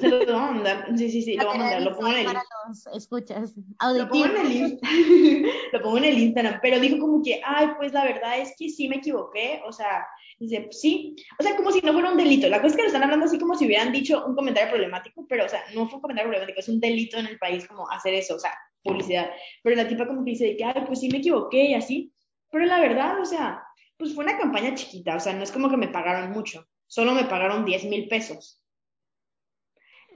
se 0.00 0.08
los 0.08 0.26
voy 0.26 0.34
a 0.34 0.38
mandar. 0.38 0.86
Sí, 0.96 1.10
sí, 1.10 1.22
sí, 1.22 1.36
lo 1.36 1.46
voy 1.46 1.54
a 1.54 1.58
mandar. 1.58 1.82
Lo 1.82 1.94
pongo 1.96 2.08
en 2.08 2.18
el 2.18 2.24
para 2.24 2.42
los 2.68 2.86
escuchas 2.88 3.54
lo 3.94 4.08
pongo 4.08 4.26
en 4.26 4.36
el 4.36 4.80
lo 5.72 5.82
pongo 5.82 5.98
en 5.98 6.04
el 6.04 6.18
Instagram, 6.18 6.58
pero 6.62 6.80
dijo 6.80 6.98
como 6.98 7.22
que, 7.22 7.40
ay, 7.44 7.68
pues 7.78 7.92
la 7.92 8.04
verdad 8.04 8.38
es 8.38 8.54
que 8.58 8.68
sí 8.68 8.88
me 8.88 8.96
equivoqué, 8.96 9.60
o 9.66 9.72
sea, 9.72 10.06
dice, 10.38 10.68
sí, 10.70 11.16
o 11.38 11.42
sea, 11.42 11.56
como 11.56 11.70
si 11.70 11.80
no 11.80 11.92
fuera 11.92 12.10
un 12.10 12.16
delito. 12.16 12.48
La 12.48 12.60
cosa 12.60 12.68
es 12.68 12.76
que 12.76 12.82
lo 12.82 12.88
están 12.88 13.02
hablando 13.02 13.26
así 13.26 13.38
como 13.38 13.54
si 13.54 13.66
hubieran 13.66 13.92
dicho 13.92 14.24
un 14.26 14.34
comentario 14.34 14.70
problemático, 14.70 15.26
pero, 15.28 15.44
o 15.44 15.48
sea, 15.48 15.62
no 15.74 15.86
fue 15.86 15.96
un 15.96 16.02
comentario 16.02 16.30
problemático, 16.30 16.60
es 16.60 16.68
un 16.68 16.80
delito 16.80 17.18
en 17.18 17.26
el 17.26 17.38
país 17.38 17.66
como 17.66 17.88
hacer 17.90 18.14
eso, 18.14 18.36
o 18.36 18.38
sea, 18.38 18.52
publicidad. 18.82 19.30
Pero 19.62 19.76
la 19.76 19.88
tipa 19.88 20.06
como 20.06 20.24
que 20.24 20.32
dice 20.32 20.44
de 20.44 20.56
que, 20.56 20.64
ay, 20.64 20.84
pues 20.86 21.00
sí 21.00 21.08
me 21.08 21.18
equivoqué 21.18 21.64
y 21.64 21.74
así, 21.74 22.12
pero 22.50 22.64
la 22.66 22.80
verdad, 22.80 23.20
o 23.20 23.24
sea, 23.24 23.62
pues 23.96 24.14
fue 24.14 24.24
una 24.24 24.38
campaña 24.38 24.74
chiquita, 24.74 25.16
o 25.16 25.20
sea, 25.20 25.34
no 25.34 25.42
es 25.42 25.52
como 25.52 25.70
que 25.70 25.76
me 25.76 25.88
pagaron 25.88 26.30
mucho, 26.30 26.66
solo 26.86 27.12
me 27.12 27.24
pagaron 27.24 27.64
10 27.64 27.84
mil 27.84 28.08
pesos. 28.08 28.56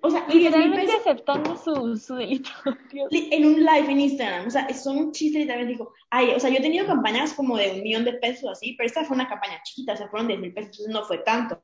O 0.00 0.10
sea, 0.10 0.26
y 0.28 0.32
10 0.32 0.34
mil 0.34 0.44
literalmente 0.44 0.86
pesos 0.86 1.00
aceptando 1.00 1.56
su, 1.56 1.96
su 1.96 2.16
delito. 2.16 2.50
Dios. 2.92 3.08
en 3.10 3.46
un 3.46 3.64
live 3.64 3.90
en 3.90 4.00
Instagram, 4.00 4.46
o 4.46 4.50
sea, 4.50 4.68
son 4.74 4.98
un 4.98 5.12
chiste 5.12 5.38
literalmente, 5.38 5.72
dijo, 5.72 5.92
ay, 6.10 6.32
o 6.32 6.40
sea, 6.40 6.50
yo 6.50 6.58
he 6.58 6.62
tenido 6.62 6.86
campañas 6.86 7.32
como 7.32 7.56
de 7.56 7.72
un 7.72 7.82
millón 7.82 8.04
de 8.04 8.14
pesos 8.14 8.50
así, 8.50 8.74
pero 8.76 8.86
esta 8.86 9.04
fue 9.04 9.14
una 9.14 9.28
campaña 9.28 9.62
chiquita, 9.64 9.94
o 9.94 9.96
sea, 9.96 10.08
fueron 10.08 10.28
10 10.28 10.40
mil 10.40 10.52
pesos, 10.52 10.72
entonces 10.72 10.92
no 10.92 11.04
fue 11.04 11.18
tanto. 11.18 11.62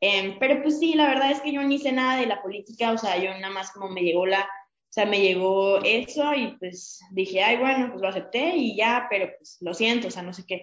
Em, 0.00 0.38
pero 0.38 0.62
pues 0.62 0.78
sí, 0.78 0.94
la 0.94 1.06
verdad 1.06 1.30
es 1.30 1.40
que 1.40 1.52
yo 1.52 1.62
ni 1.62 1.78
sé 1.78 1.92
nada 1.92 2.20
de 2.20 2.26
la 2.26 2.42
política, 2.42 2.92
o 2.92 2.98
sea, 2.98 3.16
yo 3.16 3.30
nada 3.38 3.50
más 3.50 3.70
como 3.72 3.88
me 3.88 4.02
llegó 4.02 4.26
la, 4.26 4.46
o 4.90 4.92
sea, 4.92 5.04
me 5.06 5.20
llegó 5.20 5.78
eso 5.84 6.34
y 6.34 6.56
pues 6.58 7.00
dije, 7.12 7.42
ay, 7.42 7.58
bueno, 7.58 7.90
pues 7.90 8.00
lo 8.00 8.08
acepté 8.08 8.56
y 8.56 8.76
ya, 8.76 9.06
pero 9.10 9.28
pues 9.36 9.58
lo 9.60 9.74
siento, 9.74 10.08
o 10.08 10.10
sea, 10.10 10.22
no 10.22 10.32
sé 10.32 10.44
qué, 10.46 10.60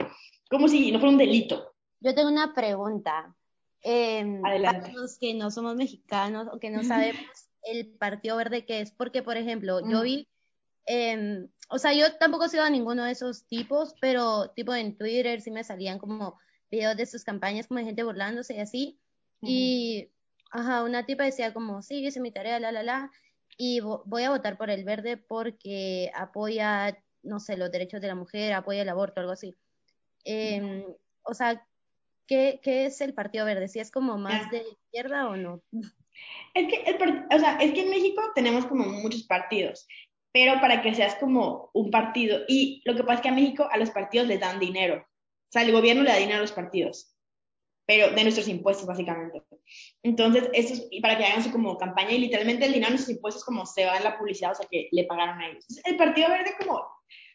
como 0.49 0.67
si 0.67 0.91
no 0.91 0.99
fuera 0.99 1.11
un 1.11 1.17
delito. 1.19 1.73
Yo 1.99 2.13
tengo 2.15 2.29
una 2.29 2.53
pregunta. 2.53 3.35
Eh, 3.83 4.41
Adelante. 4.43 4.81
para 4.81 4.93
los 4.93 5.19
que 5.19 5.35
no 5.35 5.51
somos 5.51 5.75
mexicanos 5.75 6.47
o 6.51 6.59
que 6.59 6.71
no 6.71 6.83
sabemos 6.83 7.21
el 7.63 7.87
Partido 7.97 8.35
Verde 8.35 8.65
qué 8.65 8.81
es, 8.81 8.91
porque 8.91 9.21
por 9.21 9.37
ejemplo, 9.37 9.79
yo 9.87 9.99
Mm. 9.99 10.03
vi, 10.03 10.27
eh, 10.87 11.47
o 11.69 11.77
sea, 11.77 11.93
yo 11.93 12.15
tampoco 12.17 12.47
sigo 12.47 12.63
a 12.63 12.69
ninguno 12.71 13.03
de 13.03 13.11
esos 13.11 13.45
tipos, 13.45 13.93
pero 14.01 14.49
tipo 14.55 14.73
en 14.73 14.97
Twitter 14.97 15.39
sí 15.41 15.51
me 15.51 15.63
salían 15.63 15.99
como 15.99 16.39
videos 16.71 16.97
de 16.97 17.05
sus 17.05 17.23
campañas 17.23 17.67
como 17.67 17.79
de 17.79 17.85
gente 17.85 18.03
burlándose 18.03 18.55
y 18.55 18.59
así. 18.59 18.99
Y, 19.41 20.09
ajá, 20.51 20.83
una 20.83 21.05
tipa 21.05 21.23
decía 21.23 21.53
como, 21.53 21.81
sí, 21.83 22.03
hice 22.05 22.19
mi 22.19 22.31
tarea, 22.31 22.59
la, 22.59 22.71
la, 22.71 22.81
la, 22.81 23.11
y 23.57 23.79
vo- 23.81 24.03
voy 24.05 24.23
a 24.23 24.29
votar 24.31 24.57
por 24.57 24.69
el 24.69 24.83
verde 24.83 25.17
porque 25.17 26.11
apoya, 26.15 27.01
no 27.23 27.39
sé, 27.39 27.57
los 27.57 27.71
derechos 27.71 28.01
de 28.01 28.07
la 28.07 28.15
mujer, 28.15 28.53
apoya 28.53 28.81
el 28.81 28.89
aborto, 28.89 29.19
algo 29.21 29.31
así. 29.33 29.55
Em, 30.23 30.83
o 31.23 31.33
sea, 31.33 31.65
¿qué, 32.27 32.59
qué 32.63 32.85
es 32.85 32.99
el 33.01 33.13
Partido 33.13 33.45
Verde? 33.45 33.67
¿Si 33.67 33.79
es 33.79 33.91
como 33.91 34.17
más 34.17 34.45
Ah. 34.45 34.49
de 34.51 34.63
izquierda 34.69 35.27
o 35.29 35.35
no? 35.37 35.61
Es 36.53 36.67
que, 36.67 36.83
el 36.89 37.25
o 37.33 37.39
sea, 37.39 37.57
es 37.57 37.73
que 37.73 37.81
en 37.81 37.89
México 37.89 38.21
tenemos 38.33 38.65
como 38.65 38.85
muchos 38.85 39.23
partidos, 39.23 39.85
pero 40.31 40.59
para 40.61 40.81
que 40.81 40.93
seas 40.95 41.15
como 41.15 41.69
un 41.73 41.91
partido, 41.91 42.39
y 42.47 42.81
lo 42.85 42.95
que 42.95 43.03
pasa 43.03 43.15
es 43.15 43.21
que 43.21 43.29
a 43.29 43.33
México 43.33 43.67
a 43.71 43.77
los 43.77 43.91
partidos 43.91 44.27
les 44.27 44.39
dan 44.39 44.59
dinero, 44.59 44.97
o 45.05 45.51
sea, 45.51 45.63
el 45.63 45.71
gobierno 45.71 46.03
le 46.03 46.09
da 46.11 46.17
dinero 46.17 46.37
a 46.39 46.41
los 46.41 46.51
partidos, 46.53 47.14
pero 47.85 48.11
de 48.11 48.23
nuestros 48.23 48.47
impuestos 48.47 48.87
básicamente. 48.87 49.43
Entonces, 50.03 50.49
eso 50.53 50.73
es 50.73 50.87
y 50.91 51.01
para 51.01 51.17
que 51.17 51.25
hagan 51.25 51.43
su 51.43 51.51
como 51.51 51.77
campaña 51.77 52.11
y 52.11 52.19
literalmente 52.19 52.65
el 52.65 52.73
dinero 52.73 52.89
de 52.89 52.95
nuestros 52.95 53.15
impuestos 53.15 53.43
como 53.43 53.65
se 53.65 53.85
va 53.85 53.97
en 53.97 54.03
la 54.03 54.17
publicidad, 54.17 54.51
o 54.51 54.55
sea, 54.55 54.67
que 54.69 54.89
le 54.91 55.03
pagaron 55.05 55.39
a 55.39 55.47
ellos. 55.47 55.65
Entonces, 55.69 55.85
el 55.85 55.97
Partido 55.97 56.29
Verde 56.29 56.55
como 56.59 56.83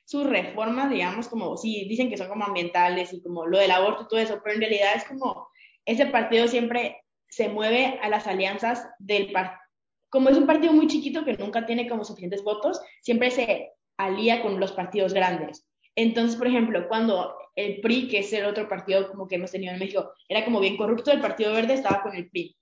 sus 0.04 0.26
reformas, 0.26 0.90
digamos, 0.90 1.28
como 1.28 1.56
sí, 1.56 1.86
dicen 1.88 2.10
que 2.10 2.16
son 2.16 2.28
como 2.28 2.44
ambientales 2.44 3.12
y 3.12 3.22
como 3.22 3.46
lo 3.46 3.58
del 3.58 3.70
aborto 3.70 4.02
y 4.02 4.08
todo 4.08 4.20
eso, 4.20 4.40
pero 4.42 4.54
en 4.54 4.60
realidad 4.60 4.96
es 4.96 5.04
como 5.04 5.48
ese 5.84 6.06
partido 6.06 6.48
siempre 6.48 7.04
se 7.28 7.48
mueve 7.48 7.98
a 8.02 8.08
las 8.08 8.26
alianzas 8.26 8.88
del 8.98 9.30
partido. 9.30 9.60
Como 10.08 10.28
es 10.28 10.36
un 10.36 10.46
partido 10.46 10.72
muy 10.72 10.88
chiquito 10.88 11.24
que 11.24 11.34
nunca 11.34 11.64
tiene 11.64 11.88
como 11.88 12.04
suficientes 12.04 12.42
votos, 12.42 12.80
siempre 13.02 13.30
se 13.30 13.70
alía 13.96 14.42
con 14.42 14.58
los 14.58 14.72
partidos 14.72 15.14
grandes. 15.14 15.68
Entonces, 15.94 16.36
por 16.36 16.48
ejemplo, 16.48 16.88
cuando 16.88 17.36
el 17.54 17.80
PRI, 17.80 18.08
que 18.08 18.20
es 18.20 18.32
el 18.32 18.44
otro 18.46 18.68
partido 18.68 19.08
como 19.08 19.26
que 19.26 19.36
hemos 19.36 19.50
tenido 19.50 19.72
en 19.72 19.78
México, 19.78 20.12
era 20.28 20.44
como 20.44 20.60
bien 20.60 20.76
corrupto, 20.76 21.10
el 21.12 21.20
Partido 21.20 21.52
Verde 21.52 21.74
estaba 21.74 22.02
con 22.02 22.14
el 22.14 22.28
PRI. 22.30 22.56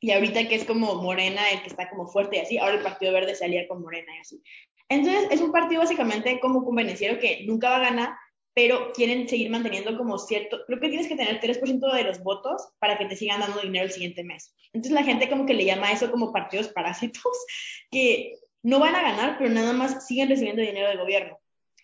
Y 0.00 0.10
ahorita 0.10 0.46
que 0.48 0.56
es 0.56 0.64
como 0.64 0.96
Morena, 1.02 1.50
el 1.50 1.62
que 1.62 1.68
está 1.68 1.88
como 1.88 2.06
fuerte 2.06 2.36
y 2.36 2.40
así, 2.40 2.58
ahora 2.58 2.74
el 2.74 2.82
Partido 2.82 3.12
Verde 3.12 3.34
se 3.34 3.44
alía 3.44 3.66
con 3.66 3.82
Morena 3.82 4.14
y 4.16 4.20
así. 4.20 4.42
Entonces, 4.88 5.28
es 5.30 5.40
un 5.40 5.52
partido 5.52 5.80
básicamente 5.80 6.38
como 6.40 6.64
convenenciero 6.64 7.18
que 7.18 7.44
nunca 7.46 7.70
va 7.70 7.76
a 7.76 7.90
ganar, 7.90 8.14
pero 8.54 8.92
quieren 8.92 9.28
seguir 9.28 9.50
manteniendo 9.50 9.98
como 9.98 10.18
cierto, 10.18 10.60
creo 10.66 10.80
que 10.80 10.88
tienes 10.88 11.08
que 11.08 11.16
tener 11.16 11.40
3% 11.40 11.92
de 11.92 12.04
los 12.04 12.22
votos 12.22 12.68
para 12.78 12.96
que 12.96 13.04
te 13.04 13.16
sigan 13.16 13.40
dando 13.40 13.60
dinero 13.60 13.84
el 13.84 13.92
siguiente 13.92 14.24
mes. 14.24 14.54
Entonces 14.72 14.92
la 14.92 15.04
gente 15.04 15.28
como 15.28 15.44
que 15.44 15.54
le 15.54 15.64
llama 15.64 15.92
eso 15.92 16.10
como 16.10 16.32
partidos 16.32 16.68
parásitos, 16.68 17.22
que 17.90 18.34
no 18.62 18.80
van 18.80 18.94
a 18.94 19.02
ganar, 19.02 19.36
pero 19.38 19.50
nada 19.50 19.72
más 19.72 20.06
siguen 20.06 20.28
recibiendo 20.28 20.62
dinero 20.62 20.88
del 20.88 20.98
gobierno. 20.98 21.38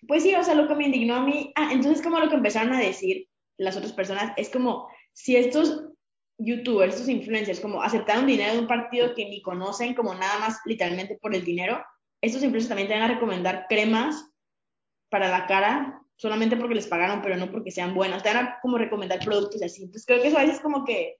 Pues 0.07 0.23
sí, 0.23 0.35
o 0.35 0.43
sea, 0.43 0.55
lo 0.55 0.67
que 0.69 0.75
me 0.75 0.85
indignó 0.85 1.17
a 1.17 1.23
mí, 1.23 1.53
ah, 1.55 1.71
entonces 1.73 2.03
como 2.03 2.19
lo 2.19 2.29
que 2.29 2.35
empezaron 2.35 2.73
a 2.73 2.81
decir 2.81 3.29
las 3.59 3.77
otras 3.77 3.93
personas 3.93 4.33
es 4.37 4.49
como 4.49 4.89
si 5.13 5.37
estos 5.37 5.85
youtubers, 6.39 6.95
estos 6.95 7.09
influencers, 7.09 7.61
como 7.61 7.83
aceptaron 7.83 8.27
dinero 8.27 8.55
de 8.55 8.61
un 8.61 8.67
partido 8.67 9.15
que 9.15 9.29
ni 9.29 9.43
conocen, 9.43 9.95
como 9.95 10.15
nada 10.15 10.39
más 10.39 10.59
literalmente 10.65 11.19
por 11.21 11.35
el 11.35 11.45
dinero, 11.45 11.85
estos 12.21 12.43
influencers 12.43 12.69
también 12.69 12.89
te 12.89 12.95
van 12.95 13.03
a 13.03 13.15
recomendar 13.15 13.67
cremas 13.69 14.29
para 15.11 15.29
la 15.29 15.47
cara 15.47 16.03
solamente 16.17 16.57
porque 16.57 16.75
les 16.75 16.87
pagaron, 16.87 17.21
pero 17.21 17.37
no 17.37 17.51
porque 17.51 17.71
sean 17.71 17.95
buenas. 17.95 18.23
Te 18.23 18.33
van 18.33 18.47
a 18.47 18.59
como 18.61 18.79
recomendar 18.79 19.19
productos 19.21 19.61
y 19.61 19.65
así. 19.65 19.83
Entonces 19.83 20.07
creo 20.07 20.23
que 20.23 20.29
eso 20.29 20.39
a 20.39 20.45
veces 20.45 20.61
como 20.61 20.85
que 20.85 21.17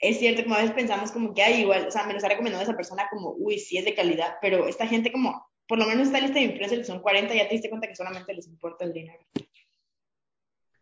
es 0.00 0.18
cierto, 0.18 0.44
como 0.44 0.54
a 0.54 0.58
veces 0.58 0.74
pensamos 0.74 1.10
como 1.10 1.34
que 1.34 1.42
hay 1.42 1.62
igual, 1.62 1.88
o 1.88 1.90
sea, 1.90 2.04
me 2.04 2.12
lo 2.12 2.18
está 2.18 2.28
recomendando 2.28 2.62
esa 2.62 2.76
persona 2.76 3.08
como, 3.10 3.34
uy, 3.38 3.58
sí 3.58 3.78
es 3.78 3.84
de 3.84 3.94
calidad, 3.94 4.36
pero 4.40 4.68
esta 4.68 4.86
gente 4.86 5.10
como, 5.10 5.47
por 5.68 5.78
lo 5.78 5.86
menos 5.86 6.06
esta 6.08 6.18
lista 6.20 6.38
de 6.38 6.46
influencers 6.46 6.80
que 6.80 6.84
son 6.86 7.00
40, 7.00 7.34
ya 7.34 7.46
te 7.46 7.54
diste 7.54 7.68
cuenta 7.68 7.86
que 7.86 7.94
solamente 7.94 8.34
les 8.34 8.46
importa 8.48 8.84
el 8.84 8.92
dinero. 8.92 9.22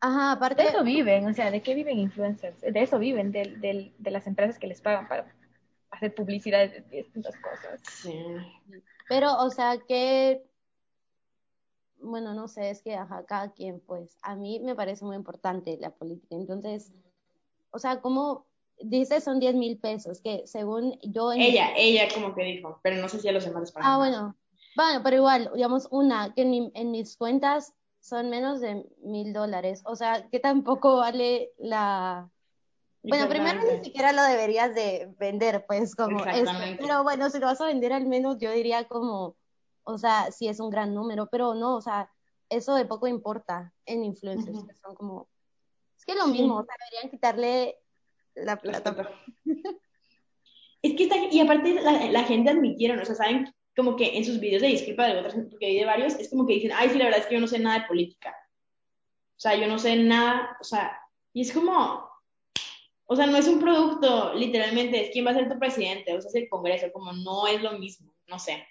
Ajá, 0.01 0.33
aparte, 0.33 0.63
De 0.63 0.69
eso 0.69 0.85
viven, 0.85 1.27
o 1.27 1.33
sea, 1.35 1.51
¿de 1.51 1.63
qué 1.63 1.75
viven 1.75 1.99
influencers? 1.99 2.61
De 2.61 2.83
eso 2.83 2.99
viven, 2.99 3.33
del- 3.33 3.61
del- 3.61 3.95
de 3.99 4.11
las 4.11 4.27
empresas 4.27 4.59
que 4.59 4.67
les 4.67 4.81
pagan 4.81 5.09
para 5.09 5.35
hacer 5.91 6.15
publicidad 6.15 6.69
de 6.71 6.81
distintas 6.91 7.35
cosas. 7.37 7.81
Sí. 8.03 8.15
pero, 9.09 9.37
o 9.39 9.51
sea, 9.51 9.79
que, 9.89 10.43
bueno, 11.99 12.35
no 12.35 12.47
sé, 12.47 12.71
es 12.71 12.83
que, 12.83 12.95
ajá, 12.95 13.25
cada 13.25 13.53
quien, 13.53 13.81
pues, 13.81 14.17
a 14.23 14.37
mí 14.37 14.61
me 14.61 14.75
parece 14.75 15.05
muy 15.05 15.17
importante 15.17 15.77
la 15.81 15.91
política. 15.91 16.37
Entonces, 16.37 16.93
o 17.71 17.79
sea, 17.79 18.01
como 18.01 18.47
dice, 18.81 19.21
son 19.21 19.41
10 19.41 19.55
mil 19.55 19.79
pesos, 19.79 20.21
que 20.21 20.43
según 20.47 20.99
yo... 21.03 21.33
en- 21.33 21.41
Ella, 21.41 21.71
ella 21.77 22.09
como 22.13 22.35
que 22.35 22.45
dijo, 22.45 22.81
pero 22.83 23.01
no 23.01 23.09
sé 23.09 23.19
si 23.21 23.29
a 23.29 23.33
los 23.33 23.45
demás 23.45 23.63
les 23.63 23.73
pagan. 23.73 23.91
Ah, 23.91 23.97
bueno. 23.99 24.37
Bueno, 24.77 25.01
pero 25.03 25.17
igual, 25.17 25.51
digamos, 25.55 25.89
una, 25.91 26.33
que 26.35 26.43
en, 26.43 26.51
mi- 26.51 26.71
en 26.75 26.91
mis 26.91 27.17
cuentas 27.17 27.73
son 28.01 28.29
menos 28.31 28.61
de 28.61 28.85
mil 29.03 29.33
dólares. 29.33 29.83
O 29.87 29.97
sea, 29.97 30.29
que 30.29 30.39
tampoco 30.39 30.97
vale 30.99 31.53
la... 31.59 32.31
Bueno, 33.03 33.29
primero 33.29 33.59
ni 33.73 33.85
siquiera 33.85 34.13
lo 34.13 34.23
deberías 34.23 34.75
de 34.75 35.13
vender, 35.19 35.65
pues, 35.67 35.95
como 35.95 36.19
esto. 36.25 36.31
Exactamente. 36.31 36.83
Pero 36.83 37.03
bueno, 37.05 37.31
si 37.31 37.39
lo 37.39 37.47
vas 37.47 37.61
a 37.61 37.67
vender 37.67 37.93
al 37.93 38.07
menos, 38.07 38.37
yo 38.39 38.51
diría 38.51 38.87
como, 38.89 39.37
o 39.85 39.97
sea, 39.99 40.31
si 40.33 40.49
es 40.49 40.59
un 40.61 40.71
gran 40.71 40.93
número, 40.93 41.29
pero 41.31 41.55
no, 41.55 41.77
o 41.77 41.81
sea, 41.81 42.11
eso 42.49 42.75
de 42.75 42.85
poco 42.85 43.07
importa 43.07 43.73
en 43.87 44.05
influencers, 44.05 44.65
que 44.65 44.75
son 44.75 44.95
como... 44.97 45.29
Es 45.97 46.05
que 46.05 46.15
lo 46.17 46.25
Sí. 46.27 46.33
mismo, 46.33 46.57
o 46.59 46.65
sea, 46.65 46.75
deberían 46.91 47.11
quitarle 47.11 47.79
la 48.35 48.57
plata. 48.57 48.95
Es 50.83 50.95
que 50.95 51.05
está, 51.05 51.17
y 51.17 51.41
aparte 51.41 51.75
la, 51.75 51.93
la 52.11 52.23
gente 52.25 52.51
admitieron, 52.51 53.01
o 53.01 53.05
sea, 53.05 53.15
saben 53.17 53.53
como 53.77 53.95
que 53.97 54.17
en 54.17 54.25
sus 54.25 54.41
videos 54.41 54.63
de 54.63 54.69
disculpa 54.69 55.07
de 55.07 55.19
otras, 55.19 55.35
porque 55.51 55.67
hay 55.67 55.79
de 55.79 55.85
varios, 55.85 56.15
es 56.15 56.31
como 56.31 56.47
que 56.47 56.55
dicen, 56.55 56.73
ay, 56.75 56.89
sí, 56.89 56.99
la 56.99 57.05
verdad 57.05 57.21
es 57.21 57.27
que 57.27 57.35
yo 57.35 57.41
no 57.41 57.47
sé 57.47 57.59
nada 57.59 57.81
de 57.81 57.87
política. 57.87 58.35
O 59.37 59.39
sea, 59.39 59.55
yo 59.55 59.67
no 59.69 59.79
sé 59.79 59.97
nada, 59.97 60.57
o 60.61 60.65
sea, 60.65 60.99
y 61.35 61.43
es 61.43 61.53
como, 61.53 62.09
o 63.05 63.17
sea, 63.17 63.27
no 63.27 63.37
es 63.37 63.47
un 63.47 63.61
producto, 63.61 64.33
literalmente, 64.35 65.05
es 65.05 65.11
quién 65.11 65.27
va 65.27 65.33
a 65.33 65.35
ser 65.35 65.49
tu 65.49 65.59
presidente, 65.59 66.17
o 66.17 66.21
sea, 66.21 66.31
es 66.31 66.35
el 66.35 66.49
Congreso, 66.49 66.91
como 66.91 67.13
no 67.13 67.47
es 67.47 67.63
lo 67.63 67.73
mismo, 67.79 68.15
no 68.27 68.39
sé. 68.39 68.67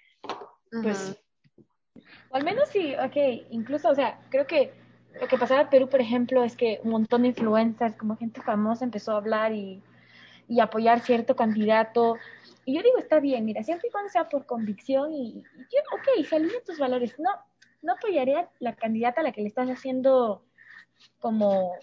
Pues, 0.82 1.16
O 2.30 2.36
al 2.36 2.44
menos 2.44 2.68
sí, 2.70 2.94
ok, 2.94 3.46
incluso, 3.50 3.88
o 3.88 3.94
sea, 3.94 4.20
creo 4.30 4.46
que 4.46 4.72
lo 5.20 5.28
que 5.28 5.38
pasaba 5.38 5.62
en 5.62 5.70
Perú, 5.70 5.88
por 5.88 6.00
ejemplo, 6.00 6.42
es 6.42 6.56
que 6.56 6.80
un 6.82 6.90
montón 6.90 7.22
de 7.22 7.28
influencers, 7.28 7.96
como 7.96 8.16
gente 8.16 8.42
famosa, 8.42 8.84
empezó 8.84 9.12
a 9.12 9.18
hablar 9.18 9.52
y, 9.52 9.80
y 10.48 10.60
apoyar 10.60 11.00
cierto 11.00 11.36
candidato. 11.36 12.16
Y 12.66 12.74
yo 12.74 12.82
digo, 12.82 12.98
está 12.98 13.20
bien, 13.20 13.44
mira, 13.44 13.62
siempre 13.62 13.88
y 13.88 13.92
cuando 13.92 14.10
sea 14.10 14.28
por 14.28 14.44
convicción 14.44 15.12
y, 15.12 15.40
yo, 15.40 15.80
ok, 15.92 16.26
se 16.26 16.34
alinean 16.34 16.64
tus 16.66 16.80
valores. 16.80 17.16
No, 17.16 17.30
no 17.82 17.92
apoyaría 17.92 18.50
la 18.58 18.74
candidata 18.74 19.20
a 19.20 19.24
la 19.24 19.30
que 19.30 19.40
le 19.40 19.46
estás 19.46 19.68
haciendo 19.68 20.44
como, 21.20 21.74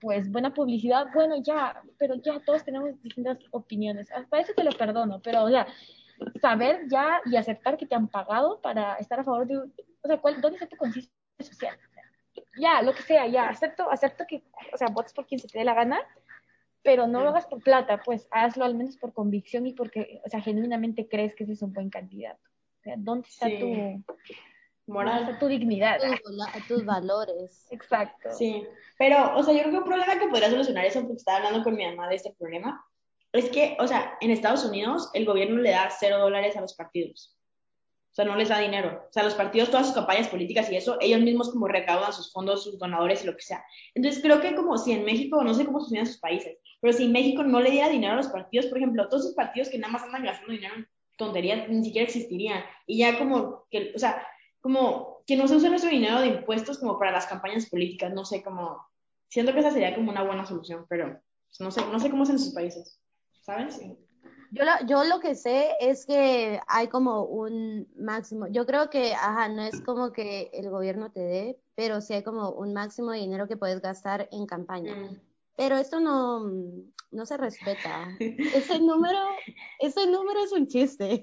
pues, 0.00 0.32
buena 0.32 0.54
publicidad. 0.54 1.08
Bueno, 1.12 1.36
ya, 1.42 1.82
pero 1.98 2.14
ya 2.14 2.40
todos 2.40 2.64
tenemos 2.64 3.00
distintas 3.02 3.38
opiniones. 3.50 4.08
Para 4.30 4.42
eso 4.42 4.54
te 4.54 4.64
lo 4.64 4.72
perdono, 4.72 5.20
pero, 5.22 5.44
o 5.44 5.50
sea, 5.50 5.66
saber 6.40 6.88
ya 6.88 7.20
y 7.26 7.36
aceptar 7.36 7.76
que 7.76 7.84
te 7.84 7.94
han 7.94 8.08
pagado 8.08 8.58
para 8.62 8.94
estar 8.94 9.20
a 9.20 9.24
favor 9.24 9.46
de, 9.46 9.58
o 9.58 9.68
sea, 10.06 10.16
¿cuál, 10.16 10.40
¿dónde 10.40 10.56
está 10.56 10.66
tu 10.66 10.78
conciencia 10.78 11.12
social? 11.40 11.76
Ya, 12.58 12.80
lo 12.80 12.94
que 12.94 13.02
sea, 13.02 13.26
ya, 13.26 13.50
acepto, 13.50 13.90
acepto 13.90 14.24
que, 14.26 14.42
o 14.72 14.78
sea, 14.78 14.88
votes 14.88 15.12
por 15.12 15.26
quien 15.26 15.40
se 15.40 15.48
te 15.48 15.58
dé 15.58 15.64
la 15.64 15.74
gana, 15.74 16.00
pero 16.82 17.06
no 17.06 17.22
lo 17.22 17.30
hagas 17.30 17.46
por 17.46 17.62
plata, 17.62 18.02
pues 18.04 18.26
hazlo 18.30 18.64
al 18.64 18.74
menos 18.74 18.96
por 18.96 19.12
convicción 19.12 19.66
y 19.66 19.74
porque, 19.74 20.20
o 20.24 20.28
sea, 20.28 20.40
genuinamente 20.40 21.08
crees 21.08 21.34
que 21.34 21.44
ese 21.44 21.52
es 21.52 21.62
un 21.62 21.72
buen 21.72 21.90
candidato. 21.90 22.40
O 22.80 22.82
sea, 22.82 22.94
¿dónde 22.96 23.28
está 23.28 23.46
Sí. 23.46 23.58
tu 23.58 24.14
Moral. 24.90 25.18
¿Dónde 25.18 25.32
está 25.32 25.40
tu 25.40 25.46
dignidad? 25.46 25.98
Tus 26.66 26.84
valores. 26.84 27.66
Exacto. 27.70 28.30
Sí, 28.32 28.66
pero, 28.98 29.36
o 29.36 29.42
sea, 29.42 29.54
yo 29.54 29.60
creo 29.60 29.72
que 29.72 29.78
un 29.78 29.84
problema 29.84 30.18
que 30.18 30.28
podría 30.28 30.50
solucionar 30.50 30.84
eso, 30.84 31.00
porque 31.00 31.16
estaba 31.16 31.38
hablando 31.38 31.62
con 31.62 31.74
mi 31.74 31.86
mamá 31.86 32.08
de 32.08 32.16
este 32.16 32.34
problema, 32.38 32.84
es 33.32 33.48
que, 33.50 33.76
o 33.78 33.86
sea, 33.86 34.16
en 34.20 34.30
Estados 34.30 34.64
Unidos 34.64 35.08
el 35.14 35.24
gobierno 35.24 35.60
le 35.60 35.70
da 35.70 35.88
cero 35.90 36.18
dólares 36.18 36.56
a 36.56 36.60
los 36.60 36.74
partidos. 36.74 37.38
O 38.10 38.14
sea, 38.14 38.24
no 38.24 38.34
les 38.34 38.48
da 38.48 38.58
dinero. 38.58 39.04
O 39.08 39.12
sea, 39.12 39.22
los 39.22 39.34
partidos, 39.34 39.70
todas 39.70 39.86
sus 39.86 39.94
campañas 39.94 40.28
políticas 40.28 40.70
y 40.70 40.76
eso, 40.76 40.96
ellos 41.00 41.20
mismos 41.20 41.50
como 41.50 41.68
recaudan 41.68 42.12
sus 42.12 42.32
fondos, 42.32 42.64
sus 42.64 42.78
donadores 42.78 43.22
y 43.22 43.26
lo 43.26 43.36
que 43.36 43.42
sea. 43.42 43.64
Entonces, 43.94 44.20
creo 44.20 44.40
que 44.40 44.54
como 44.56 44.76
si 44.78 44.92
en 44.92 45.04
México, 45.04 45.42
no 45.44 45.54
sé 45.54 45.64
cómo 45.64 45.86
en 45.92 46.06
sus 46.06 46.18
países, 46.18 46.58
pero 46.80 46.92
si 46.92 47.08
México 47.08 47.44
no 47.44 47.60
le 47.60 47.70
diera 47.70 47.88
dinero 47.88 48.14
a 48.14 48.16
los 48.16 48.28
partidos, 48.28 48.66
por 48.66 48.78
ejemplo, 48.78 49.08
todos 49.08 49.24
esos 49.24 49.36
partidos 49.36 49.68
que 49.68 49.78
nada 49.78 49.92
más 49.92 50.02
andan 50.02 50.24
gastando 50.24 50.52
dinero 50.52 50.74
en 50.76 50.88
tonterías, 51.16 51.68
ni 51.68 51.84
siquiera 51.84 52.06
existirían. 52.06 52.64
Y 52.86 52.98
ya 52.98 53.18
como 53.18 53.66
que, 53.70 53.92
o 53.94 53.98
sea, 53.98 54.26
como 54.60 55.22
que 55.26 55.36
no 55.36 55.46
se 55.46 55.56
use 55.56 55.70
nuestro 55.70 55.90
dinero 55.90 56.20
de 56.20 56.28
impuestos 56.28 56.78
como 56.78 56.98
para 56.98 57.12
las 57.12 57.26
campañas 57.26 57.68
políticas, 57.70 58.12
no 58.12 58.24
sé, 58.24 58.42
como, 58.42 58.84
siento 59.28 59.52
que 59.52 59.60
esa 59.60 59.70
sería 59.70 59.94
como 59.94 60.10
una 60.10 60.24
buena 60.24 60.44
solución, 60.44 60.86
pero 60.88 61.20
pues, 61.46 61.60
no 61.60 61.70
sé, 61.70 61.84
no 61.86 62.00
sé 62.00 62.10
cómo 62.10 62.24
es 62.24 62.30
en 62.30 62.38
sus 62.38 62.52
países, 62.52 63.00
¿sabes? 63.42 63.80
Yo 64.52 64.64
lo, 64.64 64.72
yo 64.86 65.04
lo 65.04 65.20
que 65.20 65.34
sé 65.34 65.70
es 65.80 66.06
que 66.06 66.60
hay 66.66 66.88
como 66.88 67.24
un 67.24 67.86
máximo. 67.96 68.48
Yo 68.48 68.66
creo 68.66 68.90
que, 68.90 69.14
ajá, 69.14 69.48
no 69.48 69.62
es 69.62 69.80
como 69.80 70.12
que 70.12 70.50
el 70.52 70.70
gobierno 70.70 71.12
te 71.12 71.20
dé, 71.20 71.58
pero 71.76 72.00
sí 72.00 72.14
hay 72.14 72.22
como 72.24 72.50
un 72.50 72.72
máximo 72.72 73.12
de 73.12 73.20
dinero 73.20 73.46
que 73.46 73.56
puedes 73.56 73.80
gastar 73.80 74.28
en 74.32 74.46
campaña. 74.46 74.94
Mm. 74.96 75.20
Pero 75.56 75.76
esto 75.76 76.00
no, 76.00 76.50
no 77.10 77.26
se 77.26 77.36
respeta. 77.36 78.08
Ese 78.18 78.80
número, 78.80 79.18
ese 79.78 80.06
número 80.06 80.42
es 80.42 80.52
un 80.52 80.66
chiste. 80.66 81.22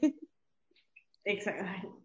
Exacto. 1.24 2.02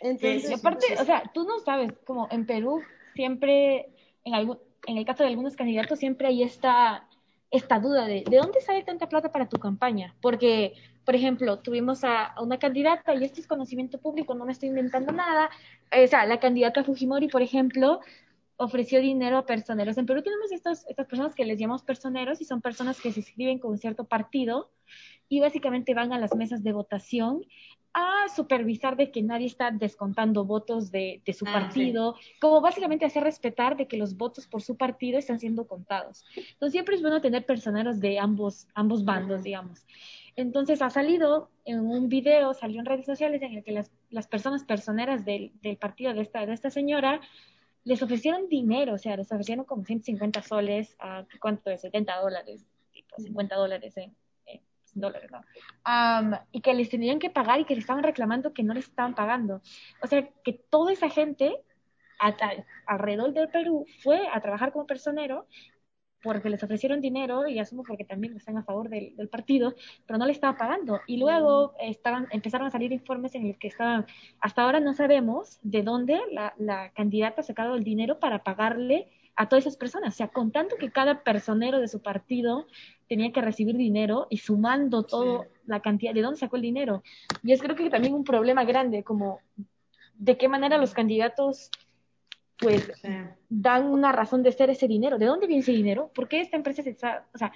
Entonces, 0.00 0.50
Y 0.50 0.54
aparte, 0.54 0.86
o 0.98 1.04
sea, 1.04 1.30
tú 1.32 1.44
no 1.44 1.58
sabes, 1.60 1.92
como 2.04 2.28
en 2.30 2.46
Perú 2.46 2.82
siempre, 3.14 3.88
en, 4.24 4.34
algún, 4.34 4.58
en 4.86 4.98
el 4.98 5.04
caso 5.04 5.22
de 5.22 5.30
algunos 5.30 5.56
candidatos, 5.56 5.98
siempre 5.98 6.28
hay 6.28 6.42
esta, 6.42 7.05
esta 7.50 7.78
duda 7.78 8.06
de, 8.06 8.24
¿de 8.28 8.36
dónde 8.36 8.60
sale 8.60 8.82
tanta 8.82 9.08
plata 9.08 9.30
para 9.30 9.48
tu 9.48 9.58
campaña? 9.58 10.14
Porque, 10.20 10.74
por 11.04 11.14
ejemplo, 11.14 11.58
tuvimos 11.60 12.04
a, 12.04 12.34
una 12.40 12.58
candidata, 12.58 13.14
y 13.14 13.24
esto 13.24 13.40
es 13.40 13.46
conocimiento 13.46 13.98
público, 13.98 14.34
no 14.34 14.44
me 14.44 14.52
estoy 14.52 14.68
inventando 14.70 15.12
nada, 15.12 15.50
eh, 15.90 16.04
o 16.04 16.08
sea, 16.08 16.26
la 16.26 16.40
candidata 16.40 16.84
Fujimori, 16.84 17.28
por 17.28 17.42
ejemplo, 17.42 18.00
ofreció 18.56 19.00
dinero 19.00 19.38
a 19.38 19.46
personeros. 19.46 19.98
En 19.98 20.06
Perú 20.06 20.22
tenemos 20.22 20.50
estos, 20.50 20.86
estas 20.88 21.06
personas 21.06 21.34
que 21.34 21.44
les 21.44 21.58
llamamos 21.58 21.82
personeros 21.82 22.40
y 22.40 22.44
son 22.44 22.62
personas 22.62 23.00
que 23.00 23.12
se 23.12 23.20
inscriben 23.20 23.58
con 23.58 23.72
un 23.72 23.78
cierto 23.78 24.04
partido 24.04 24.70
y 25.28 25.40
básicamente 25.40 25.94
van 25.94 26.12
a 26.12 26.18
las 26.18 26.34
mesas 26.34 26.62
de 26.62 26.72
votación 26.72 27.44
a 27.98 28.28
supervisar 28.28 28.94
de 28.94 29.10
que 29.10 29.22
nadie 29.22 29.46
está 29.46 29.70
descontando 29.70 30.44
votos 30.44 30.90
de, 30.90 31.22
de 31.24 31.32
su 31.32 31.46
Ah, 31.48 31.52
partido, 31.54 32.14
como 32.42 32.60
básicamente 32.60 33.06
hacer 33.06 33.22
respetar 33.22 33.74
de 33.74 33.88
que 33.88 33.96
los 33.96 34.18
votos 34.18 34.46
por 34.46 34.60
su 34.60 34.76
partido 34.76 35.18
están 35.18 35.40
siendo 35.40 35.66
contados. 35.66 36.22
Entonces 36.36 36.72
siempre 36.72 36.96
es 36.96 37.00
bueno 37.00 37.22
tener 37.22 37.46
personeros 37.46 37.98
de 37.98 38.18
ambos, 38.18 38.68
ambos 38.74 39.02
bandos, 39.06 39.42
digamos. 39.42 39.86
Entonces 40.36 40.82
ha 40.82 40.90
salido 40.90 41.48
en 41.64 41.80
un 41.80 42.10
video, 42.10 42.52
salió 42.52 42.80
en 42.80 42.86
redes 42.86 43.06
sociales 43.06 43.40
en 43.40 43.54
el 43.54 43.64
que 43.64 43.72
las, 43.72 43.90
las 44.10 44.26
personas 44.26 44.64
personeras 44.64 45.24
del, 45.24 45.52
del 45.62 45.78
partido 45.78 46.12
de 46.12 46.20
esta, 46.20 46.44
de 46.44 46.52
esta 46.52 46.68
señora 46.68 47.22
les 47.84 48.02
ofrecieron 48.02 48.46
dinero, 48.50 48.92
o 48.92 48.98
sea, 48.98 49.16
les 49.16 49.32
ofrecieron 49.32 49.64
como 49.64 49.84
150 49.86 50.42
soles, 50.42 50.94
a 50.98 51.24
¿cuánto 51.40 51.70
es? 51.70 51.80
70 51.80 52.20
dólares, 52.20 52.66
tipo 52.92 53.16
50 53.16 53.56
dólares 53.56 53.96
en, 53.96 54.04
en 54.04 54.16
dólares, 55.00 55.30
¿no? 55.30 55.40
Am, 55.84 56.34
y 56.52 56.60
que 56.60 56.74
les 56.74 56.88
tenían 56.88 57.18
que 57.18 57.30
pagar 57.30 57.60
y 57.60 57.64
que 57.64 57.74
les 57.74 57.84
estaban 57.84 58.02
reclamando 58.02 58.52
que 58.52 58.62
no 58.62 58.74
les 58.74 58.88
estaban 58.88 59.14
pagando. 59.14 59.62
O 60.02 60.06
sea, 60.06 60.28
que 60.44 60.52
toda 60.52 60.92
esa 60.92 61.08
gente 61.10 61.62
alrededor 62.86 63.32
del 63.32 63.48
Perú 63.48 63.84
fue 64.02 64.26
a 64.32 64.40
trabajar 64.40 64.72
como 64.72 64.86
personero 64.86 65.46
porque 66.22 66.50
les 66.50 66.62
ofrecieron 66.62 67.00
dinero 67.00 67.46
y 67.46 67.58
asumo 67.58 67.84
porque 67.84 68.04
también 68.04 68.36
están 68.36 68.56
a 68.56 68.64
favor 68.64 68.88
del, 68.88 69.14
del 69.14 69.28
partido, 69.28 69.74
pero 70.06 70.18
no 70.18 70.26
le 70.26 70.32
estaban 70.32 70.56
pagando. 70.56 71.00
Y 71.06 71.18
luego 71.18 71.74
estaban, 71.78 72.26
empezaron 72.30 72.66
a 72.66 72.70
salir 72.70 72.92
informes 72.92 73.34
en 73.36 73.46
los 73.48 73.56
que 73.58 73.68
estaban, 73.68 74.06
hasta 74.40 74.62
ahora 74.62 74.80
no 74.80 74.92
sabemos 74.92 75.60
de 75.62 75.82
dónde 75.82 76.18
la, 76.32 76.52
la 76.58 76.90
candidata 76.90 77.42
ha 77.42 77.44
sacado 77.44 77.76
el 77.76 77.84
dinero 77.84 78.18
para 78.18 78.42
pagarle 78.42 79.08
a 79.36 79.48
todas 79.48 79.66
esas 79.66 79.76
personas, 79.76 80.14
o 80.14 80.16
sea, 80.16 80.28
contando 80.28 80.76
que 80.76 80.90
cada 80.90 81.22
personero 81.22 81.78
de 81.78 81.88
su 81.88 82.02
partido 82.02 82.66
tenía 83.08 83.32
que 83.32 83.40
recibir 83.40 83.76
dinero 83.76 84.26
y 84.30 84.38
sumando 84.38 85.02
todo 85.04 85.42
Sí. 85.42 85.48
la 85.66 85.80
cantidad, 85.80 86.14
de 86.14 86.22
dónde 86.22 86.38
sacó 86.40 86.56
el 86.56 86.62
dinero. 86.62 87.02
Y 87.42 87.52
es 87.52 87.62
creo 87.62 87.76
que 87.76 87.90
también 87.90 88.14
un 88.14 88.24
problema 88.24 88.64
grande, 88.64 89.02
como 89.04 89.40
de 90.14 90.36
qué 90.36 90.48
manera 90.48 90.78
los 90.78 90.94
candidatos 90.94 91.70
pues 92.58 92.90
Sí. 93.02 93.08
dan 93.50 93.86
una 93.86 94.12
razón 94.12 94.42
de 94.42 94.50
ser 94.50 94.70
ese 94.70 94.88
dinero. 94.88 95.18
¿De 95.18 95.26
dónde 95.26 95.46
viene 95.46 95.60
ese 95.60 95.72
dinero? 95.72 96.10
¿Por 96.14 96.26
qué 96.26 96.40
esta 96.40 96.56
empresa 96.56 96.82
se 96.82 96.90
está, 96.90 97.26
o 97.34 97.38
sea, 97.38 97.52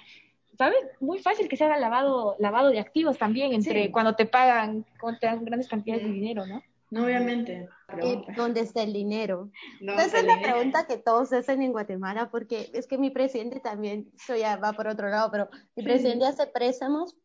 ¿sabes? 0.57 0.77
Muy 0.99 1.17
fácil 1.19 1.47
que 1.49 1.57
se 1.57 1.63
haga 1.63 1.79
lavado, 1.79 2.35
lavado 2.37 2.69
de 2.69 2.79
activos 2.79 3.17
también 3.17 3.51
entre 3.53 3.85
Sí. 3.85 3.91
cuando 3.91 4.15
te 4.15 4.27
pagan, 4.27 4.85
cuando 4.99 5.19
te 5.19 5.25
dan 5.25 5.43
grandes 5.43 5.67
cantidades 5.67 6.03
de 6.03 6.11
dinero, 6.11 6.45
¿no? 6.45 6.61
No, 6.91 7.05
obviamente. 7.05 7.67
Pregunta. 7.87 8.33
¿dónde 8.35 8.61
está 8.61 8.83
el 8.83 8.93
dinero? 8.93 9.49
No, 9.81 9.93
Esa 9.93 10.19
es 10.19 10.25
la 10.25 10.35
dinero. 10.35 10.53
pregunta 10.53 10.85
que 10.87 10.97
todos 10.97 11.33
hacen 11.33 11.61
en 11.61 11.71
Guatemala, 11.71 12.29
porque 12.29 12.69
es 12.73 12.85
que 12.87 12.97
mi 12.97 13.09
presidente 13.09 13.59
también, 13.59 14.11
eso 14.13 14.35
ya 14.35 14.57
va 14.57 14.73
por 14.73 14.87
otro 14.87 15.09
lado, 15.09 15.29
pero 15.31 15.49
mi 15.75 15.83
presidente 15.83 16.25
hace 16.25 16.47
préstamos 16.47 17.17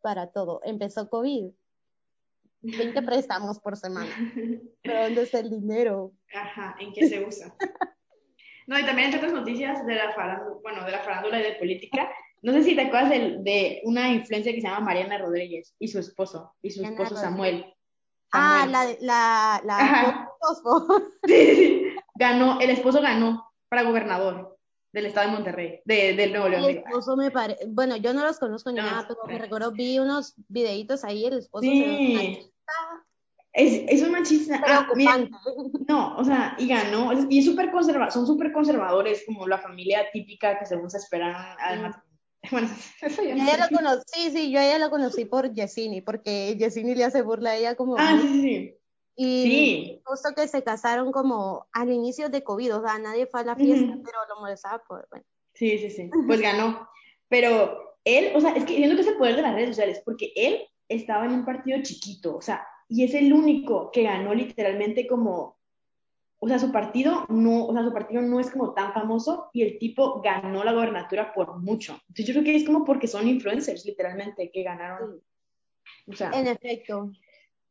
para 0.00 0.26
todo. 0.32 0.60
Empezó 0.64 1.08
COVID, 1.08 1.50
20 2.62 3.02
préstamos 3.02 3.58
por 3.60 3.76
semana. 3.76 4.10
Pero 4.82 5.02
¿dónde 5.04 5.22
está 5.22 5.38
el 5.40 5.48
dinero? 5.50 6.12
Ajá, 6.34 6.76
¿en 6.78 6.92
qué 6.92 7.06
se 7.08 7.24
usa? 7.24 7.54
No, 8.66 8.78
y 8.78 8.84
también 8.84 9.06
entre 9.06 9.18
otras 9.18 9.32
noticias 9.32 9.84
de 9.84 9.96
la 9.96 10.12
farándula, 10.12 10.58
bueno, 10.62 10.84
de 10.84 10.92
la 10.92 11.00
farándula 11.00 11.40
y 11.40 11.42
de 11.42 11.52
política. 11.54 12.08
No 12.42 12.52
sé 12.52 12.62
si 12.62 12.76
te 12.76 12.82
acuerdas 12.82 13.10
de, 13.10 13.38
de 13.40 13.80
una 13.82 14.12
influencia 14.12 14.52
que 14.52 14.60
se 14.60 14.68
llama 14.68 14.84
Mariana 14.86 15.18
Rodríguez 15.18 15.74
y 15.80 15.88
su 15.88 15.98
esposo, 15.98 16.54
y 16.62 16.70
su 16.70 16.80
Mariana 16.82 17.02
esposo 17.02 17.20
Rodríguez. 17.20 17.30
Samuel. 17.32 17.74
Ah, 18.32 18.66
la, 18.68 18.84
la, 19.00 19.60
la. 19.64 20.26
Sí. 21.26 21.82
Ganó, 22.14 22.60
el 22.60 22.70
esposo 22.70 23.00
ganó 23.00 23.50
para 23.68 23.82
gobernador 23.82 24.56
del 24.92 25.06
estado 25.06 25.28
de 25.28 25.32
Monterrey, 25.34 25.80
de, 25.84 26.14
del 26.14 26.32
Nuevo 26.32 26.48
León. 26.48 26.64
El 26.64 26.78
esposo 26.78 27.16
me 27.16 27.30
parece, 27.30 27.64
bueno, 27.68 27.96
yo 27.96 28.12
no 28.12 28.24
los 28.24 28.38
conozco 28.38 28.70
ni 28.70 28.76
No, 28.78 28.82
nada, 28.86 29.06
pero 29.06 29.20
me 29.26 29.38
recuerdo, 29.38 29.70
vi 29.72 29.98
unos 29.98 30.34
videitos 30.48 31.04
ahí, 31.04 31.26
el 31.26 31.38
esposo 31.38 31.64
se 31.66 31.70
ve 31.70 31.96
Sí. 31.96 32.14
machista, 32.14 32.50
Es, 33.52 33.82
es 33.88 34.02
un 34.02 34.12
machista. 34.12 34.62
Ah, 34.66 34.88
mira, 34.94 35.28
no, 35.88 36.16
o 36.16 36.24
sea, 36.24 36.54
y 36.58 36.68
ganó. 36.68 37.12
Y 37.28 37.38
es 37.38 37.44
súper 37.44 37.70
conserva, 37.70 38.10
son 38.10 38.26
súper 38.26 38.52
conservadores, 38.52 39.24
como 39.26 39.46
la 39.46 39.58
familia 39.58 40.10
típica 40.12 40.58
que 40.58 40.66
según 40.66 40.90
se 40.90 40.98
esperan 40.98 41.34
al. 41.58 41.94
Bueno, 42.50 42.68
eso 43.02 43.22
ya 43.22 43.36
Yo 43.36 43.56
la 43.58 43.68
conocí, 43.68 44.02
sí, 44.06 44.30
sí, 44.30 44.50
yo 44.50 44.60
a 44.60 44.66
ella 44.66 44.78
la 44.78 44.90
conocí 44.90 45.24
por 45.24 45.52
Yesini, 45.52 46.00
porque 46.00 46.56
Yesini 46.56 46.94
le 46.94 47.04
hace 47.04 47.22
burla 47.22 47.50
a 47.50 47.56
ella 47.56 47.74
como 47.74 47.96
Ah, 47.98 48.18
sí, 48.20 48.28
sí. 48.40 48.76
Y 49.16 49.42
Sí. 49.42 50.02
justo 50.04 50.30
que 50.34 50.48
se 50.48 50.62
casaron 50.62 51.12
como 51.12 51.66
al 51.72 51.92
inicio 51.92 52.30
de 52.30 52.42
COVID, 52.42 52.76
o 52.76 52.82
sea, 52.82 52.98
nadie 52.98 53.26
fue 53.26 53.40
a 53.40 53.44
la 53.44 53.56
fiesta, 53.56 53.98
pero 54.02 54.18
lo 54.28 54.40
molestaba 54.40 54.82
por, 54.82 55.06
bueno. 55.10 55.24
Sí, 55.54 55.76
sí, 55.78 55.90
sí. 55.90 56.10
Pues 56.26 56.40
ganó. 56.40 56.88
Pero 57.28 57.98
él, 58.04 58.32
o 58.34 58.40
sea, 58.40 58.52
es 58.52 58.64
que 58.64 58.76
siento 58.76 58.96
que 58.96 59.02
es 59.02 59.08
el 59.08 59.18
poder 59.18 59.36
de 59.36 59.42
las 59.42 59.54
redes 59.54 59.68
sociales, 59.70 60.00
porque 60.04 60.32
él 60.34 60.66
estaba 60.88 61.26
en 61.26 61.32
un 61.32 61.44
partido 61.44 61.78
chiquito, 61.82 62.36
o 62.36 62.40
sea, 62.40 62.66
y 62.88 63.04
es 63.04 63.12
el 63.14 63.32
único 63.32 63.90
que 63.92 64.04
ganó 64.04 64.32
literalmente 64.34 65.06
como, 65.06 65.59
o 66.42 66.48
sea, 66.48 66.58
su 66.58 66.72
partido 66.72 67.26
no, 67.28 67.66
o 67.66 67.72
sea, 67.74 67.84
su 67.84 67.92
partido 67.92 68.22
no 68.22 68.40
es 68.40 68.50
como 68.50 68.72
tan 68.74 68.92
famoso 68.94 69.50
y 69.52 69.62
el 69.62 69.78
tipo 69.78 70.20
ganó 70.22 70.64
la 70.64 70.72
gobernatura 70.72 71.32
por 71.34 71.58
mucho. 71.58 71.92
Entonces 72.08 72.26
yo 72.26 72.32
creo 72.32 72.44
que 72.44 72.56
es 72.56 72.64
como 72.64 72.84
porque 72.84 73.06
son 73.06 73.28
influencers, 73.28 73.84
literalmente, 73.84 74.50
que 74.50 74.62
ganaron. 74.62 75.22
O 76.06 76.12
sea, 76.14 76.30
En 76.32 76.46
efecto, 76.46 77.12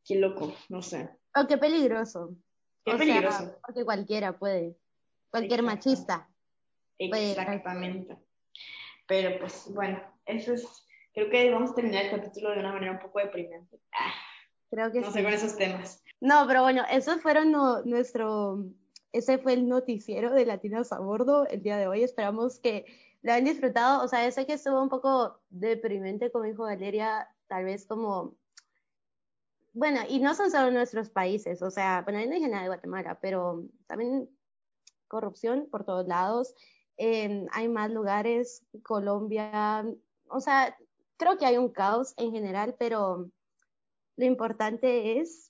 qué 0.06 0.16
loco, 0.16 0.54
no 0.70 0.82
sé. 0.82 1.10
o 1.36 1.48
qué 1.48 1.58
peligroso. 1.58 2.36
Qué 2.86 2.92
O 2.94 2.98
sea, 2.98 3.06
peligroso. 3.06 3.60
porque 3.66 3.84
cualquiera 3.86 4.38
puede. 4.38 4.78
cualquier 5.32 5.64
machista. 5.64 6.30
Exactamente. 6.98 8.18
Pero 9.08 9.40
pues 9.40 9.66
bueno, 9.74 10.00
eso 10.26 10.54
es, 10.54 10.68
creo 11.14 11.30
que 11.30 11.50
vamos 11.52 11.72
a 11.72 11.76
terminar 11.76 12.06
el 12.06 12.12
capítulo 12.12 12.52
de 12.52 12.60
una 12.60 12.74
manera 12.74 12.92
un 12.92 13.00
poco 13.00 13.20
deprimente. 13.20 13.80
Ah, 13.92 14.12
Creo 14.70 14.92
que 14.92 15.02
no 15.02 15.08
sí. 15.08 15.14
sé 15.14 15.24
con 15.24 15.34
esos 15.34 15.56
temas. 15.58 16.04
No, 16.22 16.46
pero 16.48 16.64
bueno, 16.64 16.84
esos 16.92 17.22
fueron 17.22 17.52
no- 17.52 17.82
nuestro, 17.84 18.66
ese 19.12 19.38
fue 19.38 19.54
el 19.54 19.68
noticiero 19.68 20.32
de 20.34 20.46
Latinas 20.46 20.92
a 20.92 21.00
Bordo 21.00 21.48
el 21.48 21.62
día 21.64 21.78
de 21.78 21.88
hoy. 21.88 22.04
Esperamos 22.04 22.60
que 22.60 22.86
lo 23.22 23.32
hayan 23.32 23.46
disfrutado. 23.46 24.04
O 24.04 24.08
sea, 24.08 24.30
sé 24.32 24.46
que 24.46 24.54
estuvo 24.54 24.82
un 24.82 24.90
poco 24.90 25.40
deprimente, 25.50 26.32
como 26.32 26.46
dijo 26.46 26.64
Valeria, 26.64 27.30
tal 27.48 27.66
vez 27.66 27.86
como, 27.86 28.36
bueno, 29.74 30.02
y 30.10 30.20
no 30.20 30.34
son 30.36 30.52
solo 30.52 30.72
nuestros 30.72 31.10
países, 31.10 31.62
o 31.62 31.72
sea, 31.72 32.02
bueno, 32.04 32.20
yo 32.20 32.26
no 32.28 32.34
dije 32.34 32.48
nada 32.50 32.64
de 32.64 32.70
Guatemala, 32.70 33.20
pero 33.22 33.64
también 33.88 34.30
corrupción 35.08 35.68
por 35.72 35.86
todos 35.86 36.08
lados. 36.08 36.54
Hay 36.98 37.70
más 37.70 37.90
lugares, 37.92 38.66
Colombia, 38.84 39.86
o 40.28 40.40
sea, 40.42 40.78
creo 41.18 41.38
que 41.38 41.46
hay 41.46 41.58
un 41.58 41.70
caos 41.70 42.14
en 42.18 42.32
general, 42.32 42.76
pero 42.78 43.32
lo 44.18 44.26
importante 44.26 45.20
es 45.20 45.49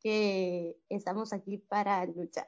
que 0.00 0.76
estamos 0.88 1.32
aquí 1.32 1.58
para 1.58 2.04
luchar. 2.06 2.46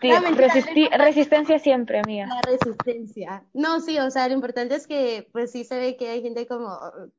Sí, 0.00 0.08
resisti- 0.08 0.90
resistencia 0.96 1.58
siempre, 1.58 2.00
amiga. 2.00 2.26
La 2.26 2.40
resistencia. 2.42 3.46
No, 3.52 3.80
sí, 3.80 3.98
o 3.98 4.10
sea, 4.10 4.26
lo 4.28 4.34
importante 4.34 4.74
es 4.74 4.86
que, 4.86 5.28
pues 5.32 5.50
sí 5.52 5.64
se 5.64 5.78
ve 5.78 5.96
que 5.96 6.08
hay 6.08 6.22
gente 6.22 6.46
como 6.46 6.78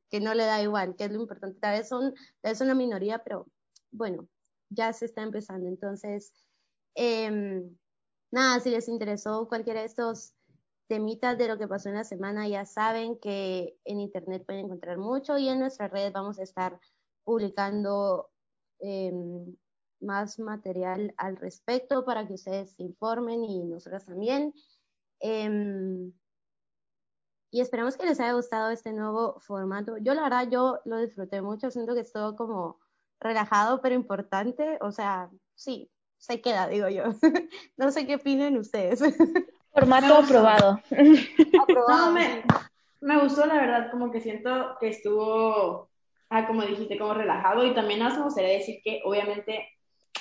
que 0.10 0.20
no 0.20 0.34
le 0.34 0.46
da 0.46 0.62
igual, 0.62 0.96
que 0.96 1.06
es 1.06 1.12
lo 1.12 1.22
importante. 1.22 1.60
Tal 1.60 1.78
vez 1.78 1.88
son, 1.88 2.14
tal 2.42 2.52
vez 2.52 2.62
una 2.62 2.74
minoría, 2.74 3.20
pero 3.20 3.48
bueno, 3.92 4.28
ya 4.70 4.92
se 4.94 5.06
está 5.06 5.22
empezando. 5.22 5.68
Entonces, 5.68 6.34
em, 6.96 7.76
nada, 8.32 8.60
si 8.60 8.70
les 8.72 8.88
interesó 8.88 9.48
cualquiera 9.48 9.82
de 9.82 9.86
estos 9.88 10.34
temitas 10.88 11.38
de 11.38 11.48
lo 11.48 11.58
que 11.58 11.68
pasó 11.68 11.90
en 11.90 11.96
la 11.96 12.04
semana, 12.04 12.48
ya 12.48 12.66
saben 12.66 13.18
que 13.20 13.78
en 13.86 14.00
internet 14.00 14.44
pueden 14.46 14.66
encontrar 14.66 14.98
mucho 14.98 15.38
y 15.38 15.48
en 15.48 15.60
nuestras 15.60 15.92
redes 15.92 16.12
vamos 16.12 16.40
a 16.40 16.44
estar 16.44 16.80
publicando 17.24 18.30
em, 18.80 19.56
más 20.00 20.40
material 20.40 21.14
al 21.18 21.38
respecto 21.38 22.04
para 22.06 22.28
que 22.28 22.34
ustedes 22.34 22.72
se 22.72 22.84
informen 22.84 23.44
y 23.44 23.64
nosotros 23.64 24.06
también. 24.06 24.54
Em, 25.20 26.12
y 27.52 27.60
esperamos 27.60 27.98
que 27.98 28.06
les 28.06 28.20
haya 28.20 28.34
gustado 28.34 28.72
este 28.72 28.94
nuevo 28.94 29.40
formato. 29.42 29.98
Yo 29.98 30.14
la 30.14 30.24
verdad, 30.24 30.48
yo 30.50 30.80
lo 30.86 30.98
disfruté 30.98 31.42
mucho, 31.42 31.70
siento 31.70 31.94
que 31.94 32.00
es 32.02 32.14
todo 32.14 32.36
como 32.36 32.80
relajado 33.20 33.82
pero 33.82 33.94
importante, 33.94 34.78
o 34.82 34.92
sea, 34.92 35.30
sí, 35.54 35.92
se 36.18 36.42
queda, 36.42 36.68
digo 36.68 36.88
yo. 36.90 37.04
no 37.78 37.92
sé 37.92 38.08
qué 38.08 38.16
opinan 38.16 38.58
ustedes. 38.58 39.02
Formato 39.74 40.16
aprobado. 40.16 40.80
Aprobado, 41.62 42.06
No, 42.08 42.12
me, 42.12 42.42
sí. 42.42 42.48
me 43.02 43.22
gustó, 43.22 43.46
la 43.46 43.56
verdad, 43.56 43.92
como 43.92 44.12
que 44.12 44.22
siento 44.22 44.76
que 44.80 44.90
estuvo, 44.90 45.91
ah, 46.32 46.48
como 46.48 46.64
dijiste, 46.64 46.98
como 46.98 47.14
relajado 47.14 47.66
y 47.66 47.74
también 47.74 48.00
nos 48.00 48.18
gustaría 48.18 48.58
decir 48.58 48.82
que 48.84 49.02
obviamente 49.06 49.68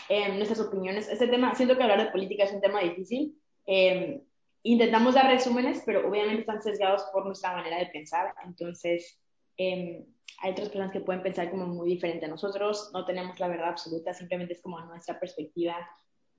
eh, 0.09 0.29
nuestras 0.37 0.61
opiniones, 0.61 1.09
este 1.09 1.29
tema, 1.29 1.55
siento 1.55 1.77
que 1.77 1.83
hablar 1.83 2.05
de 2.05 2.11
política 2.11 2.45
es 2.45 2.53
un 2.53 2.61
tema 2.61 2.81
difícil. 2.81 3.35
eh, 3.67 4.21
intentamos 4.63 5.15
dar 5.15 5.27
resúmenes, 5.31 5.83
pero 5.87 6.07
obviamente 6.07 6.41
están 6.41 6.61
sesgados 6.61 7.05
por 7.13 7.25
nuestra 7.25 7.57
manera 7.57 7.79
de 7.79 7.87
pensar, 7.87 8.35
entonces 8.45 9.19
eh, 9.57 10.05
hay 10.43 10.53
otras 10.53 10.69
personas 10.69 10.93
que 10.93 11.01
pueden 11.01 11.23
pensar 11.23 11.51
como 11.51 11.67
muy 11.67 11.89
diferente 11.89 12.27
a 12.27 12.29
nosotros, 12.29 12.91
no 12.93 13.05
tenemos 13.07 13.41
la 13.41 13.49
verdad 13.49 13.71
absoluta, 13.71 14.13
simplemente 14.13 14.55
es 14.55 14.61
como 14.61 14.81
nuestra 14.81 15.19
perspectiva 15.19 15.77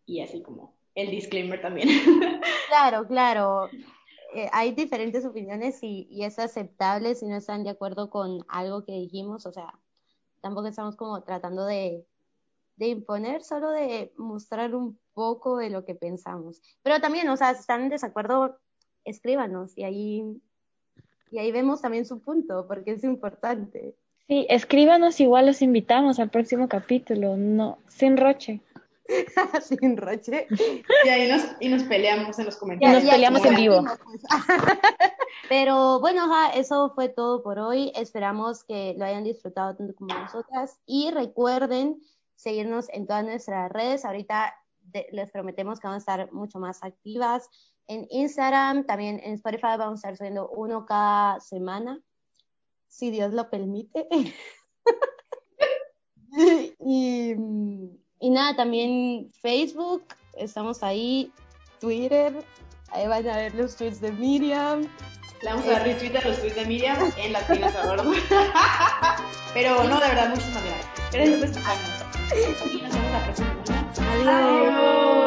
y 0.05 0.21
así 0.21 0.43
como 0.43 0.75
el 0.95 1.09
disclaimer 1.09 1.61
también. 1.61 1.89
Claro, 2.67 3.05
claro. 3.05 3.69
Eh, 4.33 4.49
hay 4.53 4.71
diferentes 4.71 5.25
opiniones 5.25 5.79
y, 5.81 6.23
es 6.23 6.39
aceptable 6.39 7.15
si 7.15 7.25
no 7.27 7.35
están 7.35 7.63
de 7.63 7.71
acuerdo 7.71 8.09
con 8.09 8.45
algo 8.47 8.85
que 8.85 8.93
dijimos, 8.93 9.45
o 9.45 9.51
sea, 9.51 9.73
tampoco 10.41 10.67
estamos 10.67 10.95
como 10.95 11.21
tratando 11.23 11.65
de, 11.65 12.05
de 12.77 12.87
imponer, 12.87 13.43
solo 13.43 13.71
de 13.71 14.13
mostrar 14.17 14.73
un 14.73 14.97
poco 15.13 15.57
de 15.57 15.69
lo 15.69 15.83
que 15.83 15.95
pensamos. 15.95 16.61
Pero 16.81 16.99
también, 17.01 17.27
o 17.29 17.35
sea, 17.35 17.53
si 17.53 17.61
están 17.61 17.83
en 17.83 17.89
desacuerdo, 17.89 18.57
escríbanos 19.03 19.77
y 19.77 19.83
ahí, 19.83 20.41
y 21.29 21.39
ahí 21.39 21.51
vemos 21.51 21.81
también 21.81 22.05
su 22.05 22.21
punto, 22.21 22.65
porque 22.67 22.91
es 22.91 23.03
importante. 23.03 23.95
Sí, 24.27 24.45
escríbanos, 24.49 25.19
igual 25.19 25.47
los 25.47 25.61
invitamos 25.61 26.19
al 26.19 26.29
próximo 26.29 26.69
capítulo. 26.69 27.35
No, 27.35 27.79
sin 27.89 28.15
roche. 28.15 28.61
Sin 29.61 29.97
roche. 29.97 30.47
y 31.05 31.09
ahí 31.09 31.29
nos, 31.31 31.43
y 31.59 31.69
nos 31.69 31.83
peleamos 31.83 32.37
en 32.39 32.45
los 32.45 32.55
Y 32.55 32.59
comentarios. 32.59 33.03
nos 33.03 33.11
peleamos 33.13 33.45
en 33.45 33.55
vivo. 33.55 33.83
pues. 34.05 34.21
Pero 35.49 35.99
bueno, 35.99 36.23
ajá, 36.23 36.53
eso 36.53 36.91
fue 36.95 37.09
todo 37.09 37.43
por 37.43 37.59
hoy. 37.59 37.91
Esperamos 37.95 38.63
que 38.63 38.95
lo 38.97 39.05
hayan 39.05 39.23
disfrutado 39.23 39.75
tanto 39.75 39.93
como 39.95 40.13
nosotras. 40.13 40.79
Y 40.85 41.11
recuerden 41.11 42.01
seguirnos 42.35 42.87
en 42.89 43.05
todas 43.07 43.23
nuestras 43.25 43.71
redes. 43.71 44.05
Ahorita 44.05 44.55
de- 44.81 45.07
les 45.11 45.29
prometemos 45.31 45.79
que 45.79 45.87
vamos 45.87 46.07
a 46.07 46.11
estar 46.13 46.31
mucho 46.33 46.59
más 46.59 46.83
activas 46.83 47.49
en 47.87 48.07
Instagram, 48.09 48.85
también 48.85 49.19
en 49.23 49.33
Spotify 49.33 49.75
vamos 49.77 49.95
a 50.05 50.07
estar 50.09 50.17
subiendo 50.17 50.47
uno 50.49 50.85
cada 50.85 51.41
semana, 51.41 51.99
si 52.87 53.11
Dios 53.11 53.33
lo 53.33 53.49
permite. 53.49 54.07
y, 56.31 56.73
y 56.79 58.00
nada, 58.29 58.55
también 58.55 59.31
Facebook, 59.41 60.03
estamos 60.37 60.83
ahí, 60.83 61.31
Twitter, 61.79 62.33
ahí 62.91 63.07
van 63.07 63.27
a 63.27 63.37
ver 63.37 63.55
los 63.55 63.75
tweets 63.75 63.99
de 63.99 64.11
Miriam. 64.11 64.87
Le 65.41 65.49
vamos 65.49 65.65
a 65.65 65.71
dar 65.71 65.83
retweet 65.83 66.15
a 66.15 66.27
los 66.27 66.39
tweets 66.39 66.55
de 66.55 66.65
Miriam 66.65 67.11
en 67.17 67.33
Latinas 67.33 67.75
a 67.75 67.87
Bordo. 67.87 68.13
Pero 69.53 69.83
no, 69.83 69.99
de 69.99 70.07
verdad, 70.07 70.29
muchísimas 70.29 70.63
gracias. 70.63 71.11
Gracias 71.11 71.39
por 71.39 71.49
escucharnos. 71.49 72.73
Y 72.73 72.81
nos 72.81 72.93
vemos 72.93 73.11
la 73.11 73.23
próxima 73.25 73.65
semana. 73.95 74.37
Adiós. 74.37 75.20